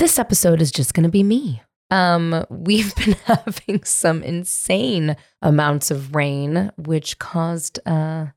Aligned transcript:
this 0.00 0.18
episode 0.18 0.62
is 0.62 0.72
just 0.72 0.94
going 0.94 1.04
to 1.04 1.10
be 1.10 1.22
me. 1.22 1.62
Um, 1.90 2.46
we've 2.48 2.94
been 3.04 3.12
having 3.26 3.84
some 3.84 4.22
insane 4.22 5.14
amounts 5.42 5.90
of 5.90 6.14
rain, 6.14 6.72
which 6.78 7.18
caused 7.18 7.78
uh, 7.86 8.28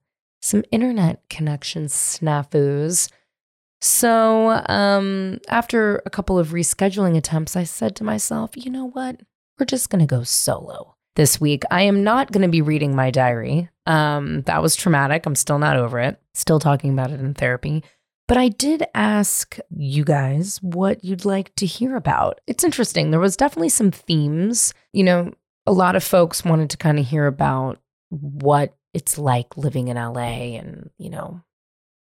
some 0.42 0.66
internet 0.72 1.24
connection 1.30 1.86
snafus. 1.86 3.10
So, 3.80 4.62
um, 4.68 5.40
after 5.48 6.02
a 6.06 6.10
couple 6.10 6.38
of 6.38 6.50
rescheduling 6.50 7.18
attempts, 7.18 7.56
I 7.56 7.64
said 7.64 7.96
to 7.98 8.04
myself, 8.04 8.52
you 8.56 8.70
know 8.70 8.90
what? 8.90 9.22
We're 9.58 9.66
just 9.66 9.90
going 9.90 10.06
to 10.06 10.16
go 10.16 10.24
solo 10.24 10.96
this 11.16 11.40
week. 11.40 11.64
I 11.72 11.84
am 11.84 12.04
not 12.04 12.32
going 12.32 12.42
to 12.44 12.50
be 12.50 12.62
reading 12.62 12.96
my 12.96 13.10
diary. 13.10 13.70
Um, 13.86 14.42
that 14.44 14.62
was 14.62 14.76
traumatic. 14.76 15.26
I'm 15.26 15.36
still 15.36 15.60
not 15.60 15.78
over 15.78 16.00
it. 16.00 16.20
Still 16.34 16.60
talking 16.60 16.92
about 16.92 17.12
it 17.12 17.20
in 17.20 17.34
therapy. 17.34 17.84
But 18.28 18.38
I 18.38 18.48
did 18.50 18.86
ask 18.94 19.58
you 19.70 20.06
guys 20.06 20.60
what 20.62 21.04
you'd 21.04 21.26
like 21.26 21.54
to 21.56 21.66
hear 21.66 21.96
about. 21.96 22.40
It's 22.48 22.64
interesting. 22.64 23.12
There 23.12 23.20
was 23.20 23.36
definitely 23.36 23.70
some 23.70 23.92
themes. 23.92 24.74
You 24.94 25.04
know, 25.04 25.34
a 25.66 25.74
lot 25.74 25.96
of 25.96 26.04
folks 26.04 26.46
wanted 26.46 26.70
to 26.70 26.78
kind 26.78 27.00
of 27.00 27.06
hear 27.06 27.28
about 27.28 27.80
what 28.10 28.76
it's 28.94 29.18
like 29.18 29.58
living 29.58 29.88
in 29.88 29.98
LA 29.98 30.58
and, 30.58 30.90
you 30.98 31.10
know, 31.10 31.42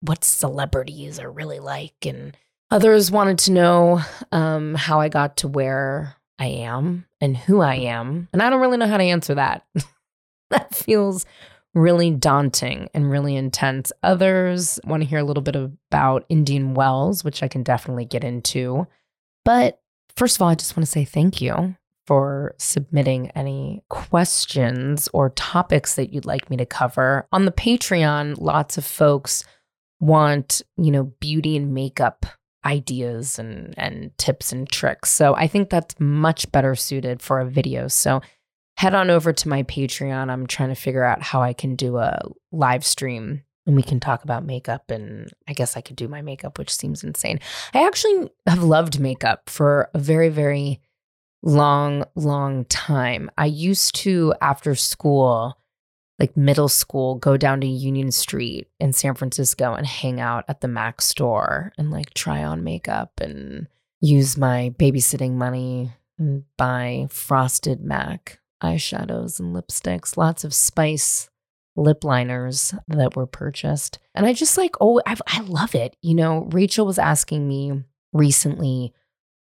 what 0.01 0.25
celebrities 0.25 1.19
are 1.19 1.31
really 1.31 1.59
like. 1.59 2.07
And 2.07 2.37
others 2.71 3.11
wanted 3.11 3.39
to 3.41 3.53
know 3.53 4.01
um, 4.31 4.75
how 4.75 5.01
I 5.01 5.09
got 5.09 5.39
to 5.39 5.49
where 5.49 6.17
I 6.39 6.47
am 6.47 7.07
and 7.21 7.37
who 7.37 7.61
I 7.61 7.75
am. 7.77 8.29
And 8.33 8.43
I 8.43 8.51
don't 8.51 8.61
really 8.61 8.77
know 8.77 8.89
how 8.89 8.97
to 8.97 9.05
answer 9.05 9.35
that. 9.35 9.65
that 10.51 10.75
feels 10.75 11.25
really 11.75 12.11
daunting 12.11 12.89
and 12.93 13.11
really 13.11 13.37
intense. 13.37 13.93
Others 14.03 14.79
want 14.85 15.03
to 15.03 15.09
hear 15.09 15.19
a 15.19 15.25
little 15.25 15.43
bit 15.43 15.57
about 15.57 16.25
Indian 16.29 16.75
Wells, 16.75 17.25
which 17.25 17.43
I 17.43 17.49
can 17.49 17.63
definitely 17.63 18.05
get 18.05 18.25
into. 18.25 18.87
But 19.45 19.81
first 20.17 20.37
of 20.37 20.43
all, 20.43 20.49
I 20.49 20.55
just 20.55 20.77
want 20.77 20.87
to 20.87 20.91
say 20.91 21.05
thank 21.05 21.41
you 21.41 21.77
for 22.07 22.55
submitting 22.59 23.31
any 23.31 23.83
questions 23.89 25.09
or 25.13 25.31
topics 25.31 25.95
that 25.95 26.13
you'd 26.13 26.27
like 26.27 26.51
me 26.51 26.57
to 26.57 26.67
cover. 26.67 27.27
On 27.33 27.45
the 27.45 27.53
Patreon, 27.53 28.41
lots 28.41 28.77
of 28.77 28.85
folks 28.85 29.45
want, 30.01 30.63
you 30.77 30.91
know, 30.91 31.05
beauty 31.21 31.57
and 31.57 31.73
makeup 31.73 32.27
ideas 32.65 33.39
and 33.39 33.75
and 33.77 34.17
tips 34.19 34.53
and 34.53 34.69
tricks. 34.69 35.11
So 35.11 35.35
I 35.35 35.47
think 35.47 35.71
that's 35.71 35.99
much 35.99 36.51
better 36.53 36.75
suited 36.75 37.23
for 37.23 37.41
a 37.41 37.49
video. 37.49 37.89
So 37.89 38.21
head 38.83 38.97
on 38.97 39.11
over 39.11 39.33
to 39.33 39.49
my 39.49 39.63
Patreon. 39.63 40.29
I'm 40.29 40.49
trying 40.49 40.71
to 40.71 40.75
figure 40.75 41.05
out 41.05 41.23
how 41.23 41.41
I 41.41 41.53
can 41.53 41.77
do 41.77 41.99
a 41.99 42.21
live 42.51 42.85
stream 42.85 43.45
and 43.65 43.77
we 43.77 43.83
can 43.85 44.01
talk 44.01 44.25
about 44.25 44.45
makeup 44.45 44.91
and 44.91 45.33
I 45.47 45.53
guess 45.53 45.77
I 45.77 45.83
could 45.83 45.95
do 45.95 46.09
my 46.09 46.21
makeup, 46.21 46.59
which 46.59 46.75
seems 46.75 47.05
insane. 47.05 47.39
I 47.75 47.87
actually 47.87 48.33
have 48.45 48.65
loved 48.65 48.99
makeup 48.99 49.49
for 49.49 49.89
a 49.95 50.01
very, 50.01 50.31
very 50.31 50.81
long, 51.45 52.03
long 52.17 52.65
time. 52.65 53.31
I 53.39 53.47
used 53.47 53.95
to, 54.03 54.35
after 54.43 54.75
school, 54.75 55.57
like 56.19 56.37
middle 56.37 56.69
school, 56.69 57.15
go 57.15 57.37
down 57.37 57.61
to 57.61 57.69
Union 57.69 58.11
Street 58.11 58.67
in 58.81 58.93
San 58.93 59.15
Francisco 59.15 59.75
and 59.75 59.87
hang 59.87 60.19
out 60.19 60.45
at 60.49 60.61
the 60.61 60.67
Mac 60.67 61.03
store 61.03 61.73
and 61.79 61.93
like 61.93 62.15
try 62.15 62.43
on 62.43 62.65
makeup 62.65 63.13
and 63.21 63.69
use 64.01 64.37
my 64.37 64.75
babysitting 64.77 65.35
money 65.35 65.93
and 66.19 66.43
buy 66.57 67.07
frosted 67.11 67.81
Mac 67.81 68.41
eyeshadows 68.63 69.41
and 69.41 69.55
lipsticks, 69.55 70.17
lots 70.17 70.45
of 70.45 70.55
spice 70.55 71.29
lip 71.77 72.05
liners 72.05 72.75
that 72.89 73.17
were 73.17 73.27
purchased. 73.27 73.99
And 74.15 74.27
I 74.27 74.33
just 74.33 74.59
like, 74.59 74.77
oh, 74.81 75.01
I've, 75.07 75.23
I 75.27 75.41
love 75.41 75.75
it. 75.75 75.97
You 76.03 76.15
know, 76.15 76.49
Rachel 76.53 76.87
was 76.87 76.99
asking 76.99 77.47
me 77.47 77.73
recently 78.13 78.93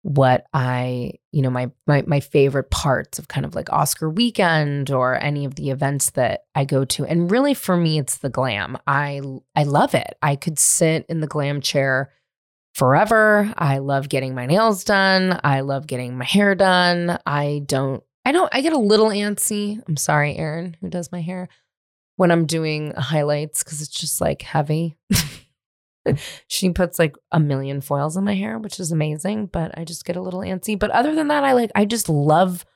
what 0.02 0.46
I, 0.54 1.12
you 1.30 1.42
know, 1.42 1.50
my 1.50 1.70
my 1.86 2.02
my 2.06 2.20
favorite 2.20 2.70
parts 2.70 3.18
of 3.18 3.28
kind 3.28 3.44
of 3.44 3.54
like 3.54 3.70
Oscar 3.70 4.08
weekend 4.08 4.90
or 4.90 5.22
any 5.22 5.44
of 5.44 5.56
the 5.56 5.70
events 5.70 6.10
that 6.10 6.44
I 6.54 6.64
go 6.64 6.86
to. 6.86 7.04
And 7.04 7.30
really 7.30 7.52
for 7.52 7.76
me 7.76 7.98
it's 7.98 8.18
the 8.18 8.30
glam. 8.30 8.78
I 8.86 9.20
I 9.54 9.64
love 9.64 9.94
it. 9.94 10.14
I 10.22 10.36
could 10.36 10.58
sit 10.58 11.04
in 11.10 11.20
the 11.20 11.26
glam 11.26 11.60
chair 11.60 12.12
forever. 12.74 13.52
I 13.58 13.78
love 13.78 14.08
getting 14.08 14.34
my 14.34 14.46
nails 14.46 14.84
done. 14.84 15.38
I 15.44 15.60
love 15.60 15.86
getting 15.86 16.16
my 16.16 16.24
hair 16.24 16.54
done. 16.54 17.18
I 17.26 17.62
don't 17.66 18.02
I 18.24 18.32
don't, 18.32 18.52
I 18.54 18.60
get 18.60 18.72
a 18.72 18.78
little 18.78 19.08
antsy. 19.08 19.82
I'm 19.88 19.96
sorry, 19.96 20.36
Erin, 20.36 20.76
who 20.80 20.88
does 20.88 21.10
my 21.10 21.20
hair, 21.20 21.48
when 22.16 22.30
I'm 22.30 22.46
doing 22.46 22.92
highlights 22.94 23.64
because 23.64 23.80
it's 23.80 23.98
just 23.98 24.20
like 24.20 24.42
heavy. 24.42 24.96
she 26.48 26.70
puts 26.70 26.98
like 26.98 27.16
a 27.32 27.40
million 27.40 27.80
foils 27.80 28.16
in 28.16 28.24
my 28.24 28.34
hair, 28.34 28.58
which 28.58 28.78
is 28.78 28.92
amazing, 28.92 29.46
but 29.46 29.76
I 29.78 29.84
just 29.84 30.04
get 30.04 30.16
a 30.16 30.20
little 30.22 30.40
antsy. 30.40 30.78
But 30.78 30.90
other 30.90 31.14
than 31.14 31.28
that, 31.28 31.44
I 31.44 31.52
like, 31.52 31.70
I 31.74 31.84
just 31.84 32.08
love 32.08 32.66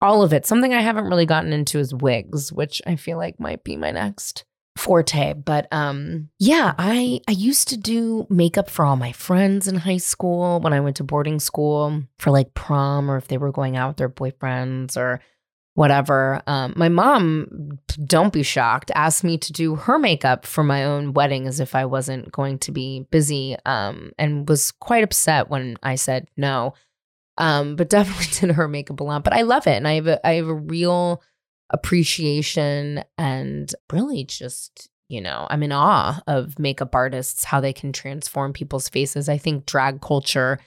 all 0.00 0.22
of 0.22 0.32
it. 0.32 0.46
Something 0.46 0.72
I 0.72 0.82
haven't 0.82 1.06
really 1.06 1.26
gotten 1.26 1.52
into 1.52 1.78
is 1.78 1.94
wigs, 1.94 2.52
which 2.52 2.80
I 2.86 2.96
feel 2.96 3.18
like 3.18 3.40
might 3.40 3.64
be 3.64 3.76
my 3.76 3.90
next 3.90 4.44
forte 4.76 5.32
but 5.32 5.66
um 5.72 6.28
yeah 6.38 6.74
i 6.78 7.20
i 7.28 7.32
used 7.32 7.68
to 7.68 7.76
do 7.76 8.26
makeup 8.28 8.68
for 8.68 8.84
all 8.84 8.96
my 8.96 9.12
friends 9.12 9.66
in 9.66 9.76
high 9.76 9.96
school 9.96 10.60
when 10.60 10.72
i 10.72 10.80
went 10.80 10.96
to 10.96 11.04
boarding 11.04 11.40
school 11.40 12.02
for 12.18 12.30
like 12.30 12.52
prom 12.54 13.10
or 13.10 13.16
if 13.16 13.28
they 13.28 13.38
were 13.38 13.52
going 13.52 13.76
out 13.76 13.88
with 13.88 13.96
their 13.96 14.08
boyfriends 14.08 14.96
or 14.96 15.20
whatever. 15.76 16.42
Um 16.46 16.72
my 16.74 16.88
mom 16.88 17.78
don't 18.04 18.32
be 18.32 18.42
shocked 18.42 18.90
asked 18.94 19.22
me 19.22 19.38
to 19.38 19.52
do 19.52 19.76
her 19.76 19.98
makeup 19.98 20.46
for 20.46 20.64
my 20.64 20.84
own 20.84 21.12
wedding 21.12 21.46
as 21.46 21.60
if 21.60 21.74
i 21.74 21.84
wasn't 21.84 22.32
going 22.32 22.58
to 22.60 22.72
be 22.72 23.06
busy 23.10 23.56
um 23.66 24.10
and 24.18 24.48
was 24.48 24.72
quite 24.72 25.04
upset 25.04 25.48
when 25.50 25.76
i 25.82 25.94
said 25.94 26.28
no. 26.36 26.74
Um 27.36 27.76
but 27.76 27.90
definitely 27.96 28.48
did 28.48 28.56
her 28.56 28.66
makeup 28.66 29.00
a 29.00 29.04
lot 29.04 29.22
but 29.22 29.34
i 29.34 29.42
love 29.42 29.66
it 29.66 29.76
and 29.76 29.86
i 29.86 29.92
have 29.92 30.06
a 30.06 30.26
i 30.26 30.32
have 30.32 30.48
a 30.48 30.54
real 30.54 31.22
appreciation 31.70 33.02
and 33.18 33.74
really 33.92 34.24
just 34.24 34.88
you 35.08 35.20
know 35.20 35.46
i'm 35.50 35.62
in 35.62 35.72
awe 35.72 36.20
of 36.26 36.58
makeup 36.58 36.94
artists 36.94 37.44
how 37.44 37.60
they 37.60 37.72
can 37.72 37.92
transform 37.92 38.52
people's 38.52 38.88
faces. 38.88 39.28
I 39.28 39.38
think 39.38 39.66
drag 39.66 40.00
culture 40.00 40.58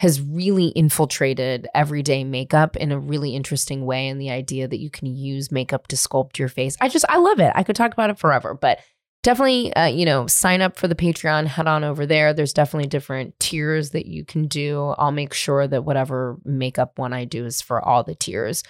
has 0.00 0.20
really 0.20 0.68
infiltrated 0.68 1.68
everyday 1.74 2.24
makeup 2.24 2.76
in 2.76 2.90
a 2.90 2.98
really 2.98 3.36
interesting 3.36 3.86
way 3.86 4.08
and 4.08 4.20
the 4.20 4.30
idea 4.30 4.66
that 4.66 4.80
you 4.80 4.90
can 4.90 5.06
use 5.06 5.52
makeup 5.52 5.86
to 5.86 5.96
sculpt 5.96 6.38
your 6.38 6.48
face. 6.48 6.76
I 6.80 6.88
just 6.88 7.04
i 7.08 7.18
love 7.18 7.40
it. 7.40 7.52
I 7.54 7.62
could 7.62 7.76
talk 7.76 7.92
about 7.92 8.10
it 8.10 8.18
forever 8.18 8.54
but 8.54 8.80
definitely 9.22 9.72
uh, 9.74 9.86
you 9.86 10.04
know 10.04 10.26
sign 10.26 10.60
up 10.60 10.76
for 10.76 10.88
the 10.88 10.94
patreon 10.94 11.46
head 11.46 11.66
on 11.66 11.84
over 11.84 12.04
there. 12.04 12.34
There's 12.34 12.52
definitely 12.52 12.88
different 12.88 13.38
tiers 13.40 13.90
that 13.90 14.06
you 14.06 14.24
can 14.24 14.48
do. 14.48 14.94
I'll 14.98 15.12
make 15.12 15.32
sure 15.32 15.66
that 15.66 15.84
whatever 15.84 16.36
makeup 16.44 16.98
one 16.98 17.12
i 17.12 17.24
do 17.24 17.46
is 17.46 17.62
for 17.62 17.80
all 17.82 18.04
the 18.04 18.14
tiers 18.14 18.62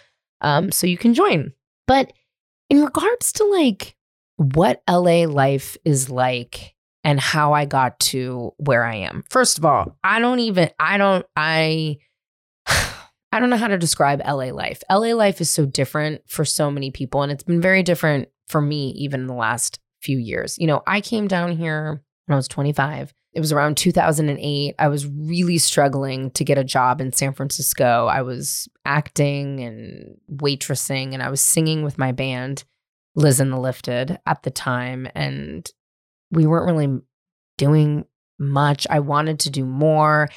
um, 0.43 0.71
so 0.71 0.87
you 0.87 0.99
can 0.99 1.15
join 1.15 1.53
but 1.87 2.13
in 2.71 2.83
regards 2.83 3.33
to 3.33 3.45
like 3.45 3.97
what 4.37 4.83
LA 4.89 5.25
life 5.25 5.77
is 5.85 6.11
like 6.11 6.75
and 7.05 7.21
how 7.21 7.53
I 7.53 7.65
got 7.65 7.99
to 8.01 8.53
where 8.59 8.85
I 8.85 8.97
am. 8.97 9.25
First 9.29 9.59
of 9.59 9.65
all, 9.65 9.97
I 10.03 10.19
don't 10.19 10.41
even 10.41 10.71
I 10.79 10.99
don't 10.99 11.27
I 11.37 11.99
I 12.67 13.41
don't 13.41 13.51
know 13.51 13.57
how 13.57 13.69
to 13.69 13.79
describe 13.79 14.21
LA 14.25 14.53
life. 14.53 14.83
LA 14.91 15.15
life 15.15 15.41
is 15.41 15.51
so 15.51 15.67
different 15.67 16.23
for 16.29 16.45
so 16.45 16.71
many 16.71 16.91
people 16.91 17.23
and 17.23 17.33
it's 17.33 17.45
been 17.45 17.61
very 17.61 17.83
different 17.83 18.29
for 18.49 18.61
me 18.61 18.91
even 18.91 19.23
in 19.23 19.27
the 19.27 19.35
last 19.35 19.79
few 20.01 20.19
years. 20.19 20.59
You 20.59 20.67
know, 20.67 20.83
I 20.87 21.01
came 21.01 21.29
down 21.29 21.57
here 21.57 22.03
when 22.27 22.35
I 22.35 22.37
was 22.37 22.49
25 22.49 23.13
it 23.33 23.41
was 23.41 23.53
around 23.53 23.77
2008. 23.77 24.75
I 24.79 24.89
was 24.89 25.07
really 25.07 25.59
struggling 25.59 26.31
to 26.33 26.45
get 26.45 26.59
a 26.59 26.65
job 26.65 27.01
in 27.01 27.13
San 27.13 27.33
Francisco. 27.33 28.07
I 28.07 28.23
was 28.23 28.69
acting 28.85 29.61
and 29.61 30.17
waitressing, 30.31 31.15
and 31.15 31.23
I 31.23 31.31
was 31.31 31.41
singing 31.41 31.83
with 31.83 31.99
my 31.99 32.13
band, 32.13 32.65
Liz 33.15 33.41
and 33.41 33.53
the 33.53 33.59
Lifted, 33.59 34.19
at 34.27 34.43
the 34.43 34.51
time. 34.51 35.09
And 35.15 35.69
we 36.31 36.47
weren't 36.47 36.67
really 36.67 37.01
doing 37.57 38.05
much. 38.39 38.87
I 38.91 39.01
wanted 39.01 39.41
to 39.41 39.51
do 39.51 39.65
more. 39.65 40.29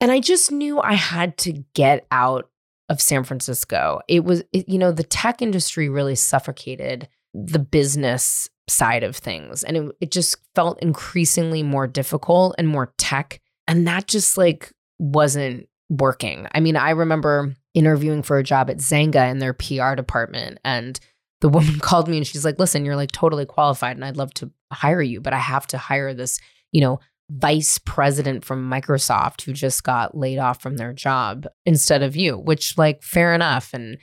And 0.00 0.10
I 0.12 0.20
just 0.20 0.52
knew 0.52 0.80
I 0.80 0.92
had 0.92 1.38
to 1.38 1.64
get 1.74 2.06
out 2.10 2.50
of 2.90 3.00
San 3.00 3.24
Francisco. 3.24 4.00
It 4.08 4.24
was, 4.24 4.42
it, 4.52 4.68
you 4.68 4.78
know, 4.78 4.92
the 4.92 5.02
tech 5.02 5.40
industry 5.40 5.88
really 5.88 6.14
suffocated 6.14 7.08
the 7.32 7.58
business 7.58 8.48
side 8.68 9.02
of 9.02 9.16
things. 9.16 9.62
And 9.62 9.76
it, 9.76 9.96
it 10.00 10.10
just 10.10 10.36
felt 10.54 10.82
increasingly 10.82 11.62
more 11.62 11.86
difficult 11.86 12.54
and 12.58 12.68
more 12.68 12.92
tech. 12.98 13.40
And 13.68 13.86
that 13.86 14.06
just 14.06 14.36
like 14.36 14.72
wasn't 14.98 15.68
working. 15.88 16.46
I 16.52 16.60
mean, 16.60 16.76
I 16.76 16.90
remember 16.90 17.54
interviewing 17.74 18.22
for 18.22 18.38
a 18.38 18.42
job 18.44 18.70
at 18.70 18.80
Zanga 18.80 19.26
in 19.26 19.38
their 19.38 19.52
PR 19.52 19.94
department. 19.94 20.58
And 20.64 20.98
the 21.40 21.48
woman 21.50 21.78
called 21.78 22.08
me 22.08 22.16
and 22.16 22.26
she's 22.26 22.44
like, 22.44 22.58
listen, 22.58 22.84
you're 22.84 22.96
like 22.96 23.12
totally 23.12 23.46
qualified 23.46 23.96
and 23.96 24.04
I'd 24.04 24.16
love 24.16 24.34
to 24.34 24.50
hire 24.72 25.02
you, 25.02 25.20
but 25.20 25.32
I 25.32 25.38
have 25.38 25.66
to 25.68 25.78
hire 25.78 26.14
this, 26.14 26.40
you 26.72 26.80
know, 26.80 27.00
vice 27.30 27.78
president 27.78 28.44
from 28.44 28.70
Microsoft 28.70 29.42
who 29.42 29.52
just 29.52 29.82
got 29.82 30.16
laid 30.16 30.38
off 30.38 30.62
from 30.62 30.76
their 30.76 30.92
job 30.92 31.46
instead 31.64 32.02
of 32.02 32.14
you, 32.14 32.38
which, 32.38 32.78
like, 32.78 33.02
fair 33.02 33.34
enough. 33.34 33.70
And, 33.74 33.98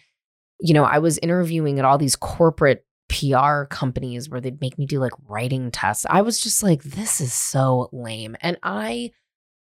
you 0.59 0.73
know, 0.73 0.83
I 0.83 0.99
was 0.99 1.17
interviewing 1.19 1.79
at 1.79 1.85
all 1.85 1.97
these 1.97 2.17
corporate 2.17 2.85
PR 3.13 3.65
companies 3.65 4.29
where 4.29 4.41
they'd 4.41 4.61
make 4.61 4.77
me 4.77 4.85
do 4.85 4.99
like 4.99 5.13
writing 5.27 5.69
tests. 5.69 6.05
I 6.09 6.21
was 6.21 6.39
just 6.39 6.63
like, 6.63 6.81
this 6.83 7.21
is 7.21 7.33
so 7.33 7.89
lame. 7.91 8.35
And 8.41 8.57
I 8.63 9.11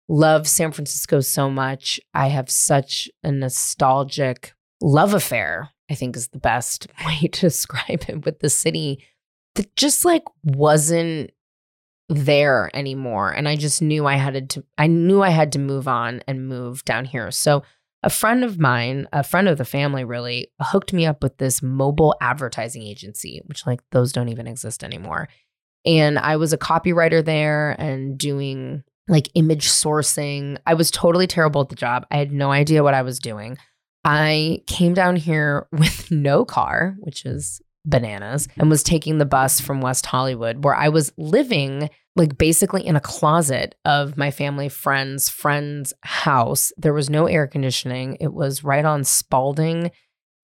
love 0.08 0.46
San 0.46 0.70
Francisco 0.72 1.20
so 1.20 1.50
much. 1.50 2.00
I 2.14 2.28
have 2.28 2.48
such 2.48 3.10
a 3.24 3.32
nostalgic 3.32 4.54
love 4.80 5.14
affair, 5.14 5.70
I 5.90 5.94
think 5.94 6.16
is 6.16 6.28
the 6.28 6.38
best 6.38 6.86
way 7.06 7.28
to 7.28 7.40
describe 7.40 8.04
it 8.08 8.24
with 8.24 8.38
the 8.38 8.50
city 8.50 9.04
that 9.56 9.74
just 9.74 10.04
like 10.04 10.24
wasn't 10.44 11.32
there 12.08 12.70
anymore. 12.72 13.30
And 13.30 13.48
I 13.48 13.56
just 13.56 13.82
knew 13.82 14.06
I 14.06 14.14
had 14.14 14.50
to, 14.50 14.64
I 14.78 14.86
knew 14.86 15.22
I 15.22 15.30
had 15.30 15.52
to 15.52 15.58
move 15.58 15.88
on 15.88 16.22
and 16.28 16.48
move 16.48 16.84
down 16.84 17.04
here. 17.04 17.30
So 17.30 17.62
a 18.02 18.10
friend 18.10 18.44
of 18.44 18.58
mine, 18.58 19.06
a 19.12 19.22
friend 19.22 19.48
of 19.48 19.58
the 19.58 19.64
family 19.64 20.04
really 20.04 20.50
hooked 20.60 20.92
me 20.92 21.06
up 21.06 21.22
with 21.22 21.36
this 21.38 21.62
mobile 21.62 22.14
advertising 22.20 22.82
agency, 22.82 23.42
which 23.46 23.66
like 23.66 23.80
those 23.90 24.12
don't 24.12 24.28
even 24.28 24.46
exist 24.46 24.82
anymore. 24.82 25.28
And 25.84 26.18
I 26.18 26.36
was 26.36 26.52
a 26.52 26.58
copywriter 26.58 27.24
there 27.24 27.76
and 27.78 28.16
doing 28.16 28.82
like 29.08 29.28
image 29.34 29.68
sourcing. 29.68 30.58
I 30.66 30.74
was 30.74 30.90
totally 30.90 31.26
terrible 31.26 31.60
at 31.60 31.68
the 31.68 31.74
job. 31.74 32.06
I 32.10 32.18
had 32.18 32.32
no 32.32 32.50
idea 32.50 32.82
what 32.82 32.94
I 32.94 33.02
was 33.02 33.18
doing. 33.18 33.58
I 34.04 34.62
came 34.66 34.94
down 34.94 35.16
here 35.16 35.66
with 35.72 36.10
no 36.10 36.44
car, 36.44 36.96
which 37.00 37.26
is 37.26 37.60
bananas, 37.84 38.48
and 38.56 38.70
was 38.70 38.82
taking 38.82 39.18
the 39.18 39.24
bus 39.24 39.60
from 39.60 39.80
West 39.80 40.06
Hollywood, 40.06 40.64
where 40.64 40.74
I 40.74 40.88
was 40.88 41.12
living 41.16 41.90
like 42.16 42.36
basically 42.36 42.86
in 42.86 42.96
a 42.96 43.00
closet 43.00 43.76
of 43.84 44.16
my 44.16 44.30
family 44.30 44.68
friend's 44.68 45.28
friend's 45.28 45.92
house. 46.02 46.72
There 46.76 46.92
was 46.92 47.08
no 47.08 47.26
air 47.26 47.46
conditioning. 47.46 48.16
It 48.20 48.32
was 48.32 48.64
right 48.64 48.84
on 48.84 49.04
Spaulding 49.04 49.90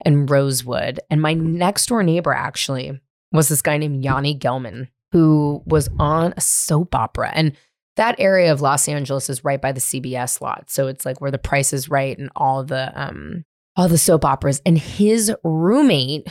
and 0.04 0.30
Rosewood. 0.30 1.00
And 1.10 1.20
my 1.20 1.34
next 1.34 1.86
door 1.86 2.02
neighbor 2.02 2.32
actually 2.32 3.00
was 3.32 3.48
this 3.48 3.62
guy 3.62 3.78
named 3.78 4.04
Yanni 4.04 4.38
Gelman, 4.38 4.88
who 5.12 5.62
was 5.66 5.88
on 5.98 6.34
a 6.36 6.40
soap 6.40 6.94
opera. 6.94 7.32
And 7.34 7.56
that 7.96 8.16
area 8.18 8.52
of 8.52 8.60
Los 8.60 8.88
Angeles 8.88 9.28
is 9.28 9.44
right 9.44 9.60
by 9.60 9.72
the 9.72 9.80
CBS 9.80 10.40
lot. 10.40 10.70
So 10.70 10.86
it's 10.86 11.04
like 11.04 11.20
where 11.20 11.30
the 11.30 11.38
price 11.38 11.72
is 11.72 11.88
right 11.88 12.16
and 12.16 12.30
all 12.36 12.62
the 12.62 12.92
um 12.94 13.44
all 13.76 13.88
the 13.88 13.98
soap 13.98 14.24
operas. 14.24 14.62
And 14.64 14.78
his 14.78 15.32
roommate 15.42 16.26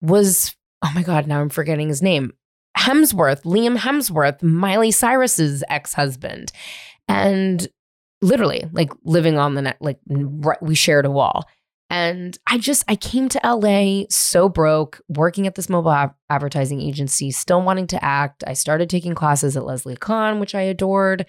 was, 0.00 0.54
oh 0.82 0.92
my 0.94 1.02
God, 1.02 1.26
now 1.26 1.40
I'm 1.40 1.48
forgetting 1.48 1.88
his 1.88 2.02
name. 2.02 2.32
Hemsworth, 2.78 3.42
Liam 3.42 3.78
Hemsworth, 3.78 4.42
Miley 4.42 4.90
Cyrus's 4.90 5.64
ex-husband. 5.68 6.52
And 7.08 7.66
literally 8.22 8.68
like 8.72 8.90
living 9.04 9.38
on 9.38 9.54
the 9.54 9.62
net, 9.62 9.76
like 9.80 9.98
we 10.60 10.74
shared 10.74 11.06
a 11.06 11.10
wall. 11.10 11.44
And 11.88 12.36
I 12.48 12.58
just, 12.58 12.84
I 12.88 12.96
came 12.96 13.28
to 13.28 13.40
LA 13.44 14.06
so 14.10 14.48
broke, 14.48 15.00
working 15.08 15.46
at 15.46 15.54
this 15.54 15.68
mobile 15.68 16.14
advertising 16.28 16.80
agency, 16.80 17.30
still 17.30 17.62
wanting 17.62 17.86
to 17.88 18.04
act. 18.04 18.42
I 18.46 18.54
started 18.54 18.90
taking 18.90 19.14
classes 19.14 19.56
at 19.56 19.64
Leslie 19.64 19.96
Kahn, 19.96 20.40
which 20.40 20.54
I 20.54 20.62
adored, 20.62 21.26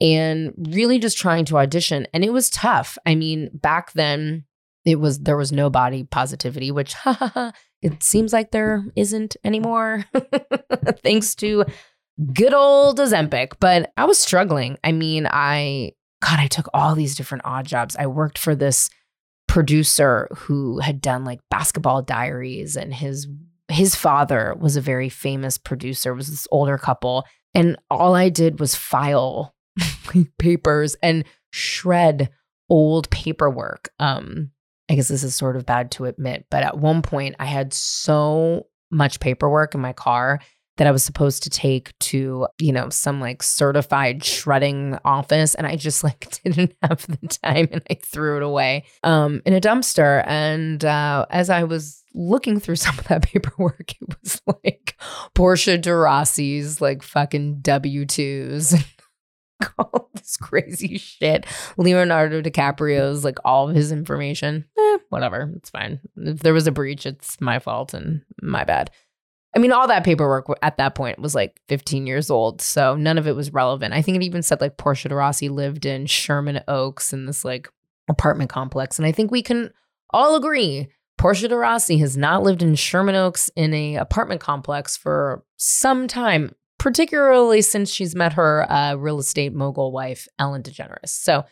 and 0.00 0.54
really 0.70 0.98
just 0.98 1.18
trying 1.18 1.44
to 1.46 1.58
audition. 1.58 2.06
And 2.14 2.24
it 2.24 2.32
was 2.32 2.48
tough. 2.48 2.96
I 3.04 3.14
mean, 3.14 3.50
back 3.52 3.92
then, 3.92 4.44
it 4.86 4.96
was, 4.96 5.20
there 5.20 5.36
was 5.36 5.52
no 5.52 5.68
body 5.68 6.04
positivity, 6.04 6.70
which 6.70 6.94
it 7.82 8.02
seems 8.02 8.32
like 8.32 8.50
there 8.50 8.84
isn't 8.96 9.36
anymore, 9.44 10.04
thanks 11.02 11.34
to 11.36 11.64
good 12.32 12.52
old 12.54 12.98
Ozempic. 12.98 13.52
But 13.60 13.92
I 13.96 14.04
was 14.04 14.18
struggling. 14.18 14.78
I 14.84 14.92
mean, 14.92 15.26
I, 15.30 15.92
God, 16.20 16.38
I 16.38 16.46
took 16.46 16.68
all 16.74 16.94
these 16.94 17.14
different 17.14 17.44
odd 17.44 17.66
jobs. 17.66 17.96
I 17.96 18.06
worked 18.06 18.38
for 18.38 18.54
this 18.54 18.90
producer 19.50 20.28
who 20.36 20.78
had 20.78 21.00
done 21.00 21.24
like 21.24 21.40
basketball 21.50 22.02
diaries 22.02 22.76
and 22.76 22.94
his 22.94 23.26
his 23.68 23.96
father 23.96 24.54
was 24.60 24.76
a 24.76 24.80
very 24.80 25.08
famous 25.08 25.58
producer 25.58 26.14
was 26.14 26.30
this 26.30 26.46
older 26.52 26.78
couple 26.78 27.24
and 27.52 27.76
all 27.90 28.14
i 28.14 28.28
did 28.28 28.60
was 28.60 28.76
file 28.76 29.52
papers 30.38 30.94
and 31.02 31.24
shred 31.50 32.30
old 32.68 33.10
paperwork 33.10 33.88
um 33.98 34.52
i 34.90 34.94
guess 34.94 35.08
this 35.08 35.24
is 35.24 35.34
sort 35.34 35.56
of 35.56 35.64
bad 35.64 35.90
to 35.90 36.04
admit 36.04 36.44
but 36.50 36.62
at 36.62 36.76
one 36.76 37.00
point 37.00 37.34
i 37.38 37.46
had 37.46 37.72
so 37.72 38.66
much 38.90 39.20
paperwork 39.20 39.74
in 39.74 39.80
my 39.80 39.92
car 39.92 40.40
that 40.80 40.86
I 40.86 40.92
was 40.92 41.02
supposed 41.02 41.42
to 41.42 41.50
take 41.50 41.96
to, 41.98 42.48
you 42.58 42.72
know, 42.72 42.88
some 42.88 43.20
like 43.20 43.42
certified 43.42 44.24
shredding 44.24 44.98
office. 45.04 45.54
And 45.54 45.66
I 45.66 45.76
just 45.76 46.02
like 46.04 46.40
didn't 46.42 46.74
have 46.82 47.06
the 47.06 47.28
time 47.28 47.68
and 47.70 47.82
I 47.90 47.98
threw 48.02 48.38
it 48.38 48.42
away 48.42 48.84
um, 49.02 49.42
in 49.44 49.52
a 49.52 49.60
dumpster. 49.60 50.24
And 50.26 50.82
uh, 50.82 51.26
as 51.28 51.50
I 51.50 51.64
was 51.64 52.02
looking 52.14 52.60
through 52.60 52.76
some 52.76 52.98
of 52.98 53.08
that 53.08 53.22
paperwork, 53.24 53.92
it 54.00 54.16
was 54.22 54.40
like 54.46 54.96
Portia 55.34 55.76
de 55.76 55.94
Rossi's 55.94 56.80
like 56.80 57.02
fucking 57.02 57.60
W 57.60 58.06
2s. 58.06 58.82
all 59.78 60.10
this 60.14 60.36
crazy 60.36 60.98
shit. 60.98 61.46
Leonardo 61.76 62.42
DiCaprio's 62.42 63.24
like 63.24 63.38
all 63.44 63.68
of 63.68 63.76
his 63.76 63.92
information. 63.92 64.64
Eh, 64.78 64.98
whatever. 65.08 65.52
It's 65.56 65.70
fine. 65.70 66.00
If 66.16 66.40
there 66.40 66.54
was 66.54 66.66
a 66.66 66.72
breach, 66.72 67.06
it's 67.06 67.40
my 67.40 67.58
fault 67.58 67.94
and 67.94 68.22
my 68.42 68.64
bad. 68.64 68.90
I 69.54 69.58
mean, 69.58 69.72
all 69.72 69.88
that 69.88 70.04
paperwork 70.04 70.46
at 70.62 70.76
that 70.76 70.94
point 70.94 71.18
was 71.18 71.34
like 71.34 71.60
15 71.68 72.06
years 72.06 72.30
old. 72.30 72.62
So 72.62 72.94
none 72.94 73.18
of 73.18 73.26
it 73.26 73.34
was 73.34 73.52
relevant. 73.52 73.94
I 73.94 74.02
think 74.02 74.16
it 74.16 74.22
even 74.22 74.42
said 74.42 74.60
like 74.60 74.76
Portia 74.76 75.08
de 75.08 75.14
Rossi 75.14 75.48
lived 75.48 75.86
in 75.86 76.06
Sherman 76.06 76.62
Oaks 76.68 77.12
in 77.12 77.26
this 77.26 77.44
like 77.44 77.68
apartment 78.08 78.50
complex. 78.50 78.98
And 78.98 79.06
I 79.06 79.12
think 79.12 79.30
we 79.30 79.42
can 79.42 79.72
all 80.12 80.36
agree 80.36 80.88
Portia 81.20 81.48
de 81.48 81.56
Rossi 81.56 81.98
has 81.98 82.16
not 82.16 82.42
lived 82.42 82.62
in 82.62 82.74
Sherman 82.74 83.14
Oaks 83.14 83.50
in 83.54 83.74
a 83.74 83.96
apartment 83.96 84.40
complex 84.40 84.96
for 84.96 85.44
some 85.58 86.08
time, 86.08 86.54
particularly 86.80 87.60
since 87.62 87.90
she's 87.90 88.16
met 88.16 88.32
her 88.32 88.70
uh, 88.72 88.94
real 88.94 89.18
estate 89.18 89.54
mogul 89.54 89.92
wife, 89.92 90.26
Ellen 90.38 90.62
DeGeneres. 90.62 91.08
So 91.08 91.40
I 91.40 91.44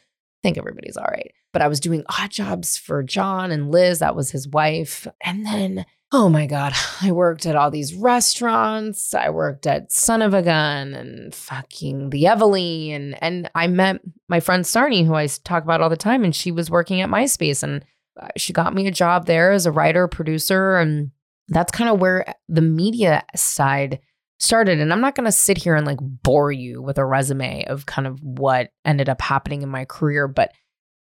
think 0.42 0.56
everybody's 0.58 0.96
all 0.96 1.04
right. 1.04 1.32
But 1.52 1.62
I 1.62 1.68
was 1.68 1.80
doing 1.80 2.02
odd 2.18 2.30
jobs 2.30 2.76
for 2.76 3.02
John 3.02 3.52
and 3.52 3.70
Liz. 3.70 3.98
That 3.98 4.16
was 4.16 4.30
his 4.30 4.48
wife. 4.48 5.06
And 5.22 5.44
then 5.44 5.84
oh 6.12 6.30
my 6.30 6.46
God, 6.46 6.72
I 7.02 7.12
worked 7.12 7.44
at 7.44 7.56
all 7.56 7.70
these 7.70 7.94
restaurants. 7.94 9.14
I 9.14 9.28
worked 9.28 9.66
at 9.66 9.92
Son 9.92 10.22
of 10.22 10.34
a 10.34 10.42
Gun 10.42 10.94
and 10.94 11.34
fucking 11.34 12.10
the 12.10 12.24
Eveleigh. 12.24 12.92
And, 12.92 13.22
and 13.22 13.50
I 13.54 13.66
met 13.66 14.00
my 14.28 14.40
friend 14.40 14.64
Sarnie, 14.64 15.06
who 15.06 15.14
I 15.14 15.26
talk 15.26 15.62
about 15.62 15.82
all 15.82 15.90
the 15.90 15.96
time, 15.96 16.24
and 16.24 16.34
she 16.34 16.50
was 16.50 16.70
working 16.70 17.02
at 17.02 17.10
MySpace. 17.10 17.62
And 17.62 17.84
uh, 18.18 18.28
she 18.36 18.54
got 18.54 18.74
me 18.74 18.86
a 18.86 18.90
job 18.90 19.26
there 19.26 19.52
as 19.52 19.66
a 19.66 19.72
writer, 19.72 20.08
producer. 20.08 20.76
And 20.76 21.10
that's 21.48 21.72
kind 21.72 21.90
of 21.90 22.00
where 22.00 22.34
the 22.48 22.62
media 22.62 23.24
side 23.36 24.00
started. 24.38 24.80
And 24.80 24.92
I'm 24.92 25.00
not 25.00 25.14
going 25.14 25.26
to 25.26 25.32
sit 25.32 25.58
here 25.58 25.74
and 25.74 25.86
like 25.86 25.98
bore 26.00 26.52
you 26.52 26.80
with 26.82 26.98
a 26.98 27.04
resume 27.04 27.64
of 27.66 27.86
kind 27.86 28.06
of 28.06 28.22
what 28.22 28.70
ended 28.84 29.08
up 29.08 29.20
happening 29.20 29.62
in 29.62 29.68
my 29.68 29.84
career. 29.84 30.28
But, 30.28 30.52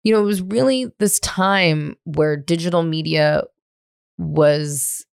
you 0.03 0.13
know, 0.13 0.21
it 0.21 0.25
was 0.25 0.41
really 0.41 0.91
this 0.99 1.19
time 1.19 1.95
where 2.05 2.37
digital 2.37 2.83
media 2.83 3.43
was 4.17 5.05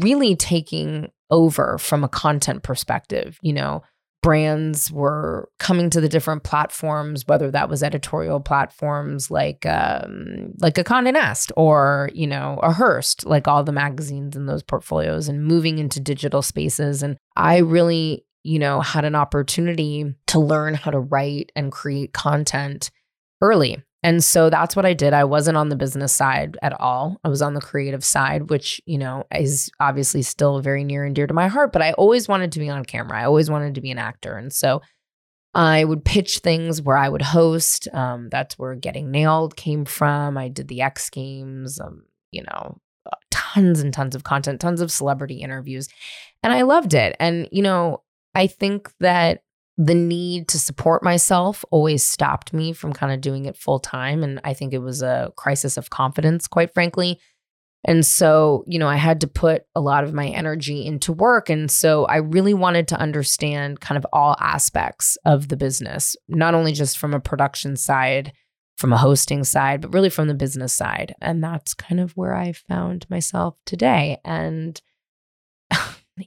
really 0.00 0.36
taking 0.36 1.10
over 1.30 1.78
from 1.78 2.04
a 2.04 2.08
content 2.08 2.62
perspective. 2.62 3.38
You 3.42 3.54
know, 3.54 3.82
brands 4.22 4.90
were 4.90 5.48
coming 5.58 5.90
to 5.90 6.00
the 6.00 6.08
different 6.08 6.42
platforms, 6.42 7.26
whether 7.26 7.50
that 7.50 7.68
was 7.68 7.82
editorial 7.82 8.40
platforms 8.40 9.30
like 9.30 9.64
um, 9.66 10.52
like 10.58 10.78
a 10.78 10.84
Condé 10.84 11.12
Nast 11.12 11.52
or 11.56 12.10
you 12.12 12.26
know 12.26 12.58
a 12.62 12.72
Hearst, 12.72 13.26
like 13.26 13.46
all 13.46 13.62
the 13.62 13.72
magazines 13.72 14.36
in 14.36 14.46
those 14.46 14.62
portfolios, 14.62 15.28
and 15.28 15.44
moving 15.44 15.78
into 15.78 16.00
digital 16.00 16.42
spaces. 16.42 17.02
And 17.02 17.16
I 17.36 17.58
really, 17.58 18.24
you 18.42 18.58
know, 18.58 18.80
had 18.80 19.04
an 19.04 19.14
opportunity 19.14 20.14
to 20.28 20.40
learn 20.40 20.74
how 20.74 20.90
to 20.90 20.98
write 20.98 21.52
and 21.54 21.70
create 21.70 22.12
content 22.12 22.90
early. 23.40 23.82
And 24.06 24.22
so 24.22 24.50
that's 24.50 24.76
what 24.76 24.86
I 24.86 24.94
did. 24.94 25.12
I 25.12 25.24
wasn't 25.24 25.56
on 25.56 25.68
the 25.68 25.74
business 25.74 26.12
side 26.12 26.56
at 26.62 26.80
all. 26.80 27.18
I 27.24 27.28
was 27.28 27.42
on 27.42 27.54
the 27.54 27.60
creative 27.60 28.04
side, 28.04 28.50
which, 28.50 28.80
you 28.86 28.98
know, 28.98 29.24
is 29.34 29.68
obviously 29.80 30.22
still 30.22 30.60
very 30.60 30.84
near 30.84 31.04
and 31.04 31.12
dear 31.12 31.26
to 31.26 31.34
my 31.34 31.48
heart, 31.48 31.72
but 31.72 31.82
I 31.82 31.90
always 31.94 32.28
wanted 32.28 32.52
to 32.52 32.60
be 32.60 32.70
on 32.70 32.84
camera. 32.84 33.20
I 33.20 33.24
always 33.24 33.50
wanted 33.50 33.74
to 33.74 33.80
be 33.80 33.90
an 33.90 33.98
actor. 33.98 34.36
And 34.36 34.52
so 34.52 34.80
I 35.54 35.82
would 35.82 36.04
pitch 36.04 36.38
things 36.38 36.80
where 36.80 36.96
I 36.96 37.08
would 37.08 37.20
host. 37.20 37.88
Um, 37.92 38.28
that's 38.30 38.56
where 38.56 38.76
Getting 38.76 39.10
Nailed 39.10 39.56
came 39.56 39.84
from. 39.84 40.38
I 40.38 40.50
did 40.50 40.68
the 40.68 40.82
X 40.82 41.10
Games, 41.10 41.80
um, 41.80 42.04
you 42.30 42.44
know, 42.44 42.78
uh, 43.12 43.16
tons 43.32 43.80
and 43.80 43.92
tons 43.92 44.14
of 44.14 44.22
content, 44.22 44.60
tons 44.60 44.80
of 44.80 44.92
celebrity 44.92 45.42
interviews. 45.42 45.88
And 46.44 46.52
I 46.52 46.62
loved 46.62 46.94
it. 46.94 47.16
And, 47.18 47.48
you 47.50 47.62
know, 47.62 48.04
I 48.36 48.46
think 48.46 48.88
that 49.00 49.42
the 49.78 49.94
need 49.94 50.48
to 50.48 50.58
support 50.58 51.02
myself 51.02 51.64
always 51.70 52.04
stopped 52.04 52.52
me 52.52 52.72
from 52.72 52.92
kind 52.92 53.12
of 53.12 53.20
doing 53.20 53.44
it 53.44 53.56
full 53.56 53.78
time. 53.78 54.22
And 54.22 54.40
I 54.42 54.54
think 54.54 54.72
it 54.72 54.78
was 54.78 55.02
a 55.02 55.32
crisis 55.36 55.76
of 55.76 55.90
confidence, 55.90 56.48
quite 56.48 56.72
frankly. 56.72 57.20
And 57.84 58.04
so, 58.04 58.64
you 58.66 58.78
know, 58.78 58.88
I 58.88 58.96
had 58.96 59.20
to 59.20 59.28
put 59.28 59.64
a 59.74 59.80
lot 59.80 60.02
of 60.02 60.12
my 60.12 60.28
energy 60.28 60.84
into 60.84 61.12
work. 61.12 61.48
And 61.48 61.70
so 61.70 62.04
I 62.06 62.16
really 62.16 62.54
wanted 62.54 62.88
to 62.88 62.98
understand 62.98 63.80
kind 63.80 63.96
of 63.96 64.06
all 64.12 64.34
aspects 64.40 65.16
of 65.24 65.48
the 65.48 65.56
business, 65.56 66.16
not 66.26 66.54
only 66.54 66.72
just 66.72 66.98
from 66.98 67.14
a 67.14 67.20
production 67.20 67.76
side, 67.76 68.32
from 68.76 68.92
a 68.92 68.98
hosting 68.98 69.44
side, 69.44 69.82
but 69.82 69.94
really 69.94 70.10
from 70.10 70.26
the 70.26 70.34
business 70.34 70.72
side. 70.72 71.14
And 71.20 71.44
that's 71.44 71.74
kind 71.74 72.00
of 72.00 72.16
where 72.16 72.34
I 72.34 72.52
found 72.52 73.08
myself 73.08 73.56
today. 73.64 74.18
And 74.24 74.80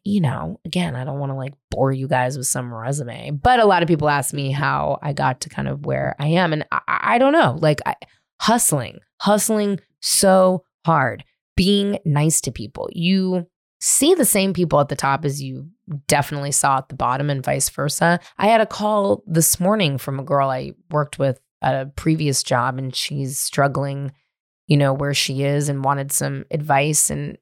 you 0.04 0.22
know, 0.22 0.60
again, 0.66 0.96
I 0.96 1.04
don't 1.04 1.20
want 1.20 1.32
to 1.32 1.36
like 1.36 1.54
bore 1.72 1.92
you 1.92 2.08
guys 2.08 2.38
with 2.38 2.48
some 2.48 2.74
resume, 2.74 3.32
but 3.32 3.60
a 3.60 3.66
lot 3.66 3.82
of 3.82 3.88
people 3.88 4.10
ask 4.10 4.34
me 4.34 4.52
how 4.52 5.00
I 5.02 5.14
got 5.14 5.42
to 5.42 5.50
kind 5.50 5.68
of 5.68 5.86
where 5.86 6.16
I 6.20 6.28
am. 6.28 6.54
And 6.54 6.66
I, 6.72 6.82
I 6.88 7.18
don't 7.18 7.34
know, 7.34 7.58
like 7.60 7.80
I, 7.86 7.96
hustling, 8.40 9.00
hustling 9.20 9.80
so 10.02 10.64
hard, 10.86 11.24
being 11.56 12.00
nice 12.06 12.42
to 12.42 12.52
people. 12.52 12.90
You 12.92 13.48
see 13.80 14.14
the 14.14 14.26
same 14.26 14.54
people 14.54 14.80
at 14.80 14.90
the 14.90 14.96
top 14.96 15.26
as 15.26 15.42
you 15.42 15.68
definitely 16.08 16.52
saw 16.52 16.78
at 16.78 16.90
the 16.90 16.96
bottom 16.96 17.30
and 17.30 17.44
vice 17.44 17.70
versa. 17.70 18.20
I 18.38 18.48
had 18.48 18.62
a 18.62 18.66
call 18.66 19.24
this 19.26 19.60
morning 19.60 19.98
from 19.98 20.20
a 20.20 20.24
girl 20.24 20.50
I 20.50 20.74
worked 20.92 21.18
with 21.18 21.40
at 21.62 21.76
a 21.76 21.88
previous 21.88 22.44
job 22.44 22.78
and 22.78 22.96
she's 22.96 23.40
struggling, 23.40 24.12
you 24.68 24.78
know, 24.78 24.94
where 24.94 25.14
she 25.14 25.44
is 25.44 25.70
and 25.70 25.84
wanted 25.84 26.12
some 26.12 26.46
advice. 26.52 27.10
And 27.10 27.38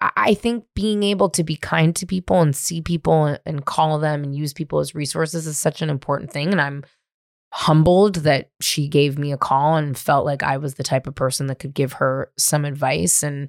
I 0.00 0.34
think 0.34 0.64
being 0.74 1.02
able 1.02 1.30
to 1.30 1.44
be 1.44 1.56
kind 1.56 1.94
to 1.96 2.06
people 2.06 2.40
and 2.40 2.54
see 2.54 2.80
people 2.80 3.36
and 3.44 3.64
call 3.64 3.98
them 3.98 4.24
and 4.24 4.34
use 4.34 4.52
people 4.52 4.78
as 4.80 4.94
resources 4.94 5.46
is 5.46 5.58
such 5.58 5.82
an 5.82 5.90
important 5.90 6.30
thing. 6.30 6.52
And 6.52 6.60
I'm 6.60 6.84
humbled 7.52 8.16
that 8.16 8.50
she 8.60 8.88
gave 8.88 9.18
me 9.18 9.32
a 9.32 9.38
call 9.38 9.76
and 9.76 9.96
felt 9.96 10.26
like 10.26 10.42
I 10.42 10.56
was 10.56 10.74
the 10.74 10.82
type 10.82 11.06
of 11.06 11.14
person 11.14 11.46
that 11.46 11.58
could 11.58 11.74
give 11.74 11.94
her 11.94 12.30
some 12.36 12.64
advice. 12.64 13.22
And 13.22 13.48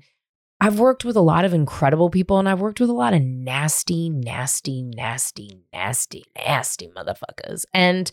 I've 0.59 0.79
worked 0.79 1.05
with 1.05 1.15
a 1.15 1.21
lot 1.21 1.45
of 1.45 1.53
incredible 1.53 2.09
people 2.09 2.39
and 2.39 2.47
I've 2.47 2.61
worked 2.61 2.79
with 2.79 2.89
a 2.89 2.93
lot 2.93 3.13
of 3.13 3.21
nasty, 3.21 4.09
nasty, 4.09 4.81
nasty, 4.81 5.59
nasty, 5.73 6.23
nasty 6.35 6.89
motherfuckers. 6.95 7.65
And 7.73 8.11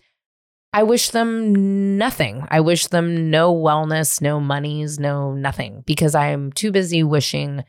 I 0.73 0.83
wish 0.83 1.11
them 1.11 1.97
nothing. 1.97 2.47
I 2.51 2.59
wish 2.61 2.89
them 2.89 3.31
no 3.31 3.55
wellness, 3.55 4.21
no 4.21 4.41
monies, 4.41 4.99
no 4.99 5.33
nothing 5.33 5.85
because 5.87 6.17
I 6.17 6.31
am 6.31 6.51
too 6.51 6.73
busy 6.73 7.05
wishing 7.05 7.63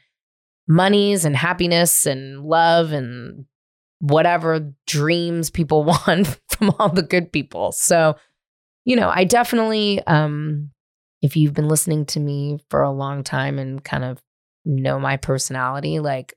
monies 0.67 1.25
and 1.25 1.35
happiness 1.35 2.05
and 2.05 2.43
love 2.43 2.91
and 2.91 3.45
whatever 3.99 4.73
dreams 4.87 5.49
people 5.49 5.83
want 6.07 6.39
from 6.49 6.73
all 6.79 6.89
the 6.89 7.03
good 7.03 7.31
people. 7.31 7.71
So, 7.71 8.15
you 8.83 8.95
know, 8.95 9.09
I 9.09 9.23
definitely 9.23 10.01
um 10.07 10.71
if 11.21 11.35
you've 11.35 11.53
been 11.53 11.67
listening 11.67 12.05
to 12.05 12.19
me 12.19 12.59
for 12.69 12.83
a 12.83 12.91
long 12.91 13.23
time 13.23 13.57
and 13.57 13.83
kind 13.83 14.03
of 14.03 14.21
know 14.63 14.99
my 14.99 15.17
personality, 15.17 15.99
like 15.99 16.33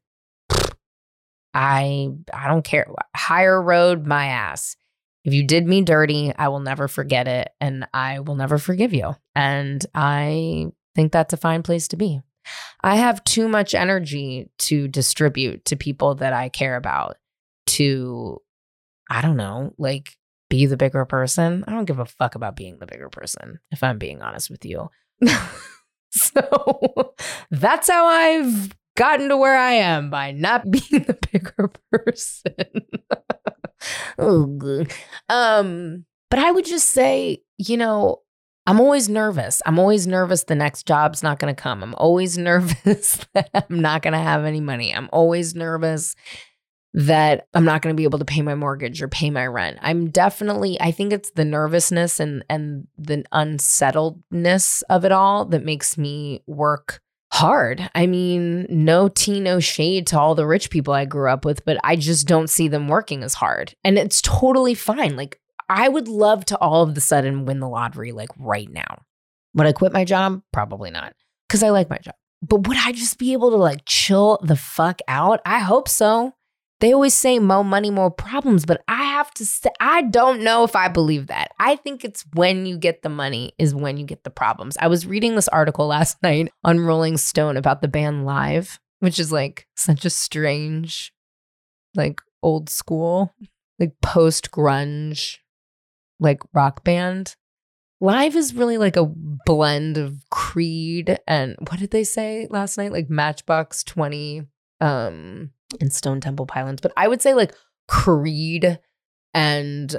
I 1.54 2.10
I 2.32 2.48
don't 2.48 2.64
care. 2.64 2.86
Higher 3.16 3.60
road 3.60 4.06
my 4.06 4.26
ass. 4.26 4.76
If 5.24 5.34
you 5.34 5.44
did 5.44 5.66
me 5.66 5.82
dirty, 5.82 6.32
I 6.34 6.48
will 6.48 6.60
never 6.60 6.88
forget 6.88 7.28
it 7.28 7.50
and 7.60 7.86
I 7.92 8.20
will 8.20 8.36
never 8.36 8.56
forgive 8.56 8.94
you. 8.94 9.14
And 9.34 9.84
I 9.94 10.66
think 10.94 11.12
that's 11.12 11.34
a 11.34 11.38
fine 11.38 11.62
place 11.62 11.88
to 11.88 11.96
be. 11.96 12.20
I 12.82 12.96
have 12.96 13.24
too 13.24 13.48
much 13.48 13.74
energy 13.74 14.50
to 14.58 14.88
distribute 14.88 15.64
to 15.66 15.76
people 15.76 16.16
that 16.16 16.32
I 16.32 16.48
care 16.48 16.76
about 16.76 17.16
to 17.68 18.40
I 19.10 19.22
don't 19.22 19.36
know, 19.36 19.72
like 19.78 20.16
be 20.50 20.66
the 20.66 20.76
bigger 20.76 21.04
person. 21.06 21.64
I 21.66 21.72
don't 21.72 21.86
give 21.86 21.98
a 21.98 22.04
fuck 22.04 22.34
about 22.34 22.56
being 22.56 22.78
the 22.78 22.86
bigger 22.86 23.08
person 23.08 23.58
if 23.70 23.82
I'm 23.82 23.98
being 23.98 24.22
honest 24.22 24.50
with 24.50 24.64
you. 24.64 24.90
So 26.10 27.14
that's 27.50 27.88
how 27.88 28.06
I've 28.06 28.76
gotten 28.96 29.28
to 29.28 29.36
where 29.36 29.56
I 29.56 29.72
am 29.72 30.10
by 30.10 30.32
not 30.32 30.70
being 30.70 31.04
the 31.04 31.18
bigger 31.32 31.70
person. 31.92 32.86
oh, 34.18 34.46
good. 34.46 34.92
Um, 35.28 36.04
but 36.30 36.38
I 36.40 36.50
would 36.50 36.64
just 36.64 36.90
say, 36.90 37.42
you 37.58 37.76
know, 37.76 38.22
I'm 38.68 38.80
always 38.80 39.08
nervous. 39.08 39.62
I'm 39.64 39.78
always 39.78 40.06
nervous 40.06 40.44
the 40.44 40.54
next 40.54 40.86
job's 40.86 41.22
not 41.22 41.38
going 41.38 41.54
to 41.54 41.60
come. 41.60 41.82
I'm 41.82 41.94
always 41.94 42.36
nervous 42.38 43.26
that 43.32 43.48
I'm 43.54 43.80
not 43.80 44.02
going 44.02 44.12
to 44.12 44.18
have 44.18 44.44
any 44.44 44.60
money. 44.60 44.94
I'm 44.94 45.08
always 45.10 45.54
nervous 45.54 46.14
that 46.92 47.46
I'm 47.54 47.64
not 47.64 47.80
going 47.80 47.94
to 47.94 47.96
be 47.96 48.04
able 48.04 48.18
to 48.18 48.26
pay 48.26 48.42
my 48.42 48.54
mortgage 48.54 49.00
or 49.00 49.08
pay 49.08 49.30
my 49.30 49.46
rent. 49.46 49.78
I'm 49.80 50.10
definitely 50.10 50.78
I 50.80 50.90
think 50.90 51.12
it's 51.12 51.30
the 51.30 51.44
nervousness 51.44 52.20
and 52.20 52.44
and 52.50 52.86
the 52.98 53.24
unsettledness 53.32 54.82
of 54.90 55.04
it 55.04 55.12
all 55.12 55.46
that 55.46 55.64
makes 55.64 55.96
me 55.96 56.42
work 56.46 57.00
hard. 57.32 57.88
I 57.94 58.06
mean, 58.06 58.66
no 58.68 59.08
tea, 59.08 59.40
no 59.40 59.60
shade 59.60 60.06
to 60.08 60.18
all 60.18 60.34
the 60.34 60.46
rich 60.46 60.70
people 60.70 60.92
I 60.92 61.04
grew 61.04 61.30
up 61.30 61.44
with, 61.44 61.64
but 61.64 61.78
I 61.84 61.96
just 61.96 62.26
don't 62.26 62.50
see 62.50 62.68
them 62.68 62.88
working 62.88 63.22
as 63.22 63.34
hard. 63.34 63.74
And 63.84 63.98
it's 63.98 64.20
totally 64.20 64.74
fine. 64.74 65.16
Like 65.16 65.40
I 65.68 65.88
would 65.88 66.08
love 66.08 66.44
to 66.46 66.58
all 66.58 66.82
of 66.82 66.94
the 66.94 67.00
sudden 67.00 67.44
win 67.44 67.60
the 67.60 67.68
lottery 67.68 68.12
like 68.12 68.30
right 68.38 68.70
now. 68.70 69.02
Would 69.54 69.66
I 69.66 69.72
quit 69.72 69.92
my 69.92 70.04
job? 70.04 70.42
Probably 70.52 70.90
not. 70.90 71.14
Cuz 71.48 71.62
I 71.62 71.70
like 71.70 71.90
my 71.90 71.98
job. 71.98 72.14
But 72.42 72.68
would 72.68 72.76
I 72.76 72.92
just 72.92 73.18
be 73.18 73.32
able 73.32 73.50
to 73.50 73.56
like 73.56 73.82
chill 73.84 74.38
the 74.42 74.56
fuck 74.56 75.00
out? 75.08 75.40
I 75.44 75.58
hope 75.58 75.88
so. 75.88 76.34
They 76.80 76.92
always 76.92 77.14
say 77.14 77.40
more 77.40 77.64
money, 77.64 77.90
more 77.90 78.10
problems, 78.10 78.64
but 78.64 78.82
I 78.86 79.02
have 79.02 79.32
to 79.34 79.44
say, 79.44 79.70
I 79.80 80.02
don't 80.02 80.42
know 80.42 80.62
if 80.62 80.76
I 80.76 80.86
believe 80.86 81.26
that. 81.26 81.50
I 81.58 81.74
think 81.74 82.04
it's 82.04 82.24
when 82.34 82.66
you 82.66 82.78
get 82.78 83.02
the 83.02 83.08
money 83.08 83.52
is 83.58 83.74
when 83.74 83.96
you 83.96 84.06
get 84.06 84.22
the 84.22 84.30
problems. 84.30 84.76
I 84.80 84.86
was 84.86 85.06
reading 85.06 85.34
this 85.34 85.48
article 85.48 85.86
last 85.88 86.22
night 86.22 86.52
on 86.62 86.80
Rolling 86.80 87.16
Stone 87.16 87.56
about 87.56 87.82
the 87.82 87.88
band 87.88 88.24
Live, 88.24 88.78
which 89.00 89.18
is 89.18 89.32
like 89.32 89.66
such 89.76 90.04
a 90.04 90.10
strange, 90.10 91.12
like 91.96 92.20
old 92.44 92.70
school, 92.70 93.34
like 93.80 93.94
post 94.00 94.52
grunge, 94.52 95.38
like 96.20 96.40
rock 96.52 96.84
band. 96.84 97.36
Live 98.00 98.36
is 98.36 98.54
really 98.54 98.78
like 98.78 98.96
a 98.96 99.06
blend 99.06 99.98
of 99.98 100.22
Creed 100.30 101.18
and 101.26 101.56
what 101.68 101.80
did 101.80 101.90
they 101.90 102.04
say 102.04 102.46
last 102.50 102.78
night? 102.78 102.92
Like 102.92 103.10
Matchbox 103.10 103.82
20 103.84 104.46
um 104.80 105.50
and 105.80 105.92
Stone 105.92 106.20
Temple 106.20 106.46
Pilots, 106.46 106.80
but 106.80 106.92
I 106.96 107.08
would 107.08 107.20
say 107.20 107.34
like 107.34 107.54
Creed 107.88 108.78
and 109.34 109.96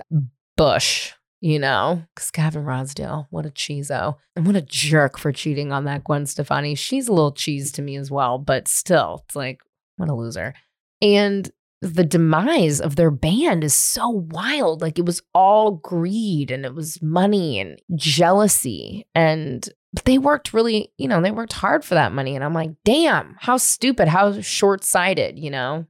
Bush, 0.55 1.13
you 1.41 1.59
know, 1.59 2.03
because 2.15 2.31
Gavin 2.31 2.63
Rossdale, 2.63 3.27
what 3.29 3.45
a 3.45 3.49
cheeso. 3.49 4.15
And 4.35 4.45
what 4.45 4.55
a 4.55 4.61
jerk 4.61 5.17
for 5.17 5.31
cheating 5.31 5.71
on 5.71 5.85
that 5.85 6.03
Gwen 6.03 6.25
Stefani. 6.25 6.75
She's 6.75 7.07
a 7.07 7.13
little 7.13 7.31
cheese 7.31 7.71
to 7.73 7.81
me 7.81 7.97
as 7.97 8.09
well, 8.09 8.37
but 8.37 8.67
still, 8.67 9.23
it's 9.25 9.35
like, 9.35 9.61
what 9.97 10.09
a 10.09 10.15
loser. 10.15 10.53
And 11.01 11.49
the 11.81 12.03
demise 12.03 12.81
of 12.81 12.95
their 12.95 13.11
band 13.11 13.63
is 13.63 13.73
so 13.73 14.09
wild. 14.09 14.81
Like 14.81 14.99
it 14.99 15.05
was 15.05 15.21
all 15.33 15.71
greed 15.71 16.51
and 16.51 16.65
it 16.65 16.75
was 16.75 17.01
money 17.01 17.59
and 17.59 17.81
jealousy. 17.95 19.07
And 19.15 19.67
they 20.03 20.17
worked 20.17 20.53
really, 20.53 20.91
you 20.97 21.07
know, 21.07 21.21
they 21.21 21.31
worked 21.31 21.53
hard 21.53 21.85
for 21.85 21.95
that 21.95 22.11
money. 22.11 22.35
And 22.35 22.43
I'm 22.43 22.53
like, 22.53 22.71
damn, 22.83 23.35
how 23.39 23.57
stupid, 23.57 24.07
how 24.07 24.41
short 24.41 24.83
sighted, 24.83 25.39
you 25.39 25.49
know? 25.49 25.85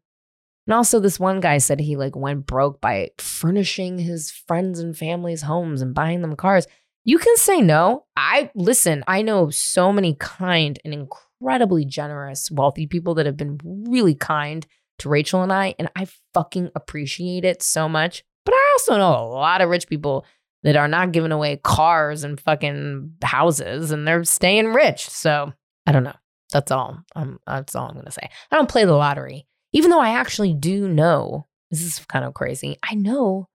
And 0.67 0.73
also, 0.75 0.99
this 0.99 1.19
one 1.19 1.39
guy 1.39 1.57
said 1.57 1.79
he 1.79 1.95
like 1.95 2.15
went 2.15 2.45
broke 2.45 2.79
by 2.79 3.09
furnishing 3.17 3.97
his 3.97 4.29
friends 4.29 4.79
and 4.79 4.95
family's 4.95 5.41
homes 5.41 5.81
and 5.81 5.95
buying 5.95 6.21
them 6.21 6.35
cars. 6.35 6.67
You 7.05 7.17
can 7.17 7.35
say 7.37 7.59
no. 7.59 8.05
I 8.15 8.51
listen, 8.53 9.03
I 9.07 9.23
know 9.23 9.49
so 9.49 9.91
many 9.91 10.15
kind 10.19 10.77
and 10.85 10.93
incredibly 10.93 11.85
generous, 11.85 12.51
wealthy 12.51 12.85
people 12.85 13.15
that 13.15 13.25
have 13.25 13.35
been 13.35 13.59
really 13.63 14.13
kind 14.13 14.67
to 14.99 15.09
Rachel 15.09 15.43
and 15.43 15.51
I, 15.51 15.75
and 15.79 15.89
I 15.95 16.07
fucking 16.33 16.71
appreciate 16.75 17.45
it 17.45 17.61
so 17.61 17.89
much. 17.89 18.23
But 18.45 18.53
I 18.53 18.69
also 18.73 18.97
know 18.97 19.11
a 19.11 19.29
lot 19.29 19.61
of 19.61 19.69
rich 19.69 19.87
people 19.87 20.25
that 20.63 20.75
are 20.75 20.87
not 20.87 21.11
giving 21.11 21.31
away 21.31 21.57
cars 21.63 22.23
and 22.23 22.39
fucking 22.39 23.13
houses 23.23 23.91
and 23.91 24.07
they're 24.07 24.23
staying 24.23 24.73
rich. 24.73 25.09
So 25.09 25.53
I 25.85 25.91
don't 25.91 26.03
know. 26.03 26.15
That's 26.51 26.71
all. 26.71 26.99
That's 27.45 27.75
all 27.75 27.89
I'm 27.89 27.95
gonna 27.95 28.11
say. 28.11 28.27
I 28.51 28.55
don't 28.55 28.69
play 28.69 28.85
the 28.85 28.93
lottery, 28.93 29.45
even 29.71 29.91
though 29.91 29.99
I 29.99 30.09
actually 30.09 30.53
do 30.53 30.87
know. 30.87 31.45
This 31.69 31.83
is 31.83 31.99
kind 32.05 32.25
of 32.25 32.33
crazy. 32.33 32.77
I 32.81 32.95
know 32.95 33.49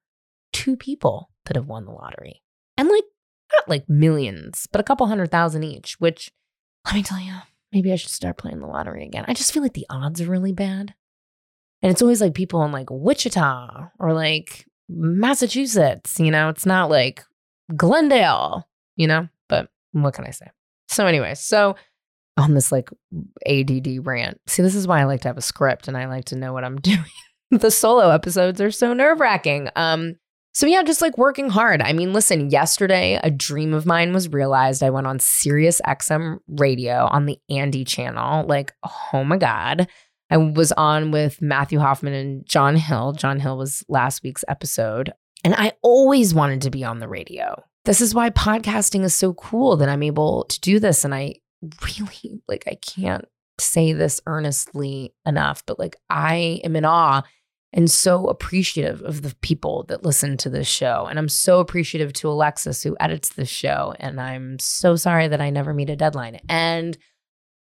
two 0.52 0.76
people 0.76 1.30
that 1.46 1.56
have 1.56 1.66
won 1.66 1.84
the 1.84 1.90
lottery, 1.90 2.42
and 2.76 2.88
like 2.88 3.02
not 3.52 3.68
like 3.68 3.88
millions, 3.88 4.68
but 4.70 4.80
a 4.80 4.84
couple 4.84 5.08
hundred 5.08 5.32
thousand 5.32 5.64
each. 5.64 5.96
Which 5.98 6.30
let 6.86 6.94
me 6.94 7.02
tell 7.02 7.18
you, 7.18 7.32
maybe 7.72 7.92
I 7.92 7.96
should 7.96 8.12
start 8.12 8.38
playing 8.38 8.60
the 8.60 8.68
lottery 8.68 9.04
again. 9.04 9.24
I 9.26 9.34
just 9.34 9.52
feel 9.52 9.64
like 9.64 9.74
the 9.74 9.86
odds 9.90 10.20
are 10.20 10.30
really 10.30 10.52
bad, 10.52 10.94
and 11.84 11.90
it's 11.90 12.00
always 12.00 12.22
like 12.22 12.32
people 12.32 12.64
in 12.64 12.72
like 12.72 12.88
Wichita 12.90 13.90
or 13.98 14.14
like 14.14 14.66
Massachusetts. 14.88 16.18
You 16.18 16.30
know, 16.30 16.48
it's 16.48 16.64
not 16.64 16.88
like 16.88 17.22
Glendale, 17.76 18.66
you 18.96 19.06
know, 19.06 19.28
but 19.50 19.68
what 19.92 20.14
can 20.14 20.24
I 20.24 20.30
say? 20.30 20.46
So, 20.88 21.06
anyway, 21.06 21.34
so 21.34 21.76
on 22.38 22.54
this 22.54 22.72
like 22.72 22.88
ADD 23.46 24.06
rant, 24.06 24.40
see, 24.46 24.62
this 24.62 24.74
is 24.74 24.88
why 24.88 25.02
I 25.02 25.04
like 25.04 25.20
to 25.20 25.28
have 25.28 25.36
a 25.36 25.42
script 25.42 25.86
and 25.86 25.94
I 25.94 26.06
like 26.06 26.24
to 26.26 26.36
know 26.36 26.54
what 26.54 26.64
I'm 26.64 26.76
doing. 26.80 27.04
the 27.50 27.70
solo 27.70 28.08
episodes 28.08 28.62
are 28.62 28.70
so 28.70 28.94
nerve 28.94 29.20
wracking. 29.20 29.68
Um, 29.76 30.14
so 30.54 30.66
yeah, 30.66 30.82
just 30.84 31.02
like 31.02 31.18
working 31.18 31.50
hard. 31.50 31.82
I 31.82 31.92
mean, 31.92 32.14
listen, 32.14 32.48
yesterday 32.48 33.20
a 33.22 33.30
dream 33.30 33.74
of 33.74 33.84
mine 33.84 34.14
was 34.14 34.32
realized. 34.32 34.82
I 34.82 34.88
went 34.88 35.06
on 35.06 35.18
Sirius 35.18 35.82
XM 35.86 36.38
radio 36.48 37.08
on 37.10 37.26
the 37.26 37.38
Andy 37.50 37.84
channel. 37.84 38.46
Like, 38.46 38.72
oh 39.12 39.22
my 39.22 39.36
God. 39.36 39.86
I 40.30 40.36
was 40.36 40.72
on 40.72 41.10
with 41.10 41.42
Matthew 41.42 41.78
Hoffman 41.78 42.14
and 42.14 42.46
John 42.46 42.76
Hill. 42.76 43.12
John 43.12 43.40
Hill 43.40 43.58
was 43.58 43.84
last 43.88 44.22
week's 44.22 44.44
episode. 44.48 45.12
And 45.44 45.54
I 45.54 45.72
always 45.82 46.34
wanted 46.34 46.62
to 46.62 46.70
be 46.70 46.84
on 46.84 47.00
the 47.00 47.08
radio. 47.08 47.62
This 47.84 48.00
is 48.00 48.14
why 48.14 48.30
podcasting 48.30 49.04
is 49.04 49.14
so 49.14 49.34
cool 49.34 49.76
that 49.76 49.90
I'm 49.90 50.02
able 50.02 50.44
to 50.44 50.60
do 50.60 50.80
this. 50.80 51.04
And 51.04 51.14
I 51.14 51.36
really, 51.82 52.40
like, 52.48 52.64
I 52.66 52.76
can't 52.76 53.26
say 53.60 53.92
this 53.92 54.20
earnestly 54.26 55.14
enough, 55.26 55.62
but 55.66 55.78
like 55.78 55.96
I 56.10 56.60
am 56.64 56.74
in 56.76 56.84
awe 56.84 57.22
and 57.72 57.90
so 57.90 58.26
appreciative 58.26 59.02
of 59.02 59.22
the 59.22 59.34
people 59.42 59.84
that 59.88 60.04
listen 60.04 60.36
to 60.38 60.48
this 60.48 60.68
show. 60.68 61.06
And 61.10 61.18
I'm 61.18 61.28
so 61.28 61.60
appreciative 61.60 62.12
to 62.14 62.28
Alexis 62.28 62.82
who 62.82 62.96
edits 63.00 63.30
the 63.30 63.44
show. 63.44 63.94
And 63.98 64.20
I'm 64.20 64.58
so 64.60 64.96
sorry 64.96 65.28
that 65.28 65.40
I 65.40 65.50
never 65.50 65.74
meet 65.74 65.90
a 65.90 65.96
deadline. 65.96 66.40
And 66.48 66.96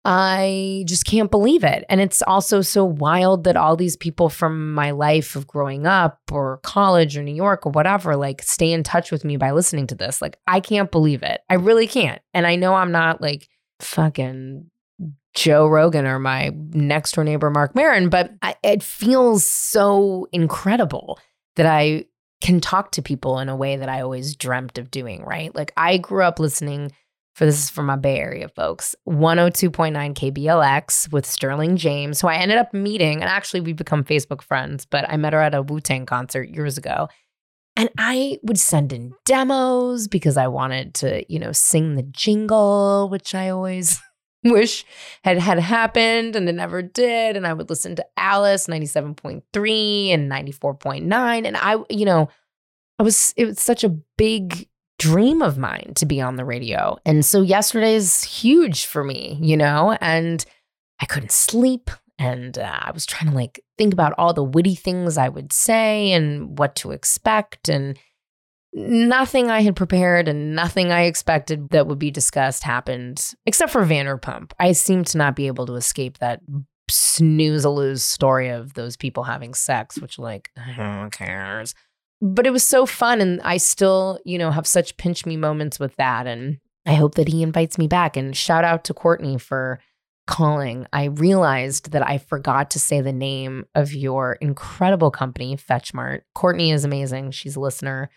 I 0.08 0.84
just 0.86 1.04
can't 1.04 1.32
believe 1.32 1.64
it. 1.64 1.84
And 1.88 2.00
it's 2.00 2.22
also 2.22 2.60
so 2.62 2.84
wild 2.84 3.42
that 3.42 3.56
all 3.56 3.74
these 3.74 3.96
people 3.96 4.28
from 4.28 4.72
my 4.72 4.92
life 4.92 5.34
of 5.34 5.48
growing 5.48 5.84
up 5.84 6.20
or 6.30 6.60
college 6.62 7.16
or 7.16 7.24
New 7.24 7.34
York 7.34 7.66
or 7.66 7.72
whatever, 7.72 8.14
like 8.14 8.40
stay 8.40 8.70
in 8.70 8.84
touch 8.84 9.10
with 9.10 9.24
me 9.24 9.36
by 9.36 9.50
listening 9.50 9.88
to 9.88 9.96
this. 9.96 10.22
Like, 10.22 10.38
I 10.46 10.60
can't 10.60 10.92
believe 10.92 11.24
it. 11.24 11.40
I 11.50 11.54
really 11.54 11.88
can't. 11.88 12.22
And 12.32 12.46
I 12.46 12.54
know 12.54 12.72
I'm 12.72 12.92
not 12.92 13.20
like 13.20 13.48
fucking 13.80 14.70
Joe 15.34 15.66
Rogan 15.66 16.06
or 16.06 16.20
my 16.20 16.52
next 16.54 17.16
door 17.16 17.24
neighbor, 17.24 17.50
Marc 17.50 17.74
Maron, 17.74 18.08
but 18.08 18.32
I, 18.42 18.54
it 18.62 18.84
feels 18.84 19.42
so 19.42 20.28
incredible 20.30 21.18
that 21.56 21.66
I 21.66 22.04
can 22.40 22.60
talk 22.60 22.92
to 22.92 23.02
people 23.02 23.40
in 23.40 23.48
a 23.48 23.56
way 23.56 23.76
that 23.76 23.88
I 23.88 24.02
always 24.02 24.36
dreamt 24.36 24.78
of 24.78 24.92
doing, 24.92 25.24
right? 25.24 25.52
Like, 25.52 25.72
I 25.76 25.98
grew 25.98 26.22
up 26.22 26.38
listening 26.38 26.92
for 27.36 27.44
this 27.44 27.64
is 27.64 27.68
for 27.68 27.82
my 27.82 27.96
Bay 27.96 28.18
Area 28.18 28.48
folks, 28.48 28.94
102.9 29.06 29.92
KBLX 30.14 31.12
with 31.12 31.26
Sterling 31.26 31.76
James, 31.76 32.22
who 32.22 32.28
I 32.28 32.36
ended 32.36 32.56
up 32.56 32.72
meeting. 32.72 33.20
And 33.20 33.28
actually, 33.28 33.60
we 33.60 33.74
become 33.74 34.04
Facebook 34.04 34.40
friends, 34.40 34.86
but 34.86 35.04
I 35.06 35.18
met 35.18 35.34
her 35.34 35.42
at 35.42 35.54
a 35.54 35.60
Wu 35.60 35.80
Tang 35.80 36.06
concert 36.06 36.48
years 36.48 36.78
ago. 36.78 37.10
And 37.76 37.90
I 37.98 38.38
would 38.42 38.58
send 38.58 38.90
in 38.90 39.12
demos 39.26 40.08
because 40.08 40.38
I 40.38 40.48
wanted 40.48 40.94
to, 40.94 41.30
you 41.30 41.38
know, 41.38 41.52
sing 41.52 41.94
the 41.94 42.04
jingle, 42.04 43.10
which 43.10 43.34
I 43.34 43.50
always 43.50 44.00
wish 44.44 44.86
had 45.22 45.36
had 45.36 45.58
happened 45.58 46.36
and 46.36 46.48
it 46.48 46.54
never 46.54 46.80
did. 46.80 47.36
And 47.36 47.46
I 47.46 47.52
would 47.52 47.68
listen 47.68 47.96
to 47.96 48.06
Alice 48.16 48.66
97.3 48.66 50.08
and 50.08 50.32
94.9. 50.32 51.46
And 51.46 51.56
I, 51.58 51.76
you 51.90 52.06
know, 52.06 52.30
I 52.98 53.02
was, 53.02 53.34
it 53.36 53.44
was 53.44 53.60
such 53.60 53.84
a 53.84 53.90
big 54.16 54.70
dream 54.98 55.42
of 55.42 55.58
mine 55.58 55.92
to 55.96 56.06
be 56.06 56.20
on 56.20 56.36
the 56.36 56.44
radio. 56.44 56.96
And 57.04 57.24
so 57.24 57.42
yesterday's 57.42 58.22
huge 58.22 58.86
for 58.86 59.04
me, 59.04 59.38
you 59.40 59.56
know, 59.56 59.96
and 60.00 60.44
I 61.00 61.06
couldn't 61.06 61.32
sleep. 61.32 61.90
And 62.18 62.58
uh, 62.58 62.78
I 62.80 62.92
was 62.92 63.04
trying 63.04 63.30
to 63.30 63.36
like 63.36 63.62
think 63.76 63.92
about 63.92 64.14
all 64.16 64.32
the 64.32 64.42
witty 64.42 64.74
things 64.74 65.18
I 65.18 65.28
would 65.28 65.52
say 65.52 66.12
and 66.12 66.58
what 66.58 66.74
to 66.76 66.92
expect. 66.92 67.68
And 67.68 67.98
nothing 68.72 69.50
I 69.50 69.60
had 69.60 69.76
prepared 69.76 70.28
and 70.28 70.54
nothing 70.54 70.92
I 70.92 71.02
expected 71.02 71.70
that 71.70 71.86
would 71.86 71.98
be 71.98 72.10
discussed 72.10 72.62
happened, 72.62 73.34
except 73.44 73.72
for 73.72 73.84
Vanderpump. 73.84 74.52
I 74.58 74.72
seem 74.72 75.04
to 75.04 75.18
not 75.18 75.36
be 75.36 75.46
able 75.46 75.66
to 75.66 75.74
escape 75.74 76.18
that 76.18 76.40
snooze 76.88 77.64
a 77.64 77.70
lose 77.70 78.04
story 78.04 78.48
of 78.48 78.74
those 78.74 78.96
people 78.96 79.24
having 79.24 79.54
sex, 79.54 79.98
which, 80.00 80.18
like, 80.18 80.50
who 80.76 81.08
cares? 81.10 81.74
But 82.22 82.46
it 82.46 82.52
was 82.52 82.64
so 82.64 82.86
fun 82.86 83.20
and 83.20 83.40
i 83.42 83.56
still 83.56 84.18
you 84.24 84.38
know 84.38 84.50
have 84.50 84.66
such 84.66 84.96
pinch 84.96 85.26
me 85.26 85.36
moments 85.36 85.78
with 85.78 85.94
that 85.96 86.26
and 86.26 86.58
i 86.86 86.94
hope 86.94 87.14
that 87.16 87.28
he 87.28 87.42
invites 87.42 87.78
me 87.78 87.88
back 87.88 88.16
and 88.16 88.36
shout 88.36 88.64
out 88.64 88.84
to 88.84 88.94
courtney 88.94 89.38
for 89.38 89.80
calling. 90.26 90.86
I 90.92 91.04
realized 91.04 91.92
that 91.92 92.06
i 92.06 92.18
forgot 92.18 92.70
to 92.70 92.80
say 92.80 93.00
the 93.00 93.12
name 93.12 93.64
of 93.74 93.94
your 93.94 94.34
incredible 94.40 95.10
company 95.10 95.56
Fetch 95.56 95.94
Mart. 95.94 96.24
Courtney 96.34 96.72
is 96.72 96.84
amazing. 96.84 97.30
She's 97.30 97.56
a 97.56 97.60
listener 97.60 98.10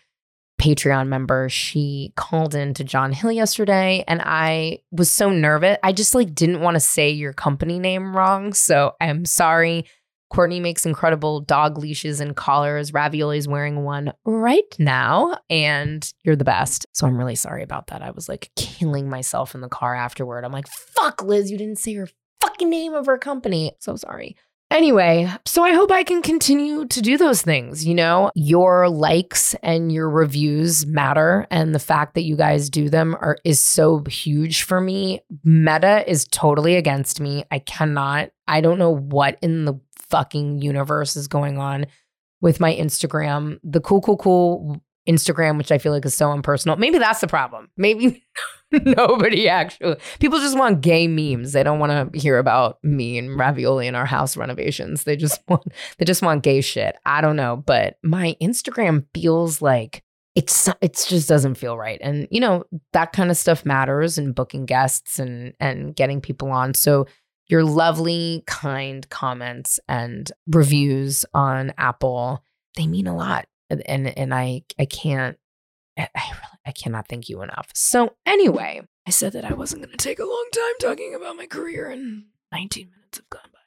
patreon 0.60 1.06
member. 1.06 1.48
She 1.48 2.12
called 2.16 2.54
in 2.54 2.74
to 2.74 2.84
john 2.84 3.12
hill 3.12 3.32
yesterday 3.32 4.04
and 4.08 4.20
i 4.24 4.78
was 4.90 5.10
so 5.10 5.30
nervous. 5.30 5.78
I 5.82 5.92
just 5.92 6.14
like 6.14 6.34
didn't 6.34 6.60
want 6.60 6.74
to 6.74 6.80
say 6.80 7.10
your 7.10 7.32
company 7.32 7.78
name 7.78 8.16
wrong 8.16 8.52
so 8.52 8.92
i'm 9.00 9.24
sorry 9.24 9.86
Courtney 10.30 10.60
makes 10.60 10.86
incredible 10.86 11.40
dog 11.40 11.76
leashes 11.76 12.20
and 12.20 12.36
collars. 12.36 12.92
Ravioli's 12.92 13.48
wearing 13.48 13.82
one 13.82 14.12
right 14.24 14.74
now, 14.78 15.36
and 15.50 16.12
you're 16.24 16.36
the 16.36 16.44
best. 16.44 16.86
So 16.92 17.06
I'm 17.06 17.18
really 17.18 17.34
sorry 17.34 17.62
about 17.62 17.88
that. 17.88 18.00
I 18.00 18.12
was 18.12 18.28
like 18.28 18.50
killing 18.56 19.10
myself 19.10 19.54
in 19.54 19.60
the 19.60 19.68
car 19.68 19.94
afterward. 19.94 20.44
I'm 20.44 20.52
like, 20.52 20.68
fuck, 20.68 21.22
Liz, 21.22 21.50
you 21.50 21.58
didn't 21.58 21.78
say 21.78 21.94
her 21.94 22.08
fucking 22.40 22.70
name 22.70 22.94
of 22.94 23.06
her 23.06 23.18
company. 23.18 23.72
So 23.80 23.96
sorry. 23.96 24.36
Anyway, 24.70 25.28
so 25.46 25.64
I 25.64 25.74
hope 25.74 25.90
I 25.90 26.04
can 26.04 26.22
continue 26.22 26.86
to 26.86 27.02
do 27.02 27.18
those 27.18 27.42
things. 27.42 27.84
You 27.84 27.96
know, 27.96 28.30
your 28.36 28.88
likes 28.88 29.54
and 29.64 29.90
your 29.90 30.08
reviews 30.08 30.86
matter. 30.86 31.48
And 31.50 31.74
the 31.74 31.80
fact 31.80 32.14
that 32.14 32.22
you 32.22 32.36
guys 32.36 32.70
do 32.70 32.88
them 32.88 33.16
are 33.16 33.36
is 33.44 33.60
so 33.60 34.04
huge 34.04 34.62
for 34.62 34.80
me. 34.80 35.22
Meta 35.42 36.08
is 36.08 36.28
totally 36.30 36.76
against 36.76 37.20
me. 37.20 37.42
I 37.50 37.58
cannot, 37.58 38.30
I 38.46 38.60
don't 38.60 38.78
know 38.78 38.94
what 38.94 39.38
in 39.42 39.64
the 39.64 39.74
fucking 40.10 40.60
universe 40.60 41.16
is 41.16 41.28
going 41.28 41.58
on 41.58 41.86
with 42.40 42.60
my 42.60 42.74
Instagram. 42.74 43.58
The 43.62 43.80
cool, 43.80 44.00
cool, 44.00 44.16
cool 44.16 44.82
Instagram, 45.08 45.58
which 45.58 45.72
I 45.72 45.78
feel 45.78 45.92
like 45.92 46.04
is 46.04 46.14
so 46.14 46.32
impersonal. 46.32 46.76
Maybe 46.76 46.98
that's 46.98 47.20
the 47.20 47.26
problem. 47.26 47.68
Maybe 47.76 48.24
nobody 48.72 49.48
actually, 49.48 49.96
people 50.18 50.38
just 50.38 50.58
want 50.58 50.82
gay 50.82 51.08
memes. 51.08 51.52
They 51.52 51.62
don't 51.62 51.78
want 51.78 52.12
to 52.12 52.18
hear 52.18 52.38
about 52.38 52.78
me 52.82 53.18
and 53.18 53.38
ravioli 53.38 53.86
in 53.86 53.94
our 53.94 54.06
house 54.06 54.36
renovations. 54.36 55.04
They 55.04 55.16
just 55.16 55.40
want, 55.48 55.64
they 55.98 56.04
just 56.04 56.22
want 56.22 56.42
gay 56.42 56.60
shit. 56.60 56.96
I 57.04 57.20
don't 57.20 57.36
know, 57.36 57.56
but 57.56 57.96
my 58.02 58.36
Instagram 58.40 59.06
feels 59.14 59.62
like 59.62 60.02
it's 60.36 60.68
it 60.80 61.04
just 61.08 61.28
doesn't 61.28 61.56
feel 61.56 61.76
right 61.76 61.98
and 62.02 62.28
you 62.30 62.38
know 62.38 62.62
that 62.92 63.12
kind 63.12 63.32
of 63.32 63.36
stuff 63.36 63.66
matters 63.66 64.16
and 64.16 64.32
booking 64.32 64.64
guests 64.64 65.18
and 65.18 65.54
and 65.58 65.96
getting 65.96 66.20
people 66.20 66.52
on 66.52 66.72
so 66.72 67.04
your 67.50 67.64
lovely, 67.64 68.42
kind 68.46 69.08
comments 69.08 69.80
and 69.88 70.30
reviews 70.46 71.24
on 71.34 71.72
Apple. 71.76 72.44
They 72.76 72.86
mean 72.86 73.06
a 73.06 73.16
lot. 73.16 73.46
And 73.68 74.06
and 74.18 74.34
I 74.34 74.62
I 74.78 74.84
can't 74.84 75.38
I 75.96 76.08
really 76.14 76.60
I 76.66 76.72
cannot 76.72 77.08
thank 77.08 77.28
you 77.28 77.42
enough. 77.42 77.70
So 77.74 78.14
anyway, 78.26 78.82
I 79.06 79.10
said 79.10 79.32
that 79.34 79.44
I 79.44 79.54
wasn't 79.54 79.82
gonna 79.82 79.96
take 79.96 80.18
a 80.18 80.24
long 80.24 80.48
time 80.52 80.74
talking 80.80 81.14
about 81.14 81.36
my 81.36 81.46
career 81.46 81.88
and 81.88 82.24
19 82.52 82.90
minutes 82.90 83.18
have 83.18 83.30
gone 83.30 83.42
by. 83.44 83.60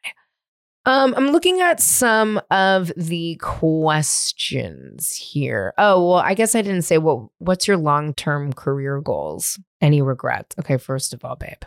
Um, 0.86 1.14
I'm 1.16 1.28
looking 1.28 1.62
at 1.62 1.80
some 1.80 2.42
of 2.52 2.92
the 2.98 3.38
questions 3.38 5.16
here. 5.16 5.74
Oh, 5.78 6.10
well, 6.10 6.18
I 6.18 6.34
guess 6.34 6.56
I 6.56 6.62
didn't 6.62 6.82
say 6.82 6.98
what 6.98 7.30
what's 7.38 7.70
your 7.70 7.78
long-term 7.78 8.52
career 8.54 9.00
goals? 9.00 9.58
Any 9.80 10.02
regrets? 10.02 10.56
Okay, 10.60 10.76
first 10.76 11.14
of 11.14 11.24
all, 11.24 11.38
babe. 11.38 11.64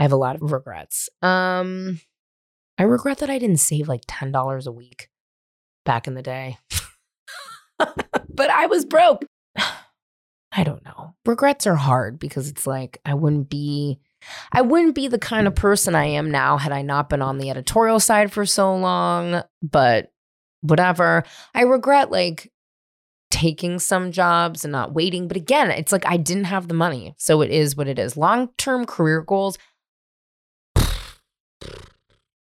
I 0.00 0.02
have 0.04 0.12
a 0.12 0.16
lot 0.16 0.36
of 0.36 0.50
regrets. 0.50 1.10
Um, 1.20 2.00
I 2.78 2.84
regret 2.84 3.18
that 3.18 3.28
I 3.28 3.38
didn't 3.38 3.58
save 3.58 3.86
like 3.86 4.00
$10 4.06 4.66
a 4.66 4.72
week 4.72 5.10
back 5.84 6.06
in 6.06 6.14
the 6.14 6.22
day. 6.22 6.56
but 7.78 8.50
I 8.50 8.64
was 8.64 8.86
broke. 8.86 9.26
I 9.58 10.64
don't 10.64 10.82
know. 10.86 11.14
Regrets 11.26 11.66
are 11.66 11.76
hard 11.76 12.18
because 12.18 12.48
it's 12.48 12.66
like 12.66 12.98
I 13.04 13.12
wouldn't 13.12 13.50
be 13.50 14.00
I 14.52 14.62
wouldn't 14.62 14.94
be 14.94 15.06
the 15.06 15.18
kind 15.18 15.46
of 15.46 15.54
person 15.54 15.94
I 15.94 16.06
am 16.06 16.30
now 16.30 16.56
had 16.56 16.72
I 16.72 16.80
not 16.80 17.10
been 17.10 17.20
on 17.20 17.36
the 17.36 17.50
editorial 17.50 18.00
side 18.00 18.32
for 18.32 18.46
so 18.46 18.74
long, 18.74 19.42
but 19.62 20.12
whatever. 20.62 21.24
I 21.54 21.62
regret 21.62 22.10
like 22.10 22.50
taking 23.30 23.78
some 23.78 24.12
jobs 24.12 24.64
and 24.64 24.72
not 24.72 24.92
waiting, 24.92 25.28
but 25.28 25.36
again, 25.36 25.70
it's 25.70 25.92
like 25.92 26.06
I 26.06 26.16
didn't 26.16 26.44
have 26.44 26.68
the 26.68 26.74
money. 26.74 27.14
So 27.16 27.42
it 27.42 27.50
is 27.50 27.76
what 27.76 27.88
it 27.88 27.98
is. 27.98 28.16
Long-term 28.16 28.86
career 28.86 29.22
goals, 29.22 29.56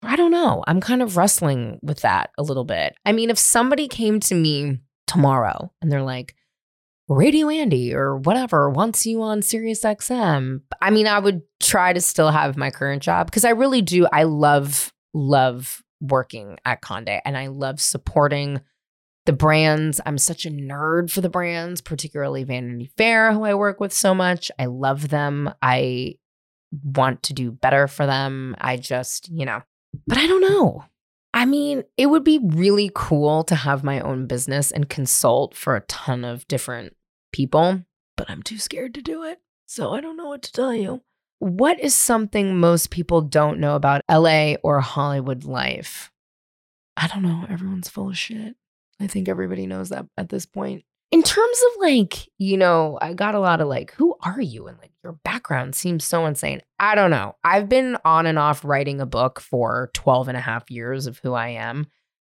I 0.02 0.16
don't 0.16 0.30
know. 0.30 0.62
I'm 0.66 0.80
kind 0.80 1.02
of 1.02 1.16
wrestling 1.16 1.80
with 1.82 2.00
that 2.00 2.30
a 2.38 2.42
little 2.42 2.64
bit. 2.64 2.94
I 3.04 3.12
mean, 3.12 3.30
if 3.30 3.38
somebody 3.38 3.88
came 3.88 4.20
to 4.20 4.34
me 4.34 4.78
tomorrow 5.06 5.72
and 5.82 5.90
they're 5.90 6.02
like, 6.02 6.34
Radio 7.08 7.48
Andy 7.48 7.94
or 7.94 8.18
whatever 8.18 8.68
wants 8.68 9.06
you 9.06 9.22
on 9.22 9.40
Sirius 9.40 9.82
XM, 9.82 10.60
I 10.82 10.90
mean, 10.90 11.06
I 11.06 11.18
would 11.18 11.42
try 11.58 11.94
to 11.94 12.00
still 12.00 12.30
have 12.30 12.56
my 12.56 12.70
current 12.70 13.02
job 13.02 13.26
because 13.26 13.46
I 13.46 13.50
really 13.50 13.80
do. 13.80 14.06
I 14.12 14.24
love, 14.24 14.92
love 15.14 15.82
working 16.00 16.58
at 16.66 16.82
Conde 16.82 17.20
and 17.24 17.36
I 17.36 17.46
love 17.46 17.80
supporting 17.80 18.60
the 19.24 19.32
brands. 19.32 20.00
I'm 20.04 20.18
such 20.18 20.44
a 20.44 20.50
nerd 20.50 21.10
for 21.10 21.22
the 21.22 21.30
brands, 21.30 21.80
particularly 21.80 22.44
Vanity 22.44 22.90
Fair, 22.96 23.32
who 23.32 23.44
I 23.44 23.54
work 23.54 23.80
with 23.80 23.92
so 23.92 24.14
much. 24.14 24.50
I 24.58 24.66
love 24.66 25.08
them. 25.08 25.52
I 25.62 26.17
want 26.70 27.22
to 27.24 27.32
do 27.32 27.50
better 27.50 27.88
for 27.88 28.06
them. 28.06 28.56
I 28.60 28.76
just, 28.76 29.28
you 29.30 29.44
know, 29.46 29.62
but 30.06 30.18
I 30.18 30.26
don't 30.26 30.40
know. 30.40 30.84
I 31.34 31.44
mean, 31.44 31.84
it 31.96 32.06
would 32.06 32.24
be 32.24 32.40
really 32.42 32.90
cool 32.94 33.44
to 33.44 33.54
have 33.54 33.84
my 33.84 34.00
own 34.00 34.26
business 34.26 34.70
and 34.70 34.88
consult 34.88 35.54
for 35.54 35.76
a 35.76 35.82
ton 35.82 36.24
of 36.24 36.48
different 36.48 36.96
people, 37.32 37.84
but 38.16 38.30
I'm 38.30 38.42
too 38.42 38.58
scared 38.58 38.94
to 38.94 39.02
do 39.02 39.22
it. 39.24 39.40
So 39.66 39.92
I 39.92 40.00
don't 40.00 40.16
know 40.16 40.28
what 40.28 40.42
to 40.42 40.52
tell 40.52 40.74
you. 40.74 41.02
What 41.38 41.78
is 41.78 41.94
something 41.94 42.58
most 42.58 42.90
people 42.90 43.20
don't 43.20 43.60
know 43.60 43.76
about 43.76 44.02
LA 44.10 44.54
or 44.62 44.80
Hollywood 44.80 45.44
life? 45.44 46.10
I 46.96 47.06
don't 47.06 47.22
know. 47.22 47.46
Everyone's 47.48 47.88
full 47.88 48.08
of 48.08 48.18
shit. 48.18 48.56
I 48.98 49.06
think 49.06 49.28
everybody 49.28 49.66
knows 49.66 49.90
that 49.90 50.06
at 50.16 50.30
this 50.30 50.46
point. 50.46 50.84
In 51.10 51.22
terms 51.22 51.58
of 51.66 51.82
like, 51.82 52.28
you 52.38 52.56
know, 52.56 52.98
I 53.00 53.14
got 53.14 53.34
a 53.34 53.40
lot 53.40 53.60
of 53.60 53.68
like, 53.68 53.92
who 53.94 54.16
are 54.22 54.40
you? 54.40 54.66
And 54.66 54.78
like, 54.78 54.92
your 55.02 55.14
background 55.24 55.74
seems 55.74 56.04
so 56.04 56.26
insane. 56.26 56.60
I 56.78 56.94
don't 56.94 57.10
know. 57.10 57.34
I've 57.42 57.68
been 57.68 57.96
on 58.04 58.26
and 58.26 58.38
off 58.38 58.64
writing 58.64 59.00
a 59.00 59.06
book 59.06 59.40
for 59.40 59.90
12 59.94 60.28
and 60.28 60.36
a 60.36 60.40
half 60.40 60.70
years 60.70 61.06
of 61.06 61.18
who 61.18 61.32
I 61.32 61.48
am. 61.48 61.86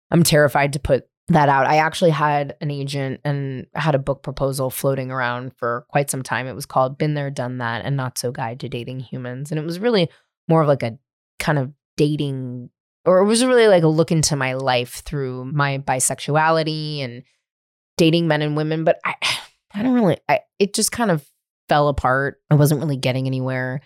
I'm 0.10 0.24
terrified 0.24 0.74
to 0.74 0.80
put 0.80 1.08
that 1.28 1.48
out. 1.48 1.68
I 1.68 1.78
actually 1.78 2.10
had 2.10 2.56
an 2.60 2.72
agent 2.72 3.22
and 3.24 3.68
had 3.76 3.94
a 3.94 4.00
book 4.00 4.24
proposal 4.24 4.70
floating 4.70 5.12
around 5.12 5.56
for 5.56 5.86
quite 5.90 6.10
some 6.10 6.24
time. 6.24 6.48
It 6.48 6.56
was 6.56 6.66
called 6.66 6.98
Been 6.98 7.14
There, 7.14 7.30
Done 7.30 7.60
That, 7.60 7.86
and 7.86 7.96
Not 7.96 8.18
So 8.18 8.32
Guide 8.32 8.60
to 8.62 8.70
Dating 8.70 9.00
Humans. 9.00 9.52
And 9.52 9.60
it 9.60 9.66
was 9.66 9.80
really 9.80 10.10
more 10.48 10.64
of 10.64 10.68
like 10.68 10.84
a 10.84 10.98
kind 11.40 11.60
of 11.60 11.72
dating, 11.98 12.70
or 13.06 13.20
it 13.20 13.26
was 13.26 13.46
really 13.46 13.68
like 13.68 13.84
a 13.84 13.88
look 13.88 14.12
into 14.12 14.36
my 14.36 14.54
life 14.54 15.04
through 15.06 15.46
my 15.46 15.78
bisexuality 15.78 17.04
and 17.04 17.24
dating 18.02 18.28
men 18.28 18.42
and 18.42 18.58
women. 18.58 18.84
But 18.84 19.00
I, 19.06 19.14
I 19.74 19.84
don't 19.84 19.94
really, 19.94 20.18
I, 20.28 20.40
it 20.58 20.74
just 20.74 20.92
kind 20.92 21.12
of 21.12 21.24
fell 21.70 21.88
apart. 21.88 22.42
I 22.50 22.56
wasn't 22.56 22.82
really 22.82 22.98
getting 22.98 23.28
anywhere 23.28 23.82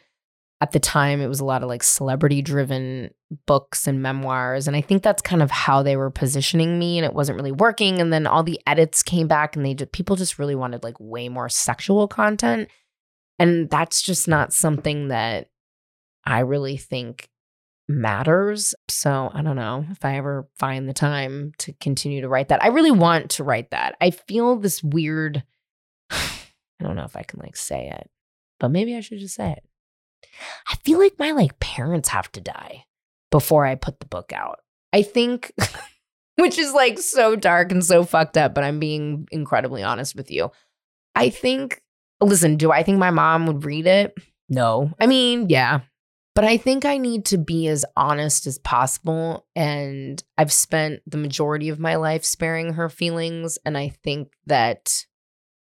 at 0.62 0.72
the 0.72 0.80
time 0.80 1.20
it 1.20 1.28
was 1.28 1.42
a 1.42 1.46
lot 1.46 1.64
of 1.64 1.70
like 1.70 1.84
celebrity 1.84 2.42
driven 2.42 3.12
books 3.46 3.88
and 3.88 4.02
memoirs 4.02 4.68
and 4.68 4.76
i 4.76 4.82
think 4.82 5.04
that's 5.04 5.22
kind 5.22 5.44
of 5.44 5.52
how 5.52 5.84
they 5.84 5.98
were 5.98 6.10
positioning 6.10 6.80
me 6.80 6.98
and 6.98 7.06
it 7.06 7.14
wasn't 7.14 7.36
really 7.36 7.52
working 7.52 8.00
and 8.00 8.14
then 8.14 8.26
all 8.26 8.42
the 8.42 8.60
edits 8.66 9.04
came 9.04 9.28
back 9.28 9.56
and 9.56 9.66
they 9.66 9.74
just 9.74 9.92
people 9.92 10.16
just 10.16 10.40
really 10.40 10.56
wanted 10.56 10.82
like 10.82 10.96
way 10.98 11.28
more 11.28 11.50
sexual 11.50 12.08
content 12.08 12.70
and 13.38 13.70
that's 13.70 14.02
just 14.02 14.28
not 14.28 14.54
something 14.54 15.10
that 15.10 15.50
i 16.24 16.40
really 16.40 16.78
think 16.78 17.28
matters 17.88 18.74
so 18.90 19.30
i 19.34 19.42
don't 19.42 19.56
know 19.56 19.86
if 19.92 20.04
i 20.04 20.18
ever 20.18 20.48
find 20.58 20.90
the 20.90 20.94
time 20.94 21.52
to 21.58 21.72
continue 21.74 22.22
to 22.22 22.28
write 22.30 22.48
that 22.48 22.64
i 22.64 22.68
really 22.68 22.92
want 22.92 23.30
to 23.30 23.44
write 23.44 23.70
that 23.70 23.96
i 24.02 24.10
feel 24.10 24.56
this 24.56 24.84
weird 24.84 25.44
i 26.10 26.20
don't 26.82 26.96
know 26.96 27.04
if 27.04 27.16
i 27.16 27.22
can 27.22 27.40
like 27.40 27.56
say 27.56 27.90
it 27.90 28.10
but 28.60 28.72
maybe 28.72 28.96
i 28.96 29.02
should 29.02 29.20
just 29.20 29.36
say 29.36 29.52
it 29.52 29.64
I 30.68 30.76
feel 30.78 31.00
like 31.00 31.18
my 31.20 31.32
like 31.32 31.60
parents 31.60 32.10
have 32.10 32.32
to 32.34 32.42
die 32.42 32.86
before 33.32 33.66
I 33.66 33.76
put 33.76 34.00
the 34.00 34.06
book 34.06 34.32
out. 34.34 34.60
I 34.94 35.02
think 35.02 35.52
which 36.36 36.58
is 36.58 36.74
like 36.74 37.00
so 37.00 37.36
dark 37.36 37.72
and 37.72 37.84
so 37.84 38.04
fucked 38.04 38.38
up, 38.38 38.54
but 38.54 38.64
I'm 38.64 38.80
being 38.80 39.28
incredibly 39.32 39.84
honest 39.84 40.16
with 40.16 40.32
you. 40.32 40.52
I 41.16 41.30
think 41.30 41.82
listen, 42.22 42.58
do 42.58 42.72
I 42.72 42.84
think 42.84 42.98
my 42.98 43.12
mom 43.12 43.48
would 43.48 43.66
read 43.66 43.88
it? 43.88 44.14
No. 44.50 44.92
I 45.00 45.08
mean, 45.08 45.50
yeah. 45.50 45.82
But 46.36 46.44
I 46.44 46.58
think 46.58 46.84
I 46.84 46.98
need 46.98 47.26
to 47.26 47.38
be 47.38 47.68
as 47.70 47.86
honest 47.96 48.46
as 48.46 48.60
possible. 48.60 49.48
And 49.56 50.22
I've 50.38 50.52
spent 50.52 51.02
the 51.08 51.18
majority 51.18 51.70
of 51.70 51.80
my 51.80 51.96
life 51.96 52.26
sparing 52.26 52.74
her 52.74 52.90
feelings. 52.90 53.58
And 53.66 53.78
I 53.78 53.90
think 54.04 54.34
that, 54.46 55.06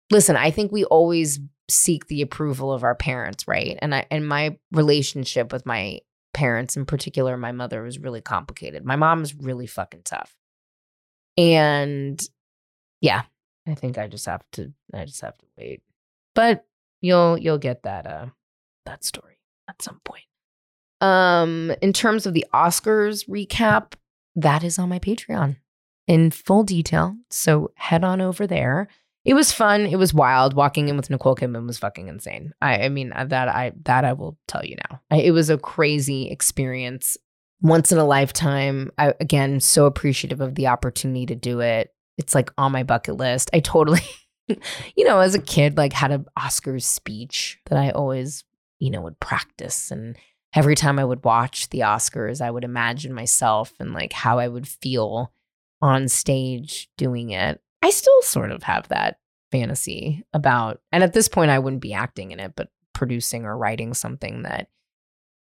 listen, 0.09 0.37
I 0.37 0.51
think 0.51 0.71
we 0.71 0.85
always 0.85 1.39
seek 1.69 2.07
the 2.07 2.21
approval 2.21 2.71
of 2.71 2.83
our 2.83 2.95
parents, 2.95 3.45
right? 3.47 3.77
And 3.81 3.93
I 3.93 4.05
and 4.09 4.27
my 4.27 4.57
relationship 4.71 5.51
with 5.51 5.65
my 5.65 5.99
parents, 6.33 6.77
in 6.77 6.85
particular 6.85 7.35
my 7.35 7.51
mother, 7.51 7.83
was 7.83 7.99
really 7.99 8.21
complicated. 8.21 8.85
My 8.85 8.95
mom 8.95 9.21
is 9.21 9.35
really 9.35 9.67
fucking 9.67 10.01
tough. 10.05 10.33
And 11.37 12.21
yeah, 13.01 13.23
I 13.67 13.75
think 13.75 13.97
I 13.97 14.07
just 14.07 14.25
have 14.27 14.43
to 14.53 14.73
I 14.93 15.05
just 15.05 15.21
have 15.21 15.37
to 15.37 15.45
wait. 15.57 15.81
But 16.35 16.65
you'll 17.01 17.37
you'll 17.37 17.57
get 17.57 17.83
that 17.83 18.07
uh 18.07 18.27
that 18.85 19.03
story 19.03 19.39
at 19.69 19.81
some 19.81 19.99
point. 20.05 20.23
Um 21.03 21.73
in 21.81 21.93
terms 21.93 22.25
of 22.25 22.33
the 22.33 22.45
Oscars 22.53 23.27
recap, 23.27 23.93
that 24.35 24.63
is 24.63 24.79
on 24.79 24.89
my 24.89 24.99
Patreon 24.99 25.57
in 26.07 26.31
full 26.31 26.63
detail. 26.63 27.15
So 27.29 27.71
head 27.75 28.03
on 28.03 28.21
over 28.21 28.47
there 28.47 28.87
it 29.25 29.35
was 29.35 29.53
fun. 29.53 29.85
It 29.85 29.95
was 29.95 30.13
wild. 30.13 30.53
Walking 30.53 30.89
in 30.89 30.97
with 30.97 31.09
Nicole 31.09 31.35
Kidman 31.35 31.65
was 31.65 31.77
fucking 31.77 32.07
insane. 32.07 32.53
I, 32.61 32.83
I 32.83 32.89
mean 32.89 33.13
uh, 33.13 33.25
that 33.25 33.47
I 33.47 33.71
that 33.85 34.03
I 34.03 34.13
will 34.13 34.37
tell 34.47 34.65
you 34.65 34.75
now. 34.89 35.01
I, 35.11 35.21
it 35.21 35.31
was 35.31 35.49
a 35.49 35.57
crazy 35.57 36.29
experience, 36.29 37.17
once 37.61 37.91
in 37.91 37.97
a 37.97 38.05
lifetime. 38.05 38.91
I 38.97 39.13
again 39.21 39.59
so 39.61 39.85
appreciative 39.85 40.41
of 40.41 40.55
the 40.55 40.67
opportunity 40.67 41.25
to 41.27 41.35
do 41.35 41.61
it. 41.61 41.93
It's 42.17 42.35
like 42.35 42.51
on 42.57 42.73
my 42.73 42.83
bucket 42.83 43.15
list. 43.15 43.49
I 43.53 43.61
totally, 43.61 44.01
you 44.47 45.05
know, 45.05 45.19
as 45.19 45.35
a 45.35 45.41
kid, 45.41 45.77
like 45.77 45.93
had 45.93 46.11
an 46.11 46.25
Oscars 46.37 46.83
speech 46.83 47.59
that 47.69 47.79
I 47.79 47.91
always, 47.91 48.43
you 48.79 48.91
know, 48.91 49.01
would 49.01 49.19
practice 49.19 49.91
and. 49.91 50.17
Every 50.55 50.75
time 50.75 50.99
I 50.99 51.05
would 51.05 51.23
watch 51.23 51.69
the 51.69 51.79
Oscars, 51.79 52.39
I 52.41 52.51
would 52.51 52.63
imagine 52.63 53.13
myself 53.13 53.73
and 53.79 53.93
like 53.93 54.13
how 54.13 54.39
I 54.39 54.47
would 54.47 54.67
feel 54.67 55.33
on 55.81 56.07
stage 56.07 56.89
doing 56.97 57.31
it. 57.31 57.59
I 57.81 57.89
still 57.89 58.21
sort 58.21 58.51
of 58.51 58.63
have 58.63 58.87
that 58.89 59.17
fantasy 59.51 60.23
about, 60.33 60.79
and 60.91 61.03
at 61.03 61.13
this 61.13 61.27
point, 61.27 61.51
I 61.51 61.59
wouldn't 61.59 61.81
be 61.81 61.93
acting 61.93 62.31
in 62.31 62.39
it, 62.39 62.53
but 62.55 62.69
producing 62.93 63.45
or 63.45 63.57
writing 63.57 63.93
something 63.93 64.43
that, 64.43 64.67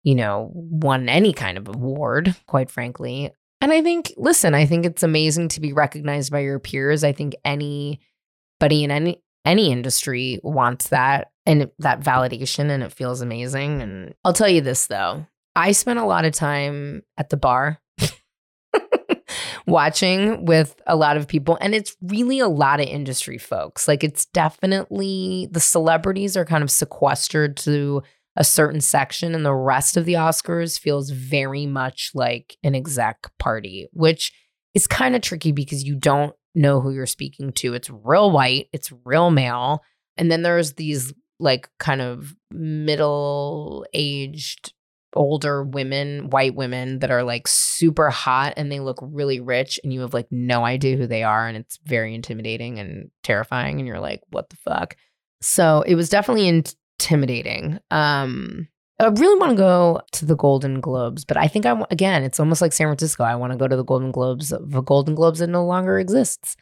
you 0.02 0.14
know, 0.14 0.50
won 0.54 1.08
any 1.08 1.32
kind 1.32 1.58
of 1.58 1.68
award, 1.68 2.34
quite 2.46 2.70
frankly. 2.70 3.32
And 3.60 3.72
I 3.72 3.82
think, 3.82 4.12
listen, 4.16 4.54
I 4.54 4.64
think 4.64 4.86
it's 4.86 5.02
amazing 5.02 5.48
to 5.48 5.60
be 5.60 5.72
recognized 5.72 6.32
by 6.32 6.40
your 6.40 6.58
peers. 6.58 7.04
I 7.04 7.12
think 7.12 7.34
anybody 7.44 8.84
in 8.84 8.90
any 8.90 9.22
any 9.44 9.72
industry 9.72 10.38
wants 10.42 10.88
that 10.88 11.30
and 11.46 11.70
that 11.78 12.00
validation 12.00 12.70
and 12.70 12.82
it 12.82 12.92
feels 12.92 13.20
amazing. 13.20 13.82
And 13.82 14.14
I'll 14.24 14.32
tell 14.32 14.48
you 14.48 14.60
this 14.60 14.86
though. 14.86 15.26
I 15.56 15.72
spent 15.72 15.98
a 15.98 16.04
lot 16.04 16.24
of 16.24 16.32
time 16.32 17.02
at 17.18 17.30
the 17.30 17.36
bar 17.36 17.80
watching 19.66 20.44
with 20.44 20.80
a 20.86 20.96
lot 20.96 21.16
of 21.16 21.26
people. 21.26 21.58
And 21.60 21.74
it's 21.74 21.96
really 22.02 22.38
a 22.38 22.48
lot 22.48 22.80
of 22.80 22.86
industry 22.86 23.38
folks. 23.38 23.88
Like 23.88 24.04
it's 24.04 24.26
definitely 24.26 25.48
the 25.50 25.60
celebrities 25.60 26.36
are 26.36 26.44
kind 26.44 26.62
of 26.62 26.70
sequestered 26.70 27.56
to 27.58 28.02
a 28.36 28.44
certain 28.44 28.80
section, 28.80 29.34
and 29.34 29.44
the 29.44 29.54
rest 29.54 29.96
of 29.96 30.04
the 30.04 30.14
Oscars 30.14 30.78
feels 30.78 31.10
very 31.10 31.66
much 31.66 32.12
like 32.14 32.56
an 32.62 32.76
exec 32.76 33.26
party, 33.38 33.88
which 33.92 34.32
is 34.72 34.86
kind 34.86 35.16
of 35.16 35.22
tricky 35.22 35.50
because 35.50 35.82
you 35.82 35.96
don't 35.96 36.34
know 36.54 36.80
who 36.80 36.90
you're 36.90 37.06
speaking 37.06 37.52
to. 37.52 37.74
It's 37.74 37.90
real 37.90 38.30
white, 38.30 38.68
it's 38.72 38.92
real 39.04 39.30
male. 39.30 39.82
And 40.16 40.30
then 40.30 40.42
there's 40.42 40.74
these 40.74 41.12
like 41.38 41.68
kind 41.78 42.00
of 42.00 42.34
middle 42.50 43.86
aged 43.94 44.72
older 45.14 45.64
women, 45.64 46.30
white 46.30 46.54
women 46.54 47.00
that 47.00 47.10
are 47.10 47.24
like 47.24 47.48
super 47.48 48.10
hot 48.10 48.54
and 48.56 48.70
they 48.70 48.80
look 48.80 48.98
really 49.02 49.40
rich 49.40 49.80
and 49.82 49.92
you 49.92 50.00
have 50.00 50.14
like 50.14 50.28
no 50.30 50.64
idea 50.64 50.96
who 50.96 51.06
they 51.06 51.22
are 51.22 51.48
and 51.48 51.56
it's 51.56 51.78
very 51.84 52.14
intimidating 52.14 52.78
and 52.78 53.10
terrifying 53.22 53.78
and 53.78 53.88
you're 53.88 54.00
like 54.00 54.20
what 54.30 54.48
the 54.50 54.56
fuck. 54.56 54.96
So 55.40 55.82
it 55.86 55.94
was 55.94 56.08
definitely 56.08 56.48
intimidating. 56.48 57.80
Um 57.90 58.68
I 59.00 59.08
really 59.08 59.38
want 59.38 59.50
to 59.50 59.56
go 59.56 60.00
to 60.12 60.24
the 60.24 60.36
Golden 60.36 60.80
Globes, 60.80 61.24
but 61.24 61.36
I 61.36 61.48
think 61.48 61.66
I'm 61.66 61.84
again, 61.90 62.22
it's 62.22 62.38
almost 62.38 62.60
like 62.60 62.72
San 62.72 62.86
Francisco. 62.86 63.24
I 63.24 63.34
want 63.34 63.52
to 63.52 63.58
go 63.58 63.66
to 63.66 63.76
the 63.76 63.84
Golden 63.84 64.12
Globes, 64.12 64.50
the 64.50 64.82
Golden 64.82 65.14
Globes 65.14 65.38
that 65.40 65.48
no 65.48 65.64
longer 65.64 65.98
exists. 65.98 66.56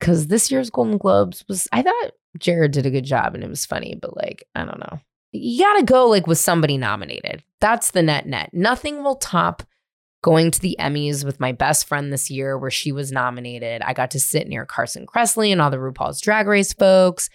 Cuz 0.00 0.26
this 0.26 0.50
year's 0.50 0.70
Golden 0.70 0.98
Globes 0.98 1.44
was 1.48 1.68
I 1.72 1.82
thought 1.82 2.12
Jerrod 2.38 2.72
did 2.72 2.86
a 2.86 2.90
good 2.90 3.04
job 3.04 3.34
and 3.34 3.44
it 3.44 3.50
was 3.50 3.66
funny, 3.66 3.96
but 4.00 4.16
like 4.16 4.44
I 4.54 4.64
don't 4.64 4.80
know 4.80 5.00
you 5.34 5.60
got 5.60 5.78
to 5.78 5.84
go 5.84 6.06
like 6.06 6.26
with 6.26 6.38
somebody 6.38 6.78
nominated. 6.78 7.42
That's 7.60 7.90
the 7.90 8.02
net 8.02 8.26
net. 8.26 8.50
Nothing 8.52 9.02
will 9.02 9.16
top 9.16 9.62
going 10.22 10.50
to 10.50 10.60
the 10.60 10.76
Emmys 10.78 11.24
with 11.24 11.40
my 11.40 11.52
best 11.52 11.86
friend 11.86 12.12
this 12.12 12.30
year 12.30 12.56
where 12.56 12.70
she 12.70 12.92
was 12.92 13.12
nominated. 13.12 13.82
I 13.82 13.92
got 13.92 14.10
to 14.12 14.20
sit 14.20 14.48
near 14.48 14.64
Carson 14.64 15.06
Kressley 15.06 15.50
and 15.50 15.60
all 15.60 15.70
the 15.70 15.76
RuPaul's 15.76 16.20
Drag 16.20 16.46
Race 16.46 16.72
folks. 16.72 17.28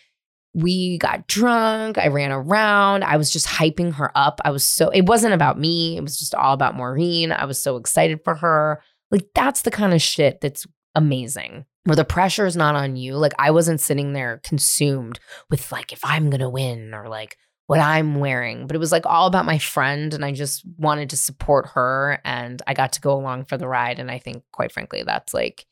We 0.54 0.98
got 0.98 1.28
drunk. 1.28 1.98
I 1.98 2.08
ran 2.08 2.32
around. 2.32 3.04
I 3.04 3.18
was 3.18 3.32
just 3.32 3.48
hyping 3.48 3.94
her 3.94 4.12
up. 4.16 4.42
I 4.44 4.52
was 4.52 4.64
so, 4.64 4.90
it 4.90 5.06
wasn't 5.06 5.34
about 5.34 5.60
me. 5.60 5.98
It 5.98 6.02
was 6.02 6.18
just 6.18 6.34
all 6.34 6.54
about 6.54 6.76
Maureen. 6.76 7.32
I 7.32 7.46
was 7.46 7.62
so 7.62 7.78
excited 7.78 8.22
for 8.24 8.36
her. 8.36 8.82
Like, 9.12 9.28
that's 9.36 9.62
the 9.62 9.72
kind 9.72 9.94
of 9.94 10.02
shit 10.02 10.42
that's 10.42 10.66
amazing 10.96 11.66
where 11.86 11.96
the 11.96 12.06
pressure 12.06 12.46
is 12.46 12.56
not 12.56 12.76
on 12.76 12.96
you. 12.96 13.16
Like, 13.16 13.34
I 13.40 13.52
wasn't 13.52 13.80
sitting 13.80 14.14
there 14.14 14.42
consumed 14.44 15.20
with, 15.50 15.72
like, 15.72 15.94
if 15.94 16.00
I'm 16.04 16.30
going 16.30 16.42
to 16.42 16.50
win 16.50 16.94
or 16.94 17.08
like, 17.08 17.38
what 17.70 17.80
I'm 17.80 18.20
wearing, 18.20 18.66
but 18.66 18.76
it 18.76 18.80
was 18.80 18.92
like 18.92 19.06
all 19.06 19.28
about 19.28 19.46
my 19.46 19.60
friend 19.60 20.12
and 20.16 20.26
I 20.26 20.32
just 20.32 20.66
wanted 20.80 21.12
to 21.12 21.18
support 21.18 21.68
her 21.76 22.20
and 22.26 22.60
I 22.66 22.74
got 22.74 22.94
to 22.94 23.00
go 23.00 23.14
along 23.14 23.46
for 23.46 23.58
the 23.60 23.68
ride 23.68 24.00
and 24.00 24.10
I 24.10 24.18
think 24.18 24.42
quite 24.52 24.72
frankly 24.72 25.04
that's 25.06 25.36
like 25.36 25.68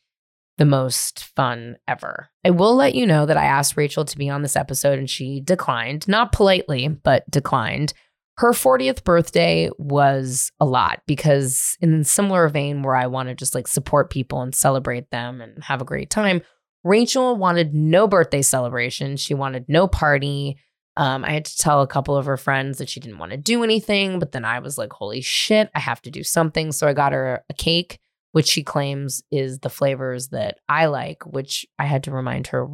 the 0.58 0.66
most 0.66 1.26
fun 1.36 1.78
ever. 1.88 2.30
I 2.44 2.50
will 2.50 2.76
let 2.76 2.96
you 2.96 3.06
know 3.06 3.26
that 3.26 3.38
I 3.38 3.46
asked 3.46 3.78
Rachel 3.78 4.06
to 4.06 4.18
be 4.18 4.30
on 4.30 4.42
this 4.42 4.56
episode 4.56 5.00
and 5.00 5.10
she 5.10 5.40
declined, 5.40 6.08
not 6.08 6.32
politely, 6.32 6.88
but 6.88 7.30
declined. 7.30 7.94
Her 8.38 8.52
40th 8.52 9.04
birthday 9.04 9.70
was 9.78 10.52
a 10.60 10.66
lot 10.66 11.02
because 11.08 11.76
in 11.82 12.04
similar 12.04 12.48
vein 12.50 12.84
where 12.84 12.96
I 12.96 13.08
want 13.08 13.30
to 13.30 13.36
just 13.36 13.56
like 13.56 13.68
support 13.68 14.12
people 14.12 14.42
and 14.42 14.54
celebrate 14.54 15.10
them 15.10 15.42
and 15.42 15.64
have 15.64 15.82
a 15.82 15.86
great 15.86 16.10
time, 16.10 16.42
Rachel 16.84 17.36
wanted 17.36 17.74
no 17.74 18.08
birthday 18.08 18.42
celebration. 18.42 19.18
She 19.18 19.34
wanted 19.34 19.66
no 19.68 19.88
party. 19.88 20.58
Um, 20.96 21.26
I 21.26 21.32
had 21.32 21.46
to 21.46 21.58
tell 21.58 21.82
a 21.82 21.88
couple 21.88 22.16
of 22.16 22.26
her 22.26 22.38
friends 22.38 22.78
that 22.78 22.90
she 22.90 23.00
didn't 23.00 23.18
want 23.20 23.32
to 23.32 23.38
do 23.38 23.64
anything, 23.64 24.20
but 24.20 24.32
then 24.32 24.46
I 24.46 24.60
was 24.60 24.78
like, 24.78 24.94
holy 24.94 25.22
shit, 25.22 25.70
I 25.76 25.80
have 25.80 26.02
to 26.04 26.12
do 26.12 26.24
something. 26.24 26.72
So 26.72 26.88
I 26.88 26.94
got 26.94 27.14
her 27.14 27.44
a 27.50 27.54
cake 27.54 28.00
which 28.32 28.48
she 28.48 28.64
claims 28.64 29.22
is 29.32 29.60
the 29.60 29.70
flavors 29.70 30.30
that 30.30 30.60
I 30.68 30.88
like, 30.88 31.26
which 31.26 31.66
I 31.80 31.86
had 31.86 32.04
to 32.04 32.12
remind 32.12 32.48
her 32.48 32.68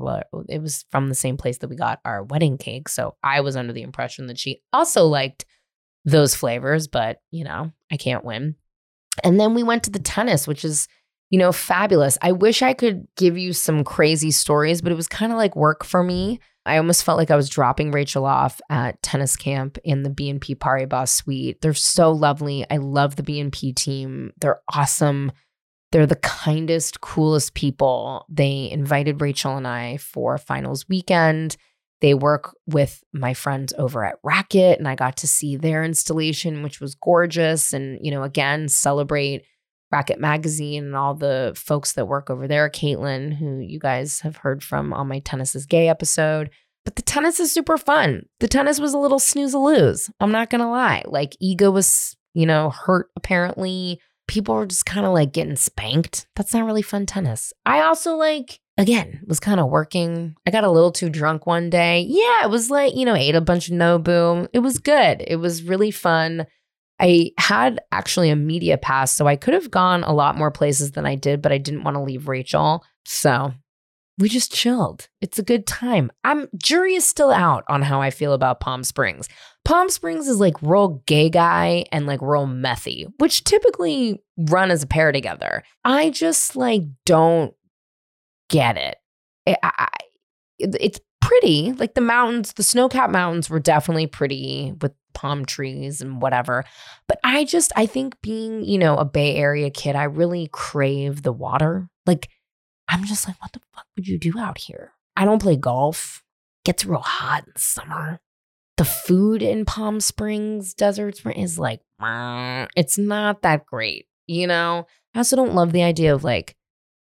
it 0.49 0.61
was 0.61 0.85
from 0.91 1.07
the 1.07 1.15
same 1.15 1.37
place 1.37 1.59
that 1.59 1.69
we 1.69 1.75
got 1.75 1.99
our 2.03 2.23
wedding 2.23 2.57
cake. 2.57 2.89
So 2.89 3.15
I 3.23 3.41
was 3.41 3.55
under 3.55 3.73
the 3.73 3.83
impression 3.83 4.27
that 4.27 4.39
she 4.39 4.61
also 4.73 5.05
liked 5.05 5.45
those 6.05 6.35
flavors, 6.35 6.87
but 6.87 7.17
you 7.31 7.43
know, 7.43 7.71
I 7.91 7.97
can't 7.97 8.25
win. 8.25 8.55
And 9.23 9.39
then 9.39 9.53
we 9.53 9.63
went 9.63 9.83
to 9.83 9.91
the 9.91 9.99
tennis, 9.99 10.47
which 10.47 10.65
is, 10.65 10.87
you 11.29 11.37
know, 11.37 11.51
fabulous. 11.51 12.17
I 12.21 12.31
wish 12.31 12.61
I 12.61 12.73
could 12.73 13.07
give 13.15 13.37
you 13.37 13.53
some 13.53 13.83
crazy 13.83 14.31
stories, 14.31 14.81
but 14.81 14.91
it 14.91 14.95
was 14.95 15.07
kind 15.07 15.31
of 15.31 15.37
like 15.37 15.55
work 15.55 15.83
for 15.83 16.03
me. 16.03 16.39
I 16.65 16.78
almost 16.78 17.04
felt 17.04 17.17
like 17.17 17.32
I 17.32 17.36
was 17.36 17.49
dropping 17.49 17.91
Rachel 17.91 18.26
off 18.26 18.62
at 18.69 19.02
tennis 19.02 19.36
camp 19.36 19.78
in 19.84 20.04
the 20.04 20.10
BNP 20.10 20.58
Paribas 20.58 21.10
suite. 21.10 21.62
They're 21.62 21.73
so 21.73 22.12
lovely. 22.12 22.65
I 22.71 22.78
love 22.78 23.15
the 23.15 23.23
BNP 23.23 23.76
team. 23.76 24.32
They're 24.39 24.62
awesome. 24.73 25.32
They're 25.91 26.08
the 26.08 26.15
kindest, 26.15 27.02
coolest 27.02 27.54
people. 27.54 28.26
They 28.30 28.69
invited 28.71 29.21
Rachel 29.21 29.58
and 29.58 29.67
I 29.67 29.97
for 29.97 30.38
finals 30.38 30.88
weekend. 30.88 31.58
They 32.02 32.13
work 32.13 32.56
with 32.65 33.04
my 33.13 33.34
friends 33.34 33.73
over 33.78 34.04
at 34.04 34.17
Racquet, 34.23 34.78
and 34.78 34.88
I 34.88 34.95
got 34.95 35.17
to 35.17 35.28
see 35.28 35.56
their 35.56 35.84
installation, 35.84 36.63
which 36.63 36.82
was 36.82 36.95
gorgeous. 36.95 37.73
And, 37.73 37.97
you 38.02 38.12
know, 38.12 38.23
again, 38.23 38.67
celebrate 38.67 39.45
Racquet 39.93 40.19
Magazine 40.19 40.86
and 40.86 40.95
all 40.95 41.13
the 41.13 41.53
folks 41.56 41.93
that 41.93 42.08
work 42.08 42.32
over 42.32 42.47
there, 42.47 42.67
Caitlin, 42.67 43.38
who 43.38 43.60
you 43.60 43.77
guys 43.79 44.21
have 44.21 44.38
heard 44.38 44.63
from 44.63 44.91
on 44.91 45.08
my 45.08 45.19
Tennis 45.19 45.53
is 45.53 45.67
Gay 45.67 45.88
episode. 45.88 46.49
But 46.84 46.95
the 46.95 47.03
tennis 47.03 47.39
is 47.39 47.53
super 47.53 47.77
fun. 47.77 48.23
The 48.39 48.47
tennis 48.47 48.79
was 48.79 48.93
a 48.93 48.97
little 48.97 49.19
snooze 49.19 49.53
a 49.53 49.60
lose. 49.60 50.10
I'm 50.19 50.32
not 50.32 50.49
going 50.49 50.62
to 50.62 50.67
lie. 50.67 51.03
Like, 51.06 51.38
ego 51.39 51.69
was, 51.69 52.17
you 52.34 52.47
know, 52.47 52.71
hurt 52.71 53.10
apparently. 53.15 53.99
People 54.27 54.56
were 54.56 54.65
just 54.65 54.86
kind 54.88 55.06
of 55.06 55.13
like 55.13 55.32
getting 55.32 55.56
spanked. 55.56 56.25
That's 56.36 56.53
not 56.53 56.65
really 56.65 56.82
fun 56.82 57.06
tennis. 57.06 57.53
I 57.65 57.82
also 57.82 58.15
like, 58.15 58.60
again, 58.77 59.21
was 59.27 59.39
kind 59.39 59.60
of 59.60 59.69
working. 59.69 60.36
I 60.47 60.51
got 60.51 60.63
a 60.63 60.71
little 60.71 60.91
too 60.91 61.10
drunk 61.10 61.45
one 61.45 61.69
day. 61.69 62.06
Yeah, 62.10 62.43
it 62.43 62.49
was 62.49 62.69
like, 62.69 62.95
you 62.95 63.06
know, 63.06 63.15
ate 63.15 63.36
a 63.36 63.41
bunch 63.41 63.69
of 63.69 63.75
Nobu. 63.75 64.47
It 64.51 64.60
was 64.60 64.79
good. 64.79 65.23
It 65.25 65.36
was 65.36 65.63
really 65.63 65.91
fun. 65.91 66.47
I 67.03 67.31
had 67.37 67.81
actually 67.91 68.29
a 68.29 68.35
media 68.35 68.77
pass, 68.77 69.11
so 69.11 69.27
I 69.27 69.35
could 69.35 69.53
have 69.53 69.69
gone 69.69 70.03
a 70.03 70.13
lot 70.13 70.37
more 70.37 70.51
places 70.51 70.91
than 70.93 71.05
I 71.05 71.15
did, 71.15 71.41
but 71.41 71.51
I 71.51 71.57
didn't 71.57 71.83
want 71.83 71.95
to 71.95 72.01
leave 72.01 72.29
Rachel. 72.29 72.85
So 73.03 73.53
we 74.17 74.29
just 74.29 74.53
chilled. 74.53 75.09
It's 75.19 75.37
a 75.37 75.43
good 75.43 75.67
time. 75.67 76.11
I'm 76.23 76.47
jury 76.55 76.95
is 76.95 77.05
still 77.05 77.31
out 77.31 77.65
on 77.67 77.81
how 77.81 78.01
I 78.01 78.09
feel 78.09 78.31
about 78.31 78.61
Palm 78.61 78.85
Springs. 78.85 79.27
Palm 79.65 79.89
Springs 79.89 80.29
is 80.29 80.39
like 80.39 80.61
real 80.61 81.03
gay 81.05 81.29
guy 81.29 81.83
and 81.91 82.07
like 82.07 82.21
real 82.21 82.47
methy, 82.47 83.11
which 83.17 83.43
typically 83.43 84.21
run 84.37 84.71
as 84.71 84.83
a 84.83 84.87
pair 84.87 85.11
together. 85.11 85.63
I 85.83 86.09
just 86.09 86.55
like 86.55 86.83
don't 87.05 87.53
get 88.49 88.77
it. 88.77 88.95
I, 89.61 89.89
it's 90.57 91.01
pretty. 91.21 91.73
Like 91.73 91.95
the 91.95 92.01
mountains, 92.01 92.53
the 92.53 92.63
snow 92.63 92.87
capped 92.87 93.11
mountains 93.11 93.49
were 93.49 93.59
definitely 93.59 94.07
pretty 94.07 94.73
with 94.79 94.93
palm 95.13 95.45
trees 95.45 96.02
and 96.02 96.21
whatever. 96.21 96.63
But 97.08 97.19
I 97.23 97.45
just, 97.45 97.71
I 97.76 97.86
think 97.86 98.21
being, 98.21 98.63
you 98.63 98.78
know, 98.78 98.97
a 98.97 99.06
Bay 99.06 99.36
Area 99.36 99.69
kid, 99.69 99.95
I 99.95 100.04
really 100.04 100.49
crave 100.52 101.23
the 101.23 101.32
water. 101.34 101.89
Like, 102.06 102.30
I'm 102.88 103.06
just 103.06 103.28
like, 103.28 103.41
what 103.41 103.54
the 103.54 103.62
fuck 103.73 103.86
would 103.95 104.08
you 104.08 104.17
do 104.17 104.38
out 104.38 104.58
here? 104.58 104.93
I 105.15 105.26
don't 105.26 105.41
play 105.41 105.56
golf. 105.56 106.23
Gets 106.65 106.86
real 106.86 106.99
hot 106.99 107.45
in 107.45 107.56
summer. 107.56 108.19
The 108.78 108.86
food 108.86 109.41
in 109.41 109.65
Palm 109.65 109.99
Springs 109.99 110.73
deserts 110.73 111.21
is 111.36 111.60
like, 111.60 111.82
it's 112.76 112.97
not 112.97 113.41
that 113.43 113.65
great, 113.65 114.08
you 114.28 114.47
know? 114.47 114.88
I 115.13 115.19
also 115.19 115.36
don't 115.36 115.54
love 115.54 115.71
the 115.73 115.84
idea 115.84 116.13
of 116.13 116.23
like 116.23 116.56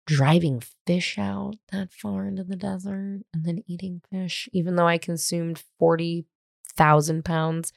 driving 0.06 0.62
fish 0.86 1.16
out 1.16 1.54
that 1.70 1.92
far 1.92 2.26
into 2.26 2.44
the 2.44 2.56
desert 2.56 3.22
and 3.32 3.44
then 3.44 3.62
eating 3.66 4.02
fish, 4.10 4.48
even 4.52 4.76
though 4.76 4.86
I 4.86 4.98
consumed 4.98 5.62
40,000 5.78 7.24
pounds 7.24 7.72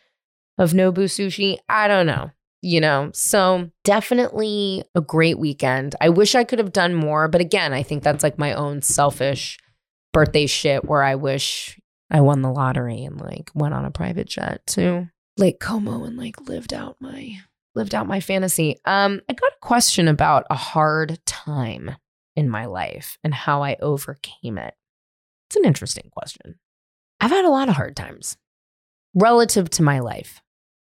of 0.58 0.72
Nobu 0.72 1.06
sushi. 1.06 1.58
I 1.70 1.88
don't 1.88 2.06
know, 2.06 2.32
you 2.62 2.82
know? 2.82 3.12
So 3.14 3.70
definitely 3.84 4.84
a 4.96 5.02
great 5.02 5.38
weekend. 5.40 5.96
I 6.00 6.10
wish 6.10 6.36
I 6.36 6.44
could 6.44 6.60
have 6.60 6.74
done 6.74 6.94
more, 6.94 7.28
but 7.28 7.42
again, 7.42 7.74
I 7.74 7.84
think 7.84 8.04
that's 8.04 8.24
like 8.24 8.38
my 8.38 8.54
own 8.54 8.82
selfish 8.82 9.58
birthday 10.14 10.46
shit 10.46 10.86
where 10.86 11.04
I 11.04 11.16
wish 11.16 11.80
I 12.10 12.22
won 12.22 12.42
the 12.42 12.52
lottery 12.52 13.04
and 13.04 13.20
like 13.20 13.52
went 13.54 13.74
on 13.74 13.86
a 13.86 13.92
private 13.92 14.28
jet 14.28 14.66
to 14.68 15.10
Lake 15.38 15.60
Como 15.60 16.06
and 16.06 16.18
like 16.18 16.48
lived 16.48 16.74
out 16.74 16.96
my 17.02 17.40
lived 17.74 17.94
out 17.94 18.08
my 18.08 18.22
fantasy. 18.22 18.78
Um 18.86 19.22
I 19.28 19.34
got 19.34 19.52
a 19.52 19.60
question 19.62 20.08
about 20.08 20.46
a 20.50 20.56
hard 20.56 21.20
time 21.26 21.98
in 22.36 22.50
my 22.50 22.66
life 22.66 23.18
and 23.24 23.34
how 23.34 23.64
I 23.64 23.76
overcame 23.82 24.58
it. 24.58 24.76
It's 25.50 25.58
an 25.58 25.66
interesting 25.66 26.10
question. 26.12 26.60
I've 27.20 27.32
had 27.32 27.46
a 27.46 27.50
lot 27.50 27.70
of 27.70 27.76
hard 27.76 27.96
times 27.96 28.38
relative 29.14 29.70
to 29.72 29.84
my 29.84 30.00
life. 30.00 30.42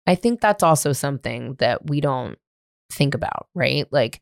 I 0.08 0.16
think 0.16 0.42
that's 0.42 0.64
also 0.64 0.94
something 0.94 1.56
that 1.60 1.88
we 1.88 2.02
don't 2.02 2.38
think 2.92 3.14
about, 3.14 3.48
right? 3.54 3.86
Like, 3.92 4.22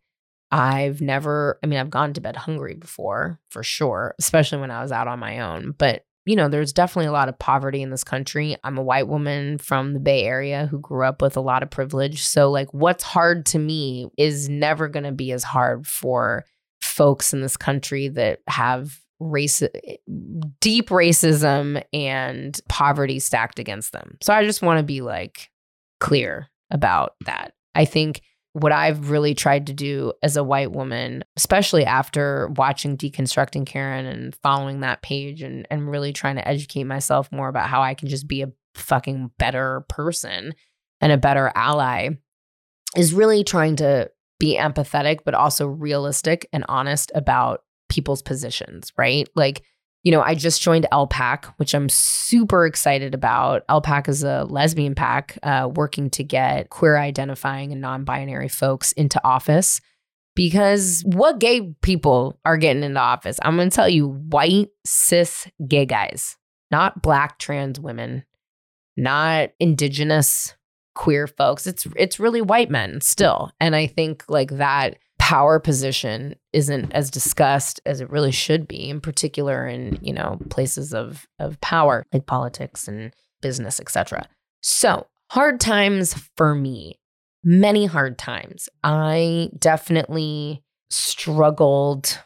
I've 0.51 1.01
never, 1.01 1.59
I 1.63 1.67
mean, 1.67 1.79
I've 1.79 1.89
gone 1.89 2.13
to 2.13 2.21
bed 2.21 2.35
hungry 2.35 2.75
before 2.75 3.39
for 3.49 3.63
sure, 3.63 4.15
especially 4.19 4.59
when 4.59 4.71
I 4.71 4.81
was 4.81 4.91
out 4.91 5.07
on 5.07 5.19
my 5.19 5.39
own. 5.39 5.73
But, 5.77 6.03
you 6.25 6.35
know, 6.35 6.49
there's 6.49 6.73
definitely 6.73 7.07
a 7.07 7.11
lot 7.11 7.29
of 7.29 7.37
poverty 7.39 7.81
in 7.81 7.91
this 7.91 8.03
country. 8.03 8.57
I'm 8.63 8.77
a 8.77 8.83
white 8.83 9.07
woman 9.07 9.57
from 9.57 9.93
the 9.93 9.99
Bay 9.99 10.23
Area 10.25 10.65
who 10.65 10.79
grew 10.79 11.05
up 11.05 11.21
with 11.21 11.37
a 11.37 11.41
lot 11.41 11.63
of 11.63 11.69
privilege. 11.69 12.23
So, 12.23 12.49
like, 12.49 12.73
what's 12.73 13.03
hard 13.03 13.45
to 13.47 13.59
me 13.59 14.09
is 14.17 14.49
never 14.49 14.87
going 14.87 15.05
to 15.05 15.11
be 15.11 15.31
as 15.31 15.43
hard 15.43 15.85
for 15.85 16.45
folks 16.81 17.33
in 17.33 17.41
this 17.41 17.57
country 17.57 18.09
that 18.09 18.39
have 18.47 18.99
race 19.19 19.61
eh, 19.61 19.95
deep 20.59 20.89
racism 20.89 21.83
and 21.93 22.59
poverty 22.69 23.19
stacked 23.19 23.59
against 23.59 23.91
them. 23.91 24.17
So 24.21 24.33
I 24.33 24.45
just 24.45 24.61
want 24.61 24.79
to 24.79 24.83
be 24.83 25.01
like 25.01 25.49
clear 25.99 26.49
about 26.71 27.15
that. 27.25 27.53
I 27.75 27.85
think 27.85 28.21
what 28.53 28.71
I've 28.71 29.09
really 29.09 29.35
tried 29.35 29.67
to 29.67 29.73
do 29.73 30.13
as 30.23 30.35
a 30.35 30.43
white 30.43 30.71
woman, 30.71 31.23
especially 31.37 31.85
after 31.85 32.47
watching 32.55 32.97
Deconstructing 32.97 33.65
Karen 33.65 34.05
and 34.05 34.35
following 34.41 34.79
that 34.79 35.01
page 35.01 35.41
and, 35.41 35.67
and 35.69 35.89
really 35.89 36.13
trying 36.13 36.35
to 36.35 36.47
educate 36.47 36.85
myself 36.85 37.31
more 37.31 37.47
about 37.47 37.69
how 37.69 37.81
I 37.81 37.93
can 37.93 38.09
just 38.09 38.27
be 38.27 38.41
a 38.41 38.51
fucking 38.75 39.31
better 39.37 39.85
person 39.87 40.53
and 40.99 41.11
a 41.11 41.17
better 41.17 41.51
ally, 41.55 42.09
is 42.97 43.13
really 43.13 43.43
trying 43.43 43.75
to 43.77 44.09
be 44.39 44.57
empathetic, 44.57 45.19
but 45.23 45.35
also 45.35 45.67
realistic 45.67 46.47
and 46.51 46.65
honest 46.67 47.11
about 47.13 47.61
people's 47.87 48.21
positions, 48.21 48.91
right? 48.97 49.29
Like, 49.35 49.63
you 50.03 50.11
know, 50.11 50.21
I 50.21 50.33
just 50.33 50.61
joined 50.61 50.87
LPAC, 50.91 51.45
which 51.57 51.73
I'm 51.73 51.89
super 51.89 52.65
excited 52.65 53.13
about. 53.13 53.67
LPAC 53.67 54.07
is 54.07 54.23
a 54.23 54.45
lesbian 54.45 54.95
PAC 54.95 55.37
uh, 55.43 55.69
working 55.73 56.09
to 56.11 56.23
get 56.23 56.69
queer 56.69 56.97
identifying 56.97 57.71
and 57.71 57.81
non 57.81 58.05
binary 58.05 58.47
folks 58.47 58.91
into 58.93 59.21
office. 59.25 59.81
Because 60.35 61.03
what 61.05 61.39
gay 61.39 61.75
people 61.81 62.39
are 62.45 62.55
getting 62.55 62.83
into 62.83 62.99
office? 62.99 63.39
I'm 63.41 63.57
going 63.57 63.69
to 63.69 63.75
tell 63.75 63.89
you 63.89 64.07
white, 64.07 64.69
cis, 64.85 65.47
gay 65.67 65.85
guys, 65.85 66.37
not 66.71 67.01
black 67.01 67.39
trans 67.39 67.77
women, 67.77 68.23
not 68.95 69.49
indigenous 69.59 70.55
queer 70.95 71.27
folks. 71.27 71.67
It's 71.67 71.87
it's 71.97 72.19
really 72.19 72.41
white 72.41 72.69
men 72.69 73.01
still. 73.01 73.51
And 73.59 73.75
I 73.75 73.87
think 73.87 74.23
like 74.29 74.51
that 74.51 74.97
power 75.29 75.59
position 75.59 76.35
isn't 76.53 76.91
as 76.91 77.11
discussed 77.11 77.79
as 77.85 78.01
it 78.01 78.09
really 78.09 78.31
should 78.31 78.67
be, 78.67 78.89
in 78.89 78.99
particular 78.99 79.67
in, 79.67 79.99
you 80.01 80.11
know, 80.11 80.39
places 80.49 80.91
of 80.91 81.27
of 81.37 81.61
power 81.61 82.03
like 82.11 82.25
politics 82.25 82.87
and 82.87 83.13
business, 83.39 83.79
etc. 83.79 84.27
So, 84.61 85.05
hard 85.29 85.59
times 85.59 86.15
for 86.35 86.55
me. 86.55 86.95
Many 87.43 87.85
hard 87.85 88.17
times. 88.17 88.69
I 88.83 89.51
definitely 89.55 90.63
struggled 90.89 92.17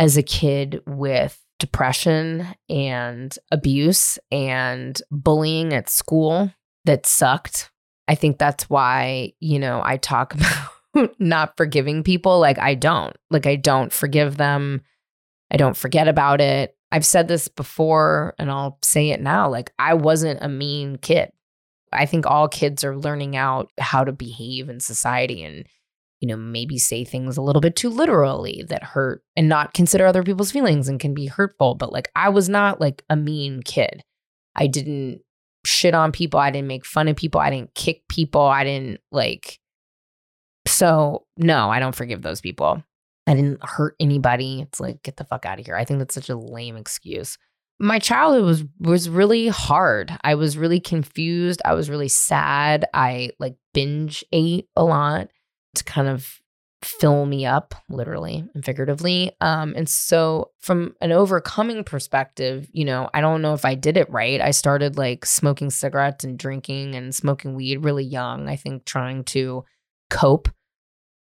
as 0.00 0.16
a 0.16 0.22
kid 0.24 0.80
with 0.84 1.40
depression 1.60 2.44
and 2.68 3.38
abuse 3.52 4.18
and 4.32 5.00
bullying 5.12 5.72
at 5.72 5.88
school 5.88 6.52
that 6.86 7.06
sucked 7.06 7.70
I 8.08 8.14
think 8.14 8.38
that's 8.38 8.70
why, 8.70 9.34
you 9.38 9.58
know, 9.58 9.82
I 9.84 9.98
talk 9.98 10.34
about 10.34 10.70
not 11.18 11.56
forgiving 11.56 12.02
people. 12.02 12.38
Like, 12.38 12.58
I 12.58 12.74
don't. 12.74 13.16
Like, 13.30 13.46
I 13.46 13.56
don't 13.56 13.92
forgive 13.92 14.36
them. 14.36 14.82
I 15.50 15.56
don't 15.56 15.76
forget 15.76 16.08
about 16.08 16.40
it. 16.40 16.76
I've 16.90 17.06
said 17.06 17.28
this 17.28 17.48
before 17.48 18.34
and 18.38 18.50
I'll 18.50 18.78
say 18.82 19.10
it 19.10 19.20
now. 19.20 19.48
Like, 19.48 19.72
I 19.78 19.94
wasn't 19.94 20.42
a 20.42 20.48
mean 20.48 20.96
kid. 20.96 21.32
I 21.92 22.06
think 22.06 22.26
all 22.26 22.48
kids 22.48 22.84
are 22.84 22.96
learning 22.96 23.36
out 23.36 23.70
how 23.78 24.04
to 24.04 24.12
behave 24.12 24.68
in 24.68 24.80
society 24.80 25.42
and, 25.42 25.66
you 26.20 26.28
know, 26.28 26.36
maybe 26.36 26.78
say 26.78 27.04
things 27.04 27.36
a 27.36 27.42
little 27.42 27.60
bit 27.60 27.76
too 27.76 27.88
literally 27.88 28.64
that 28.68 28.82
hurt 28.82 29.22
and 29.36 29.48
not 29.48 29.74
consider 29.74 30.06
other 30.06 30.22
people's 30.22 30.52
feelings 30.52 30.88
and 30.88 31.00
can 31.00 31.14
be 31.14 31.26
hurtful. 31.26 31.74
But 31.74 31.92
like, 31.92 32.10
I 32.14 32.28
was 32.28 32.48
not 32.48 32.80
like 32.80 33.04
a 33.08 33.16
mean 33.16 33.62
kid. 33.62 34.02
I 34.54 34.66
didn't 34.66 35.22
shit 35.64 35.94
on 35.94 36.12
people. 36.12 36.40
I 36.40 36.50
didn't 36.50 36.68
make 36.68 36.84
fun 36.84 37.08
of 37.08 37.16
people. 37.16 37.40
I 37.40 37.50
didn't 37.50 37.74
kick 37.74 38.06
people. 38.08 38.42
I 38.42 38.64
didn't 38.64 39.00
like. 39.10 39.60
So, 40.68 41.26
no, 41.36 41.70
I 41.70 41.80
don't 41.80 41.94
forgive 41.94 42.22
those 42.22 42.40
people. 42.40 42.82
I 43.26 43.34
didn't 43.34 43.64
hurt 43.64 43.94
anybody. 44.00 44.62
It's 44.62 44.80
like, 44.80 45.02
get 45.02 45.16
the 45.16 45.24
fuck 45.24 45.44
out 45.44 45.58
of 45.58 45.66
here. 45.66 45.76
I 45.76 45.84
think 45.84 45.98
that's 45.98 46.14
such 46.14 46.30
a 46.30 46.36
lame 46.36 46.76
excuse. 46.76 47.36
My 47.80 47.98
childhood 47.98 48.44
was 48.44 48.64
was 48.80 49.08
really 49.08 49.48
hard. 49.48 50.12
I 50.24 50.34
was 50.34 50.58
really 50.58 50.80
confused. 50.80 51.62
I 51.64 51.74
was 51.74 51.88
really 51.88 52.08
sad. 52.08 52.86
I 52.92 53.30
like 53.38 53.54
binge 53.72 54.24
ate 54.32 54.66
a 54.74 54.82
lot 54.82 55.28
to 55.76 55.84
kind 55.84 56.08
of 56.08 56.40
fill 56.82 57.26
me 57.26 57.44
up 57.44 57.74
literally 57.88 58.48
and 58.54 58.64
figuratively 58.64 59.32
um 59.40 59.74
and 59.76 59.88
so 59.88 60.52
from 60.60 60.94
an 61.00 61.10
overcoming 61.10 61.82
perspective 61.82 62.68
you 62.72 62.84
know 62.84 63.10
i 63.12 63.20
don't 63.20 63.42
know 63.42 63.52
if 63.52 63.64
i 63.64 63.74
did 63.74 63.96
it 63.96 64.08
right 64.10 64.40
i 64.40 64.52
started 64.52 64.96
like 64.96 65.26
smoking 65.26 65.70
cigarettes 65.70 66.22
and 66.22 66.38
drinking 66.38 66.94
and 66.94 67.12
smoking 67.12 67.56
weed 67.56 67.78
really 67.78 68.04
young 68.04 68.48
i 68.48 68.54
think 68.54 68.84
trying 68.84 69.24
to 69.24 69.64
cope 70.08 70.48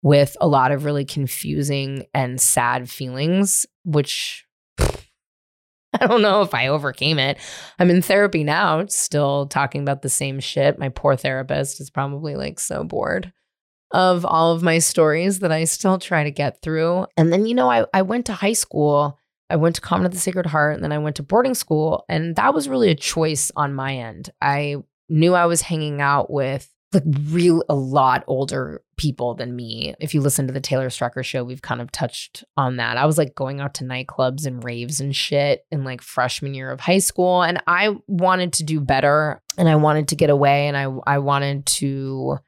with 0.07 0.37
a 0.41 0.47
lot 0.47 0.71
of 0.71 0.85
really 0.85 1.05
confusing 1.05 2.07
and 2.15 2.41
sad 2.41 2.89
feelings 2.89 3.67
which 3.83 4.47
I 4.79 6.07
don't 6.07 6.23
know 6.23 6.43
if 6.43 6.55
I 6.55 6.69
overcame 6.69 7.19
it. 7.19 7.39
I'm 7.81 7.91
in 7.91 8.03
therapy 8.03 8.45
now, 8.45 8.87
still 8.87 9.47
talking 9.47 9.83
about 9.83 10.03
the 10.03 10.09
same 10.09 10.39
shit. 10.39 10.79
My 10.79 10.91
poor 10.91 11.17
therapist 11.17 11.81
is 11.81 11.91
probably 11.91 12.37
like 12.37 12.61
so 12.61 12.85
bored 12.85 13.33
of 13.91 14.25
all 14.25 14.53
of 14.53 14.63
my 14.63 14.79
stories 14.79 15.41
that 15.41 15.51
I 15.51 15.65
still 15.65 15.99
try 15.99 16.23
to 16.23 16.31
get 16.31 16.63
through. 16.63 17.07
And 17.17 17.33
then, 17.33 17.45
you 17.45 17.57
know, 17.57 17.69
I, 17.69 17.87
I 17.93 18.03
went 18.03 18.27
to 18.27 18.33
high 18.33 18.53
school. 18.53 19.19
I 19.51 19.57
went 19.57 19.75
to 19.75 19.81
Convent 19.81 20.07
of 20.07 20.13
the 20.13 20.21
Sacred 20.21 20.47
Heart 20.47 20.75
and 20.77 20.85
then 20.85 20.93
I 20.93 20.99
went 20.99 21.17
to 21.17 21.25
boarding 21.25 21.55
school. 21.55 22.05
And 22.09 22.37
that 22.37 22.55
was 22.55 22.69
really 22.69 22.91
a 22.91 22.97
choice 22.97 23.51
on 23.57 23.75
my 23.75 23.97
end. 23.97 24.31
I 24.41 24.77
knew 25.09 25.35
I 25.35 25.47
was 25.47 25.63
hanging 25.63 26.01
out 26.01 26.31
with 26.31 26.73
like 26.93 27.05
real 27.07 27.65
a 27.69 27.75
lot 27.75 28.23
older 28.29 28.83
people 28.97 29.35
than 29.35 29.55
me. 29.55 29.95
If 30.01 30.15
you 30.15 30.21
listen 30.21 30.47
to 30.47 30.53
the 30.53 30.61
Taylor 30.61 30.89
Strecker 30.89 31.25
show, 31.25 31.45
we've 31.45 31.63
kind 31.63 31.81
of 31.81 31.93
touched 31.93 32.45
on 32.57 32.77
that. 32.77 32.97
I 32.97 33.07
was 33.07 33.19
like 33.19 33.35
going 33.35 33.61
out 33.61 33.75
to 33.75 33.85
nightclubs 33.85 34.47
and 34.47 34.63
raves 34.65 35.01
and 35.01 35.15
shit 35.15 35.65
in 35.71 35.85
like 35.85 36.01
freshman 36.01 36.55
year 36.55 36.71
of 36.71 36.81
high 36.81 36.99
school 36.99 37.43
and 37.43 37.63
I 37.67 37.97
wanted 38.07 38.55
to 38.55 38.65
do 38.65 38.81
better 38.81 39.43
and 39.59 39.69
I 39.69 39.77
wanted 39.77 40.09
to 40.09 40.17
get 40.17 40.31
away 40.31 40.69
and 40.69 40.77
I 40.77 40.85
I 41.07 41.19
wanted 41.19 41.67
to 41.67 42.39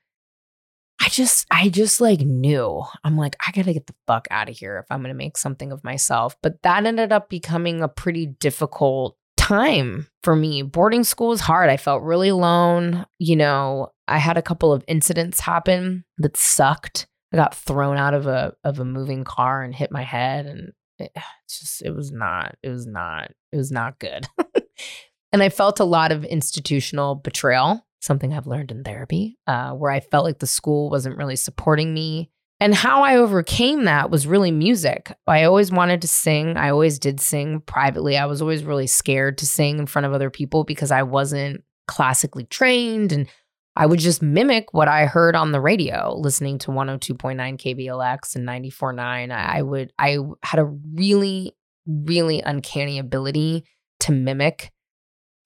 I 1.00 1.08
just, 1.10 1.46
I 1.50 1.68
just 1.68 2.00
like 2.00 2.20
knew. 2.20 2.82
I'm 3.04 3.16
like, 3.16 3.36
I 3.46 3.52
gotta 3.52 3.72
get 3.72 3.86
the 3.86 3.94
fuck 4.06 4.26
out 4.30 4.48
of 4.48 4.56
here 4.56 4.78
if 4.78 4.86
I'm 4.90 5.00
gonna 5.00 5.14
make 5.14 5.36
something 5.36 5.70
of 5.70 5.84
myself. 5.84 6.36
But 6.42 6.62
that 6.62 6.86
ended 6.86 7.12
up 7.12 7.28
becoming 7.28 7.82
a 7.82 7.88
pretty 7.88 8.26
difficult 8.26 9.16
time 9.48 10.06
for 10.22 10.36
me. 10.36 10.62
Boarding 10.62 11.04
school 11.04 11.28
was 11.28 11.40
hard. 11.40 11.70
I 11.70 11.76
felt 11.76 12.02
really 12.02 12.28
alone. 12.28 13.06
You 13.18 13.36
know, 13.36 13.88
I 14.06 14.18
had 14.18 14.36
a 14.36 14.42
couple 14.42 14.72
of 14.72 14.84
incidents 14.86 15.40
happen 15.40 16.04
that 16.18 16.36
sucked. 16.36 17.06
I 17.32 17.36
got 17.36 17.54
thrown 17.54 17.96
out 17.96 18.14
of 18.14 18.26
a 18.26 18.54
of 18.64 18.78
a 18.78 18.84
moving 18.84 19.24
car 19.24 19.62
and 19.62 19.74
hit 19.74 19.90
my 19.90 20.02
head, 20.02 20.46
and 20.46 20.72
it, 20.98 21.10
it's 21.44 21.60
just, 21.60 21.82
it 21.82 21.94
was 21.94 22.12
not, 22.12 22.56
it 22.62 22.68
was 22.68 22.86
not, 22.86 23.30
it 23.52 23.56
was 23.56 23.72
not 23.72 23.98
good. 23.98 24.26
and 25.32 25.42
I 25.42 25.48
felt 25.48 25.80
a 25.80 25.84
lot 25.84 26.12
of 26.12 26.24
institutional 26.24 27.14
betrayal 27.14 27.84
something 28.00 28.32
I've 28.32 28.46
learned 28.46 28.70
in 28.70 28.84
therapy, 28.84 29.38
uh, 29.46 29.72
where 29.72 29.90
I 29.90 30.00
felt 30.00 30.24
like 30.24 30.38
the 30.38 30.46
school 30.46 30.90
wasn't 30.90 31.16
really 31.16 31.36
supporting 31.36 31.92
me. 31.92 32.30
And 32.60 32.74
how 32.74 33.04
I 33.04 33.16
overcame 33.16 33.84
that 33.84 34.10
was 34.10 34.26
really 34.26 34.50
music. 34.50 35.12
I 35.26 35.44
always 35.44 35.70
wanted 35.70 36.02
to 36.02 36.08
sing. 36.08 36.56
I 36.56 36.70
always 36.70 36.98
did 36.98 37.20
sing 37.20 37.60
privately. 37.60 38.16
I 38.16 38.26
was 38.26 38.42
always 38.42 38.64
really 38.64 38.88
scared 38.88 39.38
to 39.38 39.46
sing 39.46 39.78
in 39.78 39.86
front 39.86 40.06
of 40.06 40.12
other 40.12 40.30
people 40.30 40.64
because 40.64 40.90
I 40.90 41.04
wasn't 41.04 41.62
classically 41.86 42.44
trained 42.44 43.12
and 43.12 43.28
I 43.76 43.86
would 43.86 44.00
just 44.00 44.22
mimic 44.22 44.74
what 44.74 44.88
I 44.88 45.06
heard 45.06 45.36
on 45.36 45.52
the 45.52 45.60
radio, 45.60 46.12
listening 46.18 46.58
to 46.58 46.72
102.9 46.72 47.36
KBLX 47.36 48.34
and 48.34 48.46
94.9. 48.46 49.30
I 49.30 49.62
would, 49.62 49.92
I 49.96 50.18
had 50.42 50.58
a 50.58 50.64
really, 50.64 51.54
really 51.86 52.42
uncanny 52.42 52.98
ability 52.98 53.64
to 54.00 54.10
mimic 54.10 54.72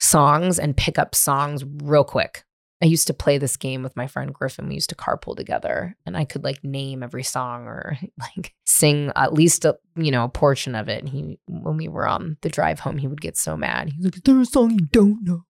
songs 0.00 0.58
and 0.58 0.74
pick 0.74 0.98
up 0.98 1.14
songs 1.14 1.62
real 1.82 2.04
quick. 2.04 2.44
I 2.82 2.86
used 2.86 3.06
to 3.06 3.14
play 3.14 3.38
this 3.38 3.56
game 3.56 3.84
with 3.84 3.96
my 3.96 4.08
friend 4.08 4.34
Griffin. 4.34 4.66
We 4.66 4.74
used 4.74 4.90
to 4.90 4.96
carpool 4.96 5.36
together 5.36 5.96
and 6.04 6.16
I 6.16 6.24
could 6.24 6.42
like 6.42 6.64
name 6.64 7.04
every 7.04 7.22
song 7.22 7.66
or 7.66 7.96
like 8.18 8.54
sing 8.64 9.12
at 9.14 9.32
least 9.32 9.64
a, 9.64 9.78
you 9.94 10.10
know, 10.10 10.24
a 10.24 10.28
portion 10.28 10.74
of 10.74 10.88
it. 10.88 11.00
And 11.00 11.08
he, 11.08 11.38
when 11.46 11.76
we 11.76 11.86
were 11.86 12.06
on 12.06 12.38
the 12.42 12.48
drive 12.48 12.80
home, 12.80 12.98
he 12.98 13.06
would 13.06 13.20
get 13.20 13.36
so 13.36 13.56
mad. 13.56 13.90
He's 13.90 14.04
like, 14.04 14.16
is 14.16 14.22
there 14.22 14.40
a 14.40 14.44
song 14.44 14.72
you 14.72 14.86
don't 14.90 15.22
know? 15.22 15.44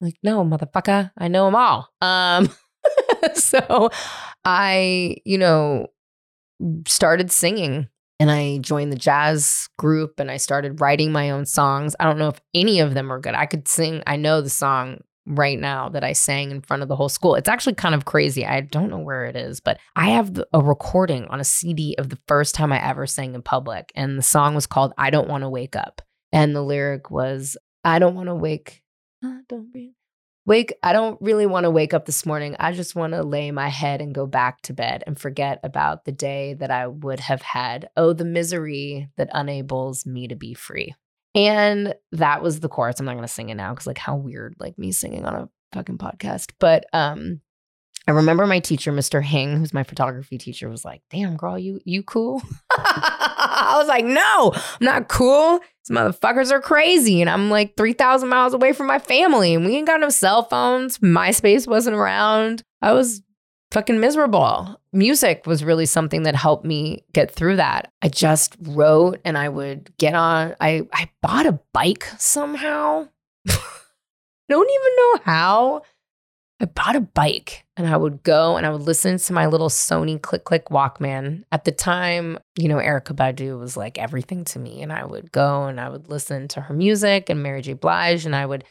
I'm 0.00 0.06
like, 0.06 0.16
no, 0.22 0.44
motherfucker, 0.44 1.10
I 1.18 1.28
know 1.28 1.44
them 1.44 1.56
all. 1.56 1.90
Um, 2.00 2.48
so 3.34 3.90
I, 4.44 5.16
you 5.26 5.36
know, 5.36 5.88
started 6.86 7.30
singing 7.30 7.88
and 8.18 8.30
I 8.30 8.58
joined 8.58 8.92
the 8.92 8.96
jazz 8.96 9.68
group 9.78 10.20
and 10.20 10.30
I 10.30 10.38
started 10.38 10.80
writing 10.80 11.12
my 11.12 11.30
own 11.30 11.44
songs. 11.44 11.94
I 12.00 12.04
don't 12.04 12.18
know 12.18 12.28
if 12.28 12.40
any 12.54 12.80
of 12.80 12.94
them 12.94 13.12
are 13.12 13.20
good. 13.20 13.34
I 13.34 13.44
could 13.44 13.68
sing, 13.68 14.02
I 14.06 14.16
know 14.16 14.40
the 14.40 14.48
song 14.48 15.00
right 15.26 15.58
now 15.58 15.88
that 15.90 16.04
I 16.04 16.12
sang 16.12 16.50
in 16.50 16.62
front 16.62 16.82
of 16.82 16.88
the 16.88 16.96
whole 16.96 17.08
school. 17.08 17.34
It's 17.34 17.48
actually 17.48 17.74
kind 17.74 17.94
of 17.94 18.04
crazy. 18.04 18.44
I 18.44 18.60
don't 18.60 18.90
know 18.90 18.98
where 18.98 19.24
it 19.24 19.36
is, 19.36 19.60
but 19.60 19.78
I 19.94 20.10
have 20.10 20.42
a 20.52 20.60
recording 20.60 21.26
on 21.26 21.40
a 21.40 21.44
CD 21.44 21.94
of 21.98 22.08
the 22.08 22.18
first 22.26 22.54
time 22.54 22.72
I 22.72 22.84
ever 22.84 23.06
sang 23.06 23.34
in 23.34 23.42
public. 23.42 23.92
And 23.94 24.18
the 24.18 24.22
song 24.22 24.54
was 24.54 24.66
called 24.66 24.92
I 24.98 25.10
Don't 25.10 25.28
Want 25.28 25.42
to 25.42 25.48
Wake 25.48 25.76
Up. 25.76 26.02
And 26.32 26.56
the 26.56 26.62
lyric 26.62 27.10
was, 27.10 27.56
I 27.84 27.98
don't 27.98 28.14
want 28.14 28.28
to 28.28 28.34
wake. 28.34 28.82
Don't 29.48 29.68
really 29.72 29.94
wake 30.44 30.72
i 30.82 30.92
don't 30.92 31.20
really 31.20 31.46
want 31.46 31.64
to 31.64 31.70
wake 31.70 31.94
up 31.94 32.04
this 32.04 32.26
morning 32.26 32.56
i 32.58 32.72
just 32.72 32.96
want 32.96 33.12
to 33.12 33.22
lay 33.22 33.50
my 33.50 33.68
head 33.68 34.00
and 34.00 34.14
go 34.14 34.26
back 34.26 34.60
to 34.62 34.72
bed 34.72 35.04
and 35.06 35.18
forget 35.18 35.60
about 35.62 36.04
the 36.04 36.12
day 36.12 36.54
that 36.54 36.70
i 36.70 36.86
would 36.86 37.20
have 37.20 37.42
had 37.42 37.88
oh 37.96 38.12
the 38.12 38.24
misery 38.24 39.08
that 39.16 39.30
enables 39.34 40.04
me 40.04 40.26
to 40.26 40.34
be 40.34 40.52
free 40.52 40.94
and 41.34 41.94
that 42.12 42.42
was 42.42 42.60
the 42.60 42.68
chorus 42.68 43.00
i'm 43.00 43.06
not 43.06 43.12
going 43.12 43.26
to 43.26 43.28
sing 43.32 43.48
it 43.48 43.54
now 43.54 43.72
because 43.72 43.86
like 43.86 43.98
how 43.98 44.16
weird 44.16 44.54
like 44.58 44.78
me 44.78 44.92
singing 44.92 45.24
on 45.24 45.34
a 45.34 45.48
fucking 45.72 45.98
podcast 45.98 46.50
but 46.58 46.84
um 46.92 47.40
I 48.08 48.10
remember 48.10 48.46
my 48.46 48.58
teacher, 48.58 48.92
Mr. 48.92 49.22
Hing, 49.22 49.56
who's 49.56 49.72
my 49.72 49.84
photography 49.84 50.36
teacher, 50.36 50.68
was 50.68 50.84
like, 50.84 51.02
"Damn, 51.10 51.36
girl, 51.36 51.56
you 51.56 51.80
you 51.84 52.02
cool?" 52.02 52.42
I 52.76 53.76
was 53.78 53.86
like, 53.86 54.04
"No, 54.04 54.52
I'm 54.54 54.84
not 54.84 55.08
cool. 55.08 55.60
These 55.86 55.96
motherfuckers 55.96 56.50
are 56.50 56.60
crazy, 56.60 57.20
and 57.20 57.30
I'm 57.30 57.48
like 57.48 57.76
three 57.76 57.92
thousand 57.92 58.28
miles 58.28 58.54
away 58.54 58.72
from 58.72 58.88
my 58.88 58.98
family, 58.98 59.54
and 59.54 59.64
we 59.64 59.76
ain't 59.76 59.86
got 59.86 60.00
no 60.00 60.08
cell 60.08 60.42
phones. 60.42 60.98
MySpace 60.98 61.68
wasn't 61.68 61.94
around. 61.94 62.64
I 62.80 62.92
was 62.92 63.22
fucking 63.72 63.98
miserable. 63.98 64.80
Music 64.92 65.46
was 65.46 65.64
really 65.64 65.86
something 65.86 66.24
that 66.24 66.36
helped 66.36 66.64
me 66.64 67.04
get 67.12 67.30
through 67.30 67.56
that. 67.56 67.90
I 68.02 68.08
just 68.08 68.56
wrote, 68.60 69.20
and 69.24 69.38
I 69.38 69.48
would 69.48 69.90
get 69.98 70.14
on. 70.14 70.54
I 70.60 70.82
I 70.92 71.10
bought 71.22 71.46
a 71.46 71.58
bike 71.72 72.06
somehow. 72.18 73.08
don't 73.46 74.70
even 74.70 74.96
know 74.96 75.18
how. 75.24 75.82
I 76.60 76.66
bought 76.66 76.94
a 76.94 77.00
bike 77.00 77.64
and 77.76 77.88
I 77.88 77.96
would 77.96 78.22
go 78.22 78.56
and 78.56 78.64
I 78.64 78.70
would 78.70 78.82
listen 78.82 79.18
to 79.18 79.32
my 79.32 79.46
little 79.46 79.68
Sony 79.68 80.22
Click 80.22 80.44
Click 80.44 80.66
Walkman. 80.66 81.42
At 81.50 81.64
the 81.64 81.72
time, 81.72 82.38
you 82.56 82.68
know, 82.68 82.76
Erykah 82.76 83.16
Badu 83.16 83.58
was 83.58 83.76
like 83.76 83.98
everything 83.98 84.44
to 84.44 84.60
me. 84.60 84.80
And 84.80 84.92
I 84.92 85.04
would 85.04 85.32
go 85.32 85.64
and 85.64 85.80
I 85.80 85.88
would 85.88 86.08
listen 86.08 86.46
to 86.48 86.60
her 86.60 86.72
music 86.74 87.28
and 87.28 87.42
Mary 87.42 87.62
J. 87.62 87.72
Blige 87.72 88.26
and 88.26 88.36
I 88.36 88.46
would 88.46 88.62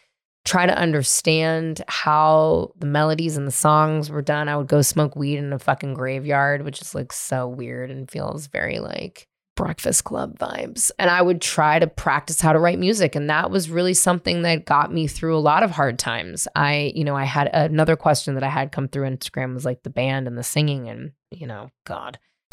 try 0.43 0.65
to 0.65 0.77
understand 0.77 1.83
how 1.87 2.71
the 2.77 2.87
melodies 2.87 3.37
and 3.37 3.47
the 3.47 3.51
songs 3.51 4.09
were 4.09 4.21
done. 4.21 4.49
I 4.49 4.57
would 4.57 4.67
go 4.67 4.81
smoke 4.81 5.15
weed 5.15 5.37
in 5.37 5.53
a 5.53 5.59
fucking 5.59 5.93
graveyard, 5.93 6.63
which 6.63 6.81
is 6.81 6.95
like 6.95 7.13
so 7.13 7.47
weird 7.47 7.91
and 7.91 8.09
feels 8.09 8.47
very 8.47 8.79
like 8.79 9.27
Breakfast 9.55 10.03
Club 10.03 10.39
vibes. 10.39 10.89
And 10.97 11.09
I 11.09 11.21
would 11.21 11.41
try 11.41 11.77
to 11.77 11.85
practice 11.85 12.41
how 12.41 12.53
to 12.53 12.59
write 12.59 12.79
music. 12.79 13.15
And 13.15 13.29
that 13.29 13.51
was 13.51 13.69
really 13.69 13.93
something 13.93 14.41
that 14.41 14.65
got 14.65 14.91
me 14.91 15.07
through 15.07 15.37
a 15.37 15.39
lot 15.39 15.61
of 15.61 15.71
hard 15.71 15.99
times. 15.99 16.47
I, 16.55 16.91
you 16.95 17.03
know, 17.03 17.15
I 17.15 17.25
had 17.25 17.47
another 17.53 17.95
question 17.95 18.33
that 18.35 18.43
I 18.43 18.49
had 18.49 18.71
come 18.71 18.87
through 18.87 19.09
Instagram 19.09 19.53
was 19.53 19.65
like 19.65 19.83
the 19.83 19.91
band 19.91 20.27
and 20.27 20.37
the 20.37 20.43
singing. 20.43 20.89
And, 20.89 21.11
you 21.29 21.45
know, 21.45 21.69
God. 21.85 22.17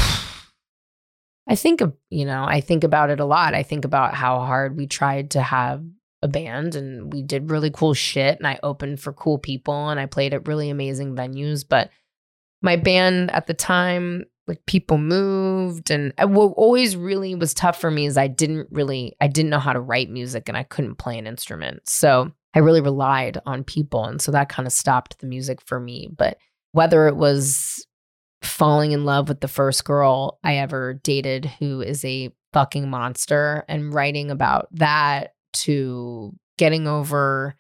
I 1.48 1.55
think 1.55 1.81
of, 1.81 1.94
you 2.11 2.27
know, 2.27 2.44
I 2.44 2.61
think 2.61 2.85
about 2.85 3.09
it 3.09 3.20
a 3.20 3.24
lot. 3.24 3.55
I 3.55 3.62
think 3.62 3.87
about 3.87 4.12
how 4.12 4.40
hard 4.40 4.77
we 4.77 4.87
tried 4.87 5.31
to 5.31 5.40
have 5.40 5.83
a 6.22 6.28
band 6.28 6.74
and 6.74 7.12
we 7.12 7.22
did 7.22 7.50
really 7.50 7.70
cool 7.70 7.94
shit 7.94 8.38
and 8.38 8.46
I 8.46 8.59
opened 8.62 9.00
for 9.00 9.12
cool 9.12 9.38
people 9.38 9.88
and 9.88 10.00
I 10.00 10.07
played 10.07 10.35
at 10.35 10.48
really 10.48 10.70
amazing 10.70 11.14
venues. 11.14 11.64
But 11.68 11.90
my 12.61 12.76
band 12.76 13.31
at 13.31 13.46
the 13.46 13.54
time 13.54 14.24
like 14.48 14.64
people 14.66 14.98
moved 14.98 15.90
and 15.90 16.12
uh, 16.18 16.26
what 16.26 16.54
always 16.57 16.96
really 16.96 17.35
was 17.35 17.54
tough 17.54 17.78
for 17.81 17.90
me 17.90 18.07
is 18.07 18.16
I 18.16 18.26
didn't 18.26 18.68
really 18.70 19.14
I 19.20 19.28
didn't 19.28 19.51
know 19.51 19.59
how 19.59 19.74
to 19.74 19.80
write 19.80 20.11
music 20.11 20.49
and 20.49 20.57
I 20.57 20.64
couldn't 20.64 20.97
play 20.97 21.18
an 21.18 21.26
instrument. 21.26 21.88
So 21.88 22.32
I 22.55 22.61
really 22.61 22.80
relied 22.80 23.38
on 23.47 23.62
people 23.62 24.05
and 24.05 24.20
so 24.20 24.32
that 24.32 24.49
kind 24.49 24.66
of 24.66 24.72
stopped 24.72 25.20
the 25.20 25.26
music 25.26 25.61
for 25.61 25.78
me, 25.78 26.09
but 26.16 26.38
whether 26.72 27.07
it 27.07 27.16
was 27.16 27.86
falling 28.43 28.93
in 28.93 29.05
love 29.05 29.28
with 29.28 29.40
the 29.40 29.49
first 29.49 29.84
girl 29.84 30.38
I 30.43 30.57
ever 30.57 30.95
dated 30.95 31.45
who 31.45 31.80
is 31.80 32.05
a 32.05 32.30
fucking 32.53 32.88
monster 32.88 33.64
and 33.68 33.93
writing 33.93 34.30
about 34.30 34.68
that 34.72 35.34
to 35.55 36.34
getting 36.57 36.86
over 36.86 37.57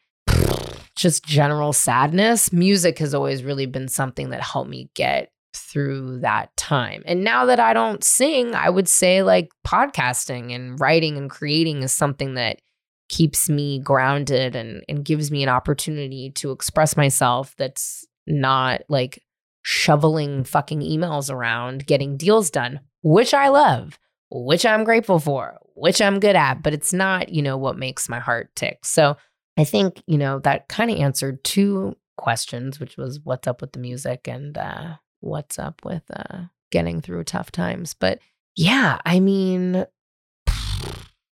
just 0.96 1.24
general 1.24 1.72
sadness, 1.72 2.52
music 2.52 2.98
has 2.98 3.14
always 3.14 3.44
really 3.44 3.66
been 3.66 3.88
something 3.88 4.30
that 4.30 4.42
helped 4.42 4.68
me 4.68 4.90
get 4.94 5.30
through 5.54 6.20
that 6.20 6.54
time. 6.56 7.02
And 7.06 7.24
now 7.24 7.46
that 7.46 7.60
I 7.60 7.72
don't 7.72 8.02
sing, 8.02 8.54
I 8.54 8.68
would 8.68 8.88
say 8.88 9.22
like 9.22 9.50
podcasting 9.66 10.54
and 10.54 10.78
writing 10.78 11.16
and 11.16 11.30
creating 11.30 11.82
is 11.82 11.92
something 11.92 12.34
that 12.34 12.60
keeps 13.08 13.48
me 13.48 13.78
grounded 13.78 14.54
and, 14.54 14.82
and 14.88 15.04
gives 15.04 15.30
me 15.30 15.42
an 15.42 15.48
opportunity 15.48 16.30
to 16.30 16.50
express 16.50 16.96
myself 16.96 17.54
that's 17.56 18.04
not 18.26 18.82
like 18.88 19.22
shoveling 19.62 20.44
fucking 20.44 20.80
emails 20.80 21.32
around 21.32 21.86
getting 21.86 22.16
deals 22.16 22.50
done, 22.50 22.80
which 23.02 23.32
I 23.32 23.48
love, 23.48 23.98
which 24.30 24.66
I'm 24.66 24.84
grateful 24.84 25.18
for, 25.18 25.58
which 25.74 26.00
I'm 26.00 26.20
good 26.20 26.36
at, 26.36 26.62
but 26.62 26.74
it's 26.74 26.92
not, 26.92 27.30
you 27.30 27.42
know, 27.42 27.56
what 27.56 27.78
makes 27.78 28.08
my 28.08 28.18
heart 28.18 28.50
tick. 28.54 28.84
So 28.84 29.16
I 29.56 29.64
think, 29.64 30.02
you 30.06 30.18
know, 30.18 30.38
that 30.40 30.68
kind 30.68 30.90
of 30.90 30.98
answered 30.98 31.42
two 31.44 31.96
questions, 32.16 32.78
which 32.78 32.96
was 32.96 33.20
what's 33.24 33.48
up 33.48 33.60
with 33.60 33.72
the 33.72 33.78
music 33.78 34.28
and 34.28 34.56
uh, 34.56 34.96
what's 35.20 35.58
up 35.58 35.84
with 35.84 36.02
uh, 36.12 36.42
getting 36.70 37.00
through 37.00 37.24
tough 37.24 37.50
times. 37.50 37.94
But 37.94 38.20
yeah, 38.56 39.00
I 39.04 39.20
mean, 39.20 39.86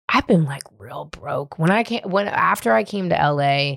I've 0.08 0.26
been 0.26 0.44
like 0.44 0.62
real 0.78 1.04
broke. 1.04 1.58
When 1.58 1.70
I 1.70 1.84
came 1.84 2.02
when 2.04 2.28
after 2.28 2.72
I 2.72 2.84
came 2.84 3.10
to 3.10 3.14
LA, 3.14 3.76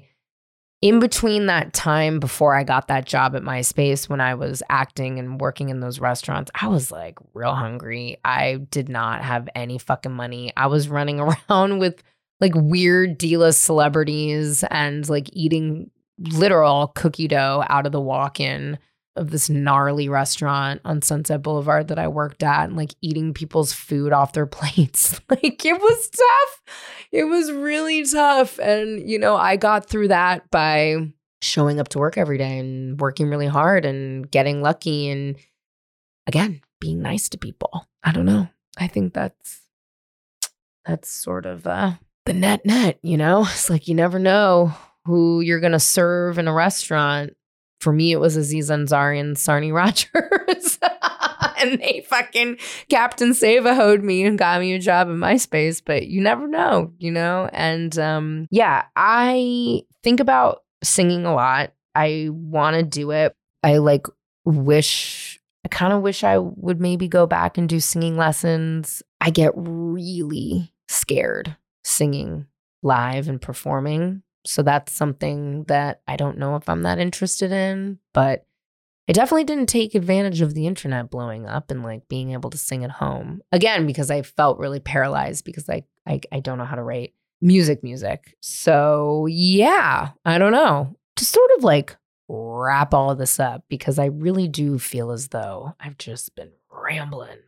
in 0.82 1.00
between 1.00 1.46
that 1.46 1.74
time 1.74 2.20
before 2.20 2.56
I 2.56 2.64
got 2.64 2.88
that 2.88 3.06
job 3.06 3.36
at 3.36 3.44
MySpace 3.44 4.10
when 4.10 4.20
I 4.20 4.34
was 4.34 4.64
acting 4.70 5.20
and 5.20 5.40
working 5.40 5.70
in 5.70 5.80
those 5.80 6.00
restaurants, 6.00 6.50
I 6.60 6.68
was 6.68 6.92
like 6.92 7.20
real 7.34 7.54
hungry. 7.54 8.18
I 8.26 8.56
did 8.72 8.90
not 8.90 9.24
have 9.24 9.48
any 9.54 9.78
fucking 9.78 10.12
money. 10.12 10.52
I 10.58 10.68
was 10.68 10.90
running 10.90 11.20
around 11.50 11.78
with 11.78 12.02
like 12.40 12.54
weird 12.56 13.20
D-list 13.20 13.64
celebrities 13.64 14.64
and 14.72 15.08
like 15.08 15.30
eating 15.34 15.92
literal 16.18 16.88
cookie 16.96 17.28
dough 17.28 17.64
out 17.70 17.86
of 17.86 17.92
the 17.92 18.02
walk-in 18.02 18.80
of 19.16 19.32
this 19.32 19.50
gnarly 19.50 20.08
restaurant 20.08 20.82
on 20.86 21.02
Sunset 21.02 21.42
Boulevard 21.42 21.90
that 21.90 22.00
I 22.00 22.08
worked 22.08 22.44
at 22.44 22.70
and 22.70 22.78
like 22.78 22.96
eating 23.02 23.34
people's 23.34 23.74
food 23.74 24.14
off 24.14 24.34
their 24.34 24.46
plates. 24.48 25.20
like 25.30 25.66
it 25.66 25.80
was 25.80 26.10
tough. 26.10 26.76
It 27.12 27.26
was 27.26 27.52
really 27.52 28.06
tough. 28.06 28.58
And, 28.60 29.10
you 29.10 29.20
know, 29.20 29.36
I 29.36 29.58
got 29.58 29.88
through 29.88 30.10
that 30.10 30.50
by 30.50 31.12
showing 31.42 31.80
up 31.80 31.90
to 31.90 32.00
work 32.00 32.18
every 32.18 32.38
day 32.38 32.60
and 32.60 33.00
working 33.00 33.28
really 33.28 33.48
hard 33.48 33.84
and 33.86 34.30
getting 34.30 34.62
lucky 34.62 35.10
and 35.10 35.36
again, 36.28 36.62
being 36.80 37.02
nice 37.02 37.30
to 37.30 37.38
people. 37.38 37.88
I 38.04 38.12
don't 38.12 38.26
know. 38.26 38.48
I 38.78 38.88
think 38.88 39.14
that's 39.14 39.62
that's 40.86 41.10
sort 41.10 41.46
of 41.46 41.68
uh 41.68 41.94
the 42.26 42.34
net 42.34 42.66
net, 42.66 43.00
you 43.02 43.18
know? 43.18 43.42
It's 43.52 43.70
like 43.70 43.88
you 43.88 43.96
never 43.96 44.20
know 44.20 44.74
who 45.06 45.42
you're 45.42 45.60
going 45.60 45.72
to 45.72 45.80
serve 45.80 46.38
in 46.38 46.48
a 46.48 46.54
restaurant 46.54 47.34
for 47.82 47.92
me, 47.92 48.12
it 48.12 48.20
was 48.20 48.38
Aziz 48.38 48.70
Ansari 48.70 49.20
and 49.20 49.36
Sarnie 49.36 49.74
Rogers. 49.74 50.80
and 51.58 51.80
they 51.80 52.06
fucking 52.08 52.58
Captain 52.90 53.34
Sava 53.34 53.76
hoed 53.76 54.04
me 54.04 54.24
and 54.24 54.38
got 54.38 54.62
me 54.62 54.74
a 54.74 54.80
job 54.80 55.10
in 55.10 55.18
MySpace, 55.18 55.82
but 55.84 56.08
you 56.08 56.22
never 56.22 56.48
know, 56.48 56.94
you 57.00 57.12
know? 57.12 57.50
And 57.52 57.98
um, 57.98 58.48
yeah, 58.52 58.86
I 58.96 59.84
think 60.04 60.20
about 60.20 60.64
singing 60.84 61.26
a 61.26 61.34
lot. 61.34 61.74
I 61.96 62.30
want 62.32 62.76
to 62.76 62.84
do 62.84 63.12
it. 63.12 63.36
I 63.64 63.78
like 63.78 64.08
wish, 64.46 65.40
I 65.66 65.68
kind 65.68 65.94
of 65.94 66.02
wish 66.02 66.24
I 66.24 66.38
would 66.38 66.80
maybe 66.80 67.08
go 67.08 67.28
back 67.28 67.58
and 67.58 67.68
do 67.68 67.80
singing 67.80 68.16
lessons. 68.16 69.04
I 69.20 69.30
get 69.30 69.52
really 69.56 70.74
scared 70.88 71.58
singing 71.84 72.48
live 72.84 73.28
and 73.28 73.42
performing. 73.42 74.24
So 74.46 74.64
that's 74.64 74.92
something 74.92 75.64
that 75.66 76.02
I 76.08 76.16
don't 76.16 76.38
know 76.38 76.56
if 76.56 76.68
I'm 76.68 76.84
that 76.84 77.00
interested 77.00 77.52
in, 77.52 78.00
but 78.14 78.46
I 79.10 79.14
definitely 79.14 79.44
didn't 79.44 79.68
take 79.68 79.94
advantage 79.96 80.42
of 80.42 80.54
the 80.54 80.68
internet 80.68 81.10
blowing 81.10 81.46
up 81.46 81.70
and 81.70 81.84
like 81.84 82.08
being 82.08 82.32
able 82.32 82.50
to 82.50 82.58
sing 82.58 82.84
at 82.84 82.92
home. 82.92 83.42
Again, 83.52 83.86
because 83.86 84.10
I 84.10 84.22
felt 84.22 84.60
really 84.60 84.80
paralyzed 84.80 85.46
because 85.46 85.70
I 85.70 85.84
I, 86.08 86.22
I 86.32 86.40
don't 86.40 86.58
know 86.58 86.66
how 86.66 86.76
to 86.76 86.84
write 86.84 87.14
music 87.42 87.84
music. 87.84 88.36
So 88.42 89.28
yeah, 89.30 90.10
I 90.26 90.38
don't 90.38 90.52
know. 90.52 90.96
To 91.18 91.26
sort 91.26 91.52
of 91.58 91.64
like 91.64 91.98
wrap 92.28 92.94
all 92.94 93.12
of 93.12 93.18
this 93.18 93.40
up 93.40 93.64
because 93.68 94.00
I 94.00 94.06
really 94.06 94.48
do 94.48 94.80
feel 94.80 95.12
as 95.12 95.28
though 95.28 95.76
I've 95.80 95.98
just 95.98 96.34
been 96.36 96.52
rambling 96.72 97.40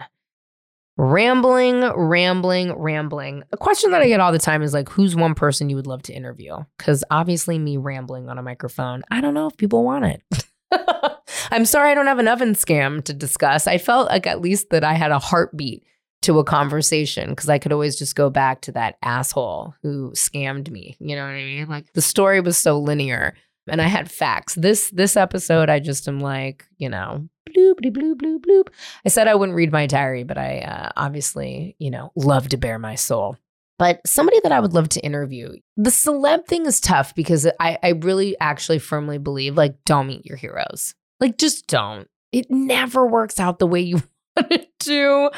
Rambling, 0.95 1.81
rambling, 1.81 2.71
rambling. 2.73 3.43
A 3.51 3.57
question 3.57 3.91
that 3.91 4.01
I 4.01 4.07
get 4.07 4.19
all 4.19 4.31
the 4.31 4.37
time 4.37 4.61
is 4.61 4.73
like, 4.73 4.89
who's 4.89 5.15
one 5.15 5.33
person 5.33 5.69
you 5.69 5.75
would 5.75 5.87
love 5.87 6.03
to 6.03 6.13
interview? 6.13 6.57
Because 6.77 7.03
obviously, 7.09 7.57
me 7.57 7.77
rambling 7.77 8.29
on 8.29 8.37
a 8.37 8.43
microphone, 8.43 9.03
I 9.09 9.19
don't 9.19 9.33
know 9.33 9.47
if 9.47 9.57
people 9.57 9.83
want 9.83 10.05
it. 10.05 10.47
I'm 11.51 11.65
sorry 11.65 11.91
I 11.91 11.93
don't 11.95 12.07
have 12.07 12.19
an 12.19 12.27
oven 12.27 12.53
scam 12.53 13.03
to 13.05 13.13
discuss. 13.13 13.67
I 13.67 13.77
felt 13.77 14.09
like 14.09 14.27
at 14.27 14.41
least 14.41 14.69
that 14.69 14.83
I 14.83 14.93
had 14.93 15.11
a 15.11 15.19
heartbeat 15.19 15.83
to 16.23 16.39
a 16.39 16.43
conversation 16.43 17.29
because 17.29 17.49
I 17.49 17.59
could 17.59 17.73
always 17.73 17.97
just 17.97 18.15
go 18.15 18.29
back 18.29 18.61
to 18.61 18.71
that 18.73 18.95
asshole 19.01 19.75
who 19.83 20.11
scammed 20.11 20.69
me. 20.69 20.95
You 20.99 21.15
know 21.15 21.23
what 21.23 21.31
I 21.31 21.43
mean? 21.43 21.67
Like 21.67 21.91
the 21.93 22.01
story 22.01 22.39
was 22.39 22.57
so 22.57 22.79
linear 22.79 23.35
and 23.67 23.81
I 23.81 23.87
had 23.87 24.09
facts. 24.09 24.55
This 24.55 24.89
this 24.91 25.17
episode, 25.17 25.69
I 25.69 25.79
just 25.79 26.07
am 26.07 26.19
like, 26.19 26.65
you 26.77 26.89
know, 26.89 27.27
bloop, 27.49 27.79
bloop, 27.81 28.15
bloop, 28.15 28.39
bloop. 28.39 28.67
I 29.05 29.09
said 29.09 29.27
I 29.27 29.35
wouldn't 29.35 29.55
read 29.55 29.71
my 29.71 29.85
diary, 29.85 30.23
but 30.23 30.37
I 30.37 30.59
uh, 30.59 30.89
obviously, 30.95 31.75
you 31.79 31.91
know, 31.91 32.11
love 32.15 32.49
to 32.49 32.57
bare 32.57 32.79
my 32.79 32.95
soul. 32.95 33.37
But 33.79 34.01
somebody 34.05 34.39
that 34.43 34.51
I 34.51 34.59
would 34.59 34.73
love 34.73 34.89
to 34.89 35.01
interview, 35.01 35.53
the 35.77 35.89
celeb 35.89 36.45
thing 36.45 36.65
is 36.65 36.79
tough 36.79 37.15
because 37.15 37.47
I, 37.59 37.77
I 37.81 37.89
really 37.89 38.37
actually 38.39 38.79
firmly 38.79 39.17
believe 39.17 39.57
like, 39.57 39.83
don't 39.85 40.07
meet 40.07 40.25
your 40.25 40.37
heroes. 40.37 40.95
Like, 41.19 41.37
just 41.37 41.67
don't. 41.67 42.07
It 42.31 42.49
never 42.49 43.05
works 43.05 43.39
out 43.39 43.59
the 43.59 43.67
way 43.67 43.81
you 43.81 43.95
want 44.37 44.51
it 44.51 44.79
to. 44.81 45.31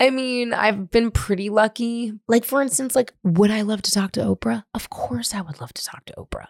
I 0.00 0.10
mean, 0.10 0.52
I've 0.52 0.90
been 0.90 1.10
pretty 1.10 1.48
lucky. 1.48 2.12
Like, 2.28 2.44
for 2.44 2.60
instance, 2.60 2.96
like, 2.96 3.14
would 3.22 3.50
I 3.50 3.62
love 3.62 3.82
to 3.82 3.90
talk 3.90 4.12
to 4.12 4.20
Oprah? 4.20 4.64
Of 4.74 4.90
course 4.90 5.34
I 5.34 5.40
would 5.40 5.60
love 5.60 5.72
to 5.74 5.84
talk 5.84 6.04
to 6.06 6.14
Oprah. 6.14 6.46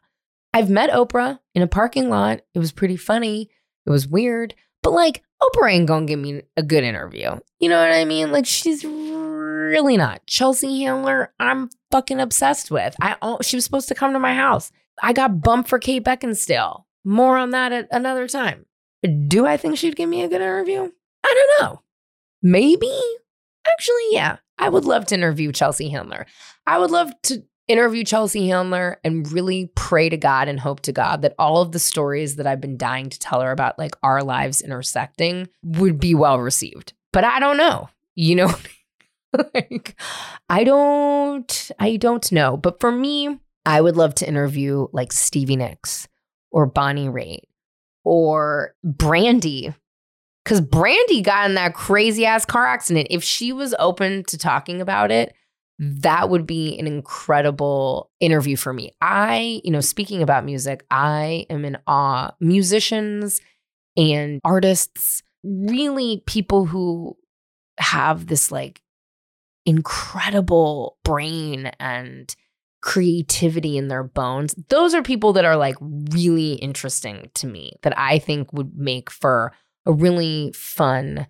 I've 0.52 0.70
met 0.70 0.90
Oprah 0.90 1.38
in 1.54 1.62
a 1.62 1.66
parking 1.66 2.08
lot. 2.08 2.40
It 2.54 2.58
was 2.58 2.72
pretty 2.72 2.96
funny. 2.96 3.50
It 3.84 3.90
was 3.90 4.08
weird. 4.08 4.54
But 4.86 4.92
like, 4.92 5.24
Oprah 5.42 5.72
ain't 5.72 5.88
gonna 5.88 6.06
give 6.06 6.20
me 6.20 6.42
a 6.56 6.62
good 6.62 6.84
interview. 6.84 7.40
You 7.58 7.68
know 7.68 7.80
what 7.80 7.90
I 7.90 8.04
mean? 8.04 8.30
Like, 8.30 8.46
she's 8.46 8.84
really 8.84 9.96
not. 9.96 10.24
Chelsea 10.28 10.84
Handler, 10.84 11.32
I'm 11.40 11.70
fucking 11.90 12.20
obsessed 12.20 12.70
with. 12.70 12.94
I 13.00 13.16
she 13.42 13.56
was 13.56 13.64
supposed 13.64 13.88
to 13.88 13.96
come 13.96 14.12
to 14.12 14.20
my 14.20 14.32
house. 14.32 14.70
I 15.02 15.12
got 15.12 15.40
bumped 15.40 15.68
for 15.68 15.80
Kate 15.80 16.04
Beckinsale. 16.04 16.84
More 17.04 17.36
on 17.36 17.50
that 17.50 17.72
at 17.72 17.88
another 17.90 18.28
time. 18.28 18.66
Do 19.26 19.44
I 19.44 19.56
think 19.56 19.76
she'd 19.76 19.96
give 19.96 20.08
me 20.08 20.22
a 20.22 20.28
good 20.28 20.40
interview? 20.40 20.88
I 21.24 21.34
don't 21.34 21.66
know. 21.66 21.82
Maybe. 22.40 22.96
Actually, 23.66 24.12
yeah. 24.12 24.36
I 24.56 24.68
would 24.68 24.84
love 24.84 25.06
to 25.06 25.16
interview 25.16 25.50
Chelsea 25.50 25.88
Handler. 25.88 26.26
I 26.64 26.78
would 26.78 26.92
love 26.92 27.10
to 27.24 27.42
interview 27.68 28.04
Chelsea 28.04 28.48
Handler 28.48 29.00
and 29.02 29.30
really 29.32 29.70
pray 29.74 30.08
to 30.08 30.16
God 30.16 30.48
and 30.48 30.60
hope 30.60 30.80
to 30.80 30.92
God 30.92 31.22
that 31.22 31.34
all 31.38 31.62
of 31.62 31.72
the 31.72 31.78
stories 31.78 32.36
that 32.36 32.46
I've 32.46 32.60
been 32.60 32.76
dying 32.76 33.10
to 33.10 33.18
tell 33.18 33.40
her 33.40 33.50
about 33.50 33.78
like 33.78 33.96
our 34.02 34.22
lives 34.22 34.60
intersecting 34.60 35.48
would 35.62 35.98
be 35.98 36.14
well 36.14 36.38
received. 36.38 36.92
But 37.12 37.24
I 37.24 37.40
don't 37.40 37.56
know. 37.56 37.88
You 38.14 38.36
know, 38.36 38.54
like 39.54 40.00
I 40.48 40.64
don't 40.64 41.70
I 41.78 41.96
don't 41.96 42.30
know. 42.32 42.56
But 42.56 42.80
for 42.80 42.92
me, 42.92 43.38
I 43.64 43.80
would 43.80 43.96
love 43.96 44.14
to 44.16 44.28
interview 44.28 44.86
like 44.92 45.12
Stevie 45.12 45.56
Nicks 45.56 46.08
or 46.50 46.66
Bonnie 46.66 47.08
Raitt 47.08 47.42
or 48.04 48.74
Brandy. 48.84 49.74
Cause 50.44 50.60
Brandy 50.60 51.22
got 51.22 51.48
in 51.48 51.56
that 51.56 51.74
crazy 51.74 52.24
ass 52.24 52.44
car 52.44 52.64
accident. 52.64 53.08
If 53.10 53.24
she 53.24 53.52
was 53.52 53.74
open 53.80 54.22
to 54.24 54.38
talking 54.38 54.80
about 54.80 55.10
it, 55.10 55.34
that 55.78 56.30
would 56.30 56.46
be 56.46 56.78
an 56.78 56.86
incredible 56.86 58.10
interview 58.20 58.56
for 58.56 58.72
me. 58.72 58.92
I, 59.00 59.60
you 59.62 59.70
know, 59.70 59.80
speaking 59.80 60.22
about 60.22 60.44
music, 60.44 60.84
I 60.90 61.46
am 61.50 61.64
in 61.64 61.76
awe. 61.86 62.30
Musicians 62.40 63.40
and 63.96 64.40
artists, 64.44 65.22
really 65.44 66.22
people 66.26 66.66
who 66.66 67.16
have 67.78 68.26
this 68.26 68.50
like 68.50 68.80
incredible 69.66 70.96
brain 71.04 71.66
and 71.78 72.34
creativity 72.80 73.76
in 73.76 73.88
their 73.88 74.04
bones. 74.04 74.54
Those 74.68 74.94
are 74.94 75.02
people 75.02 75.32
that 75.34 75.44
are 75.44 75.56
like 75.56 75.76
really 75.80 76.54
interesting 76.54 77.30
to 77.34 77.46
me 77.46 77.72
that 77.82 77.98
I 77.98 78.18
think 78.18 78.52
would 78.52 78.76
make 78.76 79.10
for 79.10 79.52
a 79.84 79.92
really 79.92 80.52
fun 80.52 81.26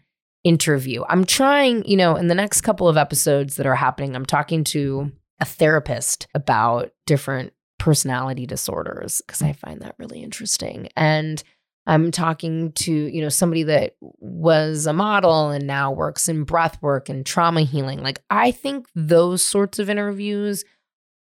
interview. 0.46 1.02
I'm 1.08 1.24
trying, 1.24 1.84
you 1.84 1.96
know, 1.96 2.14
in 2.14 2.28
the 2.28 2.34
next 2.34 2.60
couple 2.60 2.88
of 2.88 2.96
episodes 2.96 3.56
that 3.56 3.66
are 3.66 3.74
happening, 3.74 4.14
I'm 4.14 4.24
talking 4.24 4.62
to 4.64 5.10
a 5.40 5.44
therapist 5.44 6.28
about 6.34 6.92
different 7.04 7.52
personality 7.78 8.46
disorders 8.46 9.20
because 9.26 9.42
I 9.42 9.52
find 9.52 9.80
that 9.82 9.96
really 9.98 10.22
interesting. 10.22 10.88
And 10.96 11.42
I'm 11.88 12.12
talking 12.12 12.72
to, 12.72 12.92
you 12.92 13.22
know, 13.22 13.28
somebody 13.28 13.64
that 13.64 13.96
was 14.00 14.86
a 14.86 14.92
model 14.92 15.50
and 15.50 15.66
now 15.66 15.90
works 15.90 16.28
in 16.28 16.44
breath 16.44 16.80
work 16.80 17.08
and 17.08 17.26
trauma 17.26 17.62
healing. 17.62 18.02
Like 18.02 18.22
I 18.30 18.52
think 18.52 18.86
those 18.94 19.42
sorts 19.42 19.80
of 19.80 19.90
interviews 19.90 20.64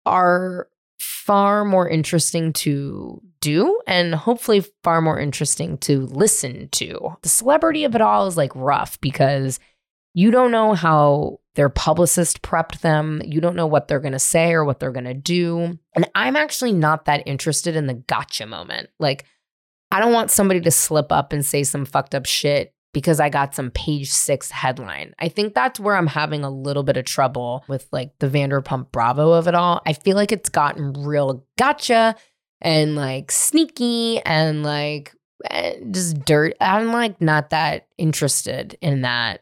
are 0.05 0.69
far 0.99 1.63
more 1.63 1.87
interesting 1.87 2.51
to 2.53 3.21
do 3.41 3.79
and 3.87 4.13
hopefully 4.13 4.65
far 4.83 5.01
more 5.01 5.19
interesting 5.19 5.77
to 5.79 6.01
listen 6.07 6.67
to. 6.69 7.15
The 7.21 7.29
celebrity 7.29 7.85
of 7.85 7.95
it 7.95 8.01
all 8.01 8.27
is 8.27 8.37
like 8.37 8.51
rough 8.55 8.99
because 8.99 9.59
you 10.13 10.31
don't 10.31 10.51
know 10.51 10.73
how 10.73 11.39
their 11.55 11.69
publicist 11.69 12.41
prepped 12.41 12.81
them. 12.81 13.21
You 13.23 13.41
don't 13.41 13.55
know 13.55 13.67
what 13.67 13.87
they're 13.87 13.99
going 13.99 14.13
to 14.13 14.19
say 14.19 14.53
or 14.53 14.65
what 14.65 14.79
they're 14.79 14.91
going 14.91 15.05
to 15.05 15.13
do. 15.13 15.77
And 15.95 16.09
I'm 16.15 16.35
actually 16.35 16.73
not 16.73 17.05
that 17.05 17.23
interested 17.25 17.75
in 17.75 17.87
the 17.87 17.93
gotcha 17.93 18.45
moment. 18.45 18.89
Like, 18.99 19.25
I 19.91 19.99
don't 19.99 20.13
want 20.13 20.31
somebody 20.31 20.61
to 20.61 20.71
slip 20.71 21.11
up 21.11 21.33
and 21.33 21.45
say 21.45 21.63
some 21.63 21.85
fucked 21.85 22.13
up 22.13 22.25
shit 22.25 22.73
because 22.93 23.19
I 23.19 23.29
got 23.29 23.55
some 23.55 23.71
page 23.71 24.11
six 24.11 24.49
headline. 24.51 25.13
I 25.19 25.29
think 25.29 25.53
that's 25.53 25.79
where 25.79 25.95
I'm 25.95 26.07
having 26.07 26.43
a 26.43 26.49
little 26.49 26.83
bit 26.83 26.97
of 26.97 27.05
trouble 27.05 27.63
with 27.67 27.87
like 27.91 28.17
the 28.19 28.27
Vanderpump 28.27 28.91
Bravo 28.91 29.31
of 29.33 29.47
it 29.47 29.55
all. 29.55 29.81
I 29.85 29.93
feel 29.93 30.15
like 30.15 30.31
it's 30.31 30.49
gotten 30.49 30.93
real 30.93 31.45
gotcha 31.57 32.15
and 32.61 32.95
like 32.95 33.31
sneaky 33.31 34.19
and 34.21 34.63
like 34.63 35.13
eh, 35.49 35.75
just 35.91 36.25
dirt. 36.25 36.53
I'm 36.59 36.91
like 36.91 37.21
not 37.21 37.51
that 37.51 37.87
interested 37.97 38.77
in 38.81 39.01
that 39.01 39.41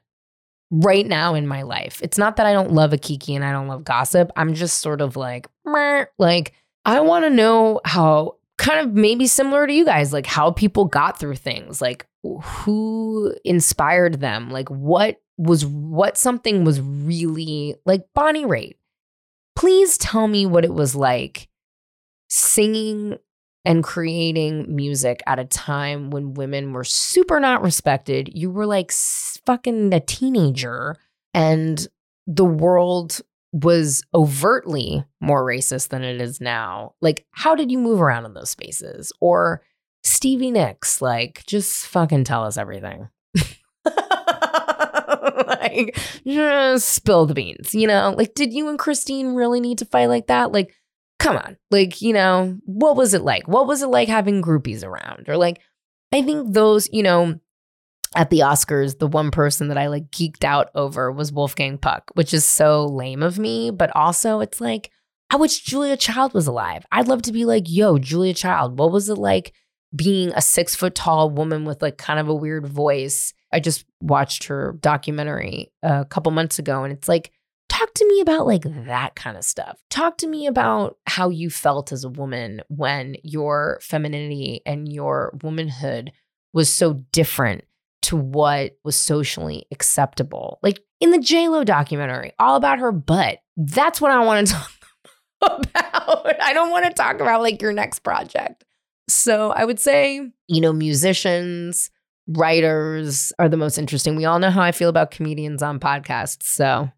right 0.69 1.05
now 1.05 1.33
in 1.33 1.47
my 1.47 1.61
life. 1.61 2.01
It's 2.03 2.17
not 2.17 2.35
that 2.35 2.45
I 2.45 2.53
don't 2.53 2.73
love 2.73 2.93
a 2.93 2.97
kiki 2.97 3.35
and 3.35 3.45
I 3.45 3.51
don't 3.51 3.67
love 3.67 3.83
gossip. 3.83 4.31
I'm 4.35 4.53
just 4.53 4.79
sort 4.79 5.01
of 5.01 5.15
like, 5.15 5.47
Meh. 5.65 6.05
like 6.17 6.53
I 6.85 6.99
want 6.99 7.25
to 7.25 7.29
know 7.29 7.81
how 7.85 8.35
kind 8.57 8.79
of 8.79 8.93
maybe 8.93 9.27
similar 9.27 9.67
to 9.67 9.73
you 9.73 9.85
guys, 9.85 10.11
like 10.11 10.25
how 10.25 10.51
people 10.51 10.85
got 10.85 11.19
through 11.19 11.35
things, 11.35 11.81
like 11.81 12.05
who 12.43 13.33
inspired 13.43 14.19
them, 14.19 14.49
like 14.49 14.69
what 14.69 15.21
was 15.37 15.65
what 15.65 16.17
something 16.17 16.63
was 16.63 16.81
really 16.81 17.75
like 17.85 18.05
Bonnie 18.13 18.45
Raitt. 18.45 18.75
Please 19.55 19.97
tell 19.97 20.27
me 20.27 20.45
what 20.45 20.65
it 20.65 20.73
was 20.73 20.95
like 20.95 21.47
singing 22.29 23.17
and 23.65 23.83
creating 23.83 24.73
music 24.73 25.21
at 25.27 25.39
a 25.39 25.45
time 25.45 26.09
when 26.09 26.33
women 26.33 26.73
were 26.73 26.83
super 26.83 27.39
not 27.39 27.61
respected. 27.61 28.31
You 28.33 28.49
were 28.49 28.65
like 28.65 28.91
fucking 28.91 29.93
a 29.93 29.99
teenager 29.99 30.95
and 31.33 31.87
the 32.25 32.45
world 32.45 33.21
was 33.51 34.03
overtly 34.13 35.03
more 35.19 35.43
racist 35.43 35.89
than 35.89 36.03
it 36.03 36.21
is 36.21 36.39
now. 36.41 36.93
Like, 37.01 37.25
how 37.31 37.55
did 37.55 37.71
you 37.71 37.77
move 37.77 38.01
around 38.01 38.25
in 38.25 38.33
those 38.33 38.49
spaces? 38.49 39.11
Or 39.19 39.61
Stevie 40.07 40.51
Nicks, 40.51 41.01
like, 41.01 41.45
just 41.45 41.85
fucking 41.87 42.23
tell 42.23 42.45
us 42.45 42.57
everything. 42.57 43.09
like, 45.45 45.97
just 46.25 46.89
spill 46.89 47.25
the 47.25 47.33
beans, 47.33 47.75
you 47.75 47.87
know? 47.87 48.13
Like, 48.17 48.33
did 48.33 48.53
you 48.53 48.69
and 48.69 48.79
Christine 48.79 49.35
really 49.35 49.59
need 49.59 49.79
to 49.79 49.85
fight 49.85 50.05
like 50.07 50.27
that? 50.27 50.53
Like, 50.53 50.73
come 51.19 51.35
on. 51.35 51.57
Like, 51.71 52.01
you 52.01 52.13
know, 52.13 52.57
what 52.63 52.95
was 52.95 53.13
it 53.13 53.21
like? 53.21 53.49
What 53.49 53.67
was 53.67 53.81
it 53.81 53.87
like 53.87 54.07
having 54.07 54.41
groupies 54.41 54.83
around? 54.83 55.27
Or 55.27 55.35
like, 55.35 55.59
I 56.13 56.21
think 56.21 56.53
those, 56.53 56.87
you 56.93 57.03
know, 57.03 57.37
at 58.15 58.29
the 58.29 58.39
Oscars, 58.39 58.97
the 58.97 59.07
one 59.07 59.29
person 59.29 59.67
that 59.67 59.77
I 59.77 59.87
like 59.87 60.09
geeked 60.09 60.45
out 60.45 60.69
over 60.73 61.11
was 61.11 61.33
Wolfgang 61.33 61.77
Puck, 61.77 62.11
which 62.13 62.33
is 62.33 62.45
so 62.45 62.85
lame 62.85 63.21
of 63.21 63.37
me. 63.37 63.71
But 63.71 63.93
also, 63.93 64.39
it's 64.39 64.61
like, 64.61 64.89
I 65.29 65.35
wish 65.35 65.59
Julia 65.59 65.97
Child 65.97 66.33
was 66.33 66.47
alive. 66.47 66.85
I'd 66.93 67.09
love 67.09 67.23
to 67.23 67.33
be 67.33 67.43
like, 67.43 67.65
yo, 67.67 67.97
Julia 67.97 68.33
Child, 68.33 68.79
what 68.79 68.93
was 68.93 69.09
it 69.09 69.17
like 69.17 69.53
being 69.97 70.31
a 70.33 70.41
six 70.41 70.75
foot 70.75 70.95
tall 70.95 71.29
woman 71.29 71.65
with 71.65 71.81
like 71.81 71.97
kind 71.97 72.19
of 72.19 72.29
a 72.29 72.35
weird 72.35 72.67
voice? 72.67 73.33
I 73.51 73.59
just 73.59 73.85
watched 74.01 74.45
her 74.45 74.77
documentary 74.79 75.71
a 75.83 76.05
couple 76.05 76.31
months 76.31 76.59
ago, 76.59 76.83
and 76.83 76.93
it's 76.93 77.07
like, 77.07 77.31
talk 77.69 77.93
to 77.93 78.07
me 78.07 78.21
about 78.21 78.45
like 78.45 78.63
that 78.85 79.15
kind 79.15 79.37
of 79.37 79.43
stuff. 79.43 79.79
Talk 79.89 80.17
to 80.19 80.27
me 80.27 80.47
about 80.47 80.97
how 81.05 81.29
you 81.29 81.49
felt 81.49 81.91
as 81.91 82.03
a 82.03 82.09
woman 82.09 82.61
when 82.69 83.15
your 83.23 83.79
femininity 83.81 84.61
and 84.65 84.91
your 84.91 85.37
womanhood 85.43 86.11
was 86.53 86.73
so 86.73 86.93
different 87.11 87.63
to 88.03 88.15
what 88.15 88.77
was 88.83 88.95
socially 88.95 89.65
acceptable. 89.71 90.59
Like 90.63 90.81
in 90.99 91.11
the 91.11 91.17
JLo 91.17 91.65
documentary, 91.65 92.33
all 92.39 92.55
about 92.55 92.79
her 92.79 92.91
butt. 92.91 93.39
That's 93.57 93.99
what 93.99 94.11
I 94.11 94.23
want 94.23 94.47
to 94.47 94.53
talk 94.53 94.71
about. 95.41 96.41
I 96.41 96.53
don't 96.53 96.71
want 96.71 96.85
to 96.85 96.93
talk 96.93 97.19
about 97.19 97.41
like 97.41 97.61
your 97.61 97.73
next 97.73 97.99
project. 97.99 98.63
So 99.07 99.51
I 99.51 99.65
would 99.65 99.79
say, 99.79 100.31
you 100.47 100.61
know, 100.61 100.73
musicians, 100.73 101.89
writers 102.27 103.31
are 103.39 103.49
the 103.49 103.57
most 103.57 103.77
interesting. 103.77 104.15
We 104.15 104.25
all 104.25 104.39
know 104.39 104.51
how 104.51 104.61
I 104.61 104.71
feel 104.71 104.89
about 104.89 105.11
comedians 105.11 105.63
on 105.63 105.79
podcasts. 105.79 106.43
So 106.43 106.91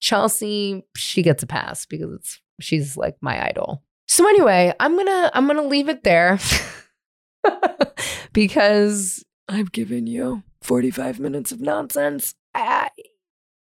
Chelsea, 0.00 0.84
she 0.96 1.22
gets 1.22 1.42
a 1.42 1.46
pass 1.46 1.86
because 1.86 2.12
it's 2.12 2.40
she's 2.60 2.96
like 2.96 3.16
my 3.20 3.46
idol. 3.46 3.82
So 4.08 4.28
anyway, 4.28 4.72
I'm 4.80 4.94
going 4.94 5.06
to 5.06 5.30
I'm 5.34 5.46
going 5.46 5.56
to 5.56 5.62
leave 5.62 5.88
it 5.88 6.02
there. 6.02 6.38
because 8.32 9.24
I've 9.48 9.72
given 9.72 10.06
you 10.06 10.42
45 10.62 11.20
minutes 11.20 11.52
of 11.52 11.60
nonsense. 11.60 12.34
I, 12.54 12.90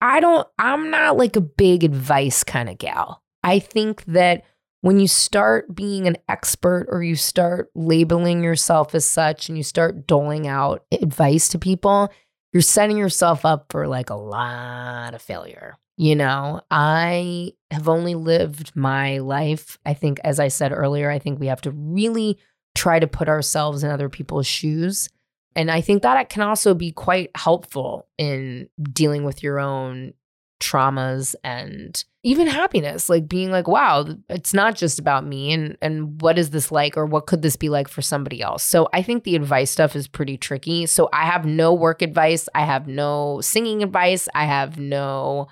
I 0.02 0.20
don't, 0.20 0.48
I'm 0.58 0.90
not 0.90 1.18
like 1.18 1.36
a 1.36 1.42
big 1.42 1.84
advice 1.84 2.44
kind 2.44 2.70
of 2.70 2.78
gal. 2.78 3.24
I 3.44 3.60
think 3.60 4.04
that 4.06 4.44
when 4.82 5.00
you 5.00 5.08
start 5.08 5.74
being 5.76 6.08
an 6.08 6.18
expert 6.28 6.88
or 6.90 7.04
you 7.04 7.16
start 7.16 7.70
labeling 7.76 8.44
yourself 8.44 8.96
as 8.96 9.06
such 9.06 9.50
and 9.50 9.58
you 9.58 9.64
start 9.64 10.08
doling 10.08 10.48
out 10.48 10.86
advice 10.92 11.50
to 11.50 11.60
people, 11.60 12.10
you're 12.54 12.62
setting 12.62 12.98
yourself 12.98 13.46
up 13.46 13.66
for 13.70 13.88
like 13.88 14.10
a 14.10 14.16
lot 14.16 15.14
of 15.14 15.22
failure. 15.22 15.78
You 15.98 16.16
know, 16.16 16.62
I 16.72 17.54
have 17.72 17.90
only 17.90 18.16
lived 18.16 18.74
my 18.76 19.18
life. 19.18 19.78
I 19.86 19.94
think, 19.94 20.20
as 20.24 20.40
I 20.40 20.48
said 20.48 20.72
earlier, 20.72 21.12
I 21.12 21.20
think 21.20 21.40
we 21.40 21.48
have 21.48 21.62
to 21.62 21.72
really 21.72 22.38
try 22.74 23.00
to 23.00 23.08
put 23.08 23.28
ourselves 23.28 23.84
in 23.84 23.92
other 23.92 24.08
people's 24.08 24.48
shoes 24.48 25.10
and 25.56 25.72
I 25.72 25.82
think 25.82 26.04
that 26.04 26.30
can 26.30 26.42
also 26.42 26.74
be 26.74 26.92
quite 26.92 27.32
helpful 27.36 28.08
in 28.18 28.70
dealing 28.82 29.24
with 29.24 29.44
your 29.44 29.60
own 29.60 30.14
traumas 30.62 31.36
and 31.44 32.04
even 32.24 32.48
happiness 32.48 33.10
like 33.10 33.28
being 33.30 33.50
like 33.50 33.68
wow 33.68 34.06
it's 34.30 34.54
not 34.54 34.76
just 34.76 35.00
about 35.00 35.26
me 35.26 35.54
and 35.54 35.78
and 35.82 36.22
what 36.22 36.38
is 36.38 36.50
this 36.50 36.72
like 36.72 36.98
or 36.98 37.06
what 37.06 37.28
could 37.28 37.42
this 37.42 37.56
be 37.56 37.70
like 37.70 37.88
for 37.88 38.02
somebody 38.02 38.42
else 38.42 38.64
so 38.64 38.90
i 38.94 39.02
think 39.02 39.24
the 39.24 39.36
advice 39.36 39.72
stuff 39.72 39.96
is 39.96 40.08
pretty 40.08 40.38
tricky 40.38 40.86
so 40.86 41.10
i 41.14 41.26
have 41.26 41.46
no 41.46 41.74
work 41.74 42.02
advice 42.02 42.50
i 42.54 42.66
have 42.66 42.88
no 42.88 43.40
singing 43.42 43.82
advice 43.84 44.28
i 44.36 44.46
have 44.46 44.78
no 44.78 45.48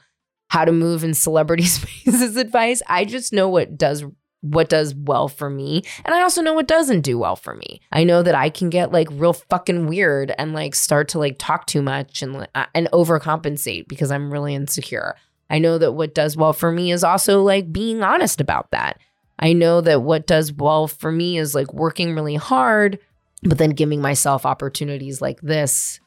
how 0.49 0.65
to 0.65 0.71
move 0.71 1.03
in 1.03 1.13
celebrity 1.13 1.63
spaces 1.65 2.35
advice 2.35 2.81
i 2.87 3.05
just 3.05 3.31
know 3.31 3.47
what 3.47 3.77
does 3.77 4.03
what 4.41 4.69
does 4.69 4.93
well 4.95 5.27
for 5.27 5.49
me. 5.49 5.81
And 6.05 6.13
I 6.13 6.21
also 6.21 6.41
know 6.41 6.53
what 6.53 6.67
doesn't 6.67 7.01
do 7.01 7.17
well 7.17 7.35
for 7.35 7.55
me. 7.55 7.81
I 7.91 8.03
know 8.03 8.21
that 8.21 8.35
I 8.35 8.49
can 8.49 8.69
get 8.69 8.91
like 8.91 9.07
real 9.11 9.33
fucking 9.33 9.87
weird 9.87 10.33
and 10.37 10.53
like 10.53 10.75
start 10.75 11.09
to 11.09 11.19
like 11.19 11.37
talk 11.39 11.65
too 11.65 11.81
much 11.81 12.21
and 12.21 12.47
uh, 12.53 12.65
and 12.73 12.87
overcompensate 12.93 13.87
because 13.87 14.11
I'm 14.11 14.31
really 14.31 14.53
insecure. 14.53 15.15
I 15.49 15.59
know 15.59 15.77
that 15.77 15.93
what 15.93 16.13
does 16.13 16.35
well 16.35 16.53
for 16.53 16.71
me 16.71 16.91
is 16.91 17.03
also 17.03 17.41
like 17.41 17.71
being 17.71 18.03
honest 18.03 18.41
about 18.41 18.71
that. 18.71 18.99
I 19.39 19.53
know 19.53 19.81
that 19.81 20.01
what 20.01 20.27
does 20.27 20.51
well 20.51 20.87
for 20.87 21.11
me 21.11 21.37
is 21.37 21.53
like 21.53 21.73
working 21.73 22.15
really 22.15 22.35
hard, 22.35 22.99
but 23.43 23.57
then 23.57 23.71
giving 23.71 24.01
myself 24.01 24.45
opportunities 24.45 25.21
like 25.21 25.39
this 25.41 25.99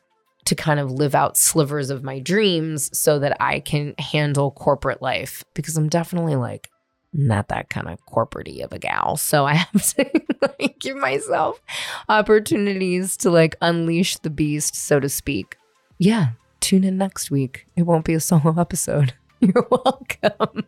to 0.47 0.55
kind 0.55 0.81
of 0.81 0.91
live 0.91 1.15
out 1.15 1.37
slivers 1.37 1.91
of 1.91 2.03
my 2.03 2.19
dreams 2.19 2.97
so 2.99 3.19
that 3.19 3.37
I 3.41 3.61
can 3.61 3.95
handle 3.99 4.51
corporate 4.51 5.03
life 5.03 5.45
because 5.55 5.77
I'm 5.77 5.89
definitely 5.89 6.37
like 6.37 6.71
not 7.13 7.49
that 7.49 7.71
kind 7.71 7.89
of 7.89 7.99
corporatey 8.07 8.63
of 8.63 8.73
a 8.73 8.79
gal. 8.79 9.17
So 9.17 9.45
I 9.47 9.55
have 9.55 9.87
to 9.97 10.11
like, 10.43 10.79
give 10.81 10.97
myself 10.97 11.61
opportunities 12.09 13.17
to 13.19 13.31
like 13.31 13.57
unleash 13.61 14.17
the 14.19 14.31
beast, 14.31 14.75
so 14.75 15.01
to 15.01 15.09
speak. 15.09 15.57
Yeah, 15.99 16.31
tune 16.61 16.85
in 16.85 16.99
next 16.99 17.31
week. 17.31 17.67
It 17.77 17.83
won't 17.83 18.05
be 18.05 18.15
a 18.15 18.21
solo 18.21 18.59
episode. 18.59 19.15
You're 19.55 19.67
welcome. 19.71 20.67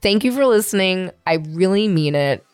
Thank 0.00 0.24
you 0.24 0.32
for 0.32 0.46
listening. 0.46 1.10
I 1.26 1.34
really 1.34 1.88
mean 1.88 2.14
it. 2.14 2.44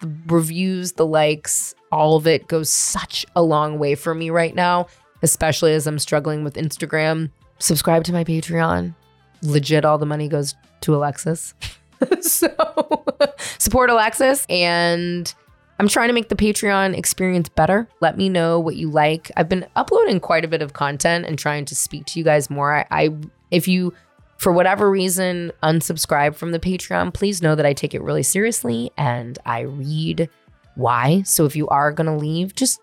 The 0.00 0.12
reviews, 0.28 0.92
the 0.92 1.06
likes, 1.06 1.74
all 1.90 2.16
of 2.16 2.26
it 2.26 2.46
goes 2.46 2.70
such 2.70 3.26
a 3.34 3.42
long 3.42 3.78
way 3.78 3.96
for 3.96 4.14
me 4.14 4.30
right 4.30 4.54
now, 4.54 4.86
especially 5.22 5.72
as 5.72 5.86
I'm 5.86 5.98
struggling 5.98 6.44
with 6.44 6.54
Instagram. 6.54 7.30
Subscribe 7.58 8.04
to 8.04 8.12
my 8.12 8.22
Patreon. 8.22 8.94
Legit, 9.42 9.84
all 9.84 9.98
the 9.98 10.06
money 10.06 10.28
goes 10.28 10.54
to 10.82 10.94
Alexis. 10.94 11.54
so 12.20 13.04
support 13.58 13.90
Alexis 13.90 14.46
and 14.48 15.34
I'm 15.78 15.88
trying 15.88 16.08
to 16.08 16.14
make 16.14 16.28
the 16.28 16.36
Patreon 16.36 16.96
experience 16.96 17.48
better. 17.48 17.88
Let 18.00 18.16
me 18.16 18.28
know 18.28 18.60
what 18.60 18.76
you 18.76 18.90
like. 18.90 19.30
I've 19.36 19.48
been 19.48 19.66
uploading 19.74 20.20
quite 20.20 20.44
a 20.44 20.48
bit 20.48 20.62
of 20.62 20.72
content 20.72 21.26
and 21.26 21.38
trying 21.38 21.64
to 21.66 21.74
speak 21.74 22.06
to 22.06 22.18
you 22.18 22.24
guys 22.24 22.48
more. 22.48 22.74
I, 22.74 22.86
I 22.90 23.16
if 23.50 23.66
you 23.68 23.92
for 24.38 24.52
whatever 24.52 24.90
reason 24.90 25.52
unsubscribe 25.62 26.34
from 26.34 26.52
the 26.52 26.58
Patreon, 26.58 27.14
please 27.14 27.42
know 27.42 27.54
that 27.54 27.66
I 27.66 27.72
take 27.72 27.94
it 27.94 28.02
really 28.02 28.22
seriously 28.22 28.90
and 28.96 29.38
I 29.46 29.60
read 29.60 30.28
why. 30.74 31.22
So 31.22 31.44
if 31.46 31.56
you 31.56 31.68
are 31.68 31.92
going 31.92 32.06
to 32.06 32.16
leave, 32.16 32.54
just 32.54 32.80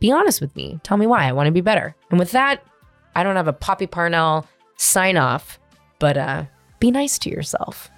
be 0.00 0.10
honest 0.10 0.40
with 0.40 0.54
me. 0.56 0.80
Tell 0.82 0.96
me 0.96 1.06
why. 1.06 1.26
I 1.26 1.32
want 1.32 1.46
to 1.46 1.52
be 1.52 1.60
better. 1.60 1.94
And 2.10 2.18
with 2.18 2.32
that, 2.32 2.64
I 3.14 3.22
don't 3.22 3.36
have 3.36 3.48
a 3.48 3.52
Poppy 3.52 3.86
Parnell 3.86 4.46
sign 4.76 5.16
off, 5.16 5.58
but 5.98 6.16
uh 6.16 6.44
be 6.80 6.90
nice 6.90 7.18
to 7.20 7.30
yourself. 7.30 7.90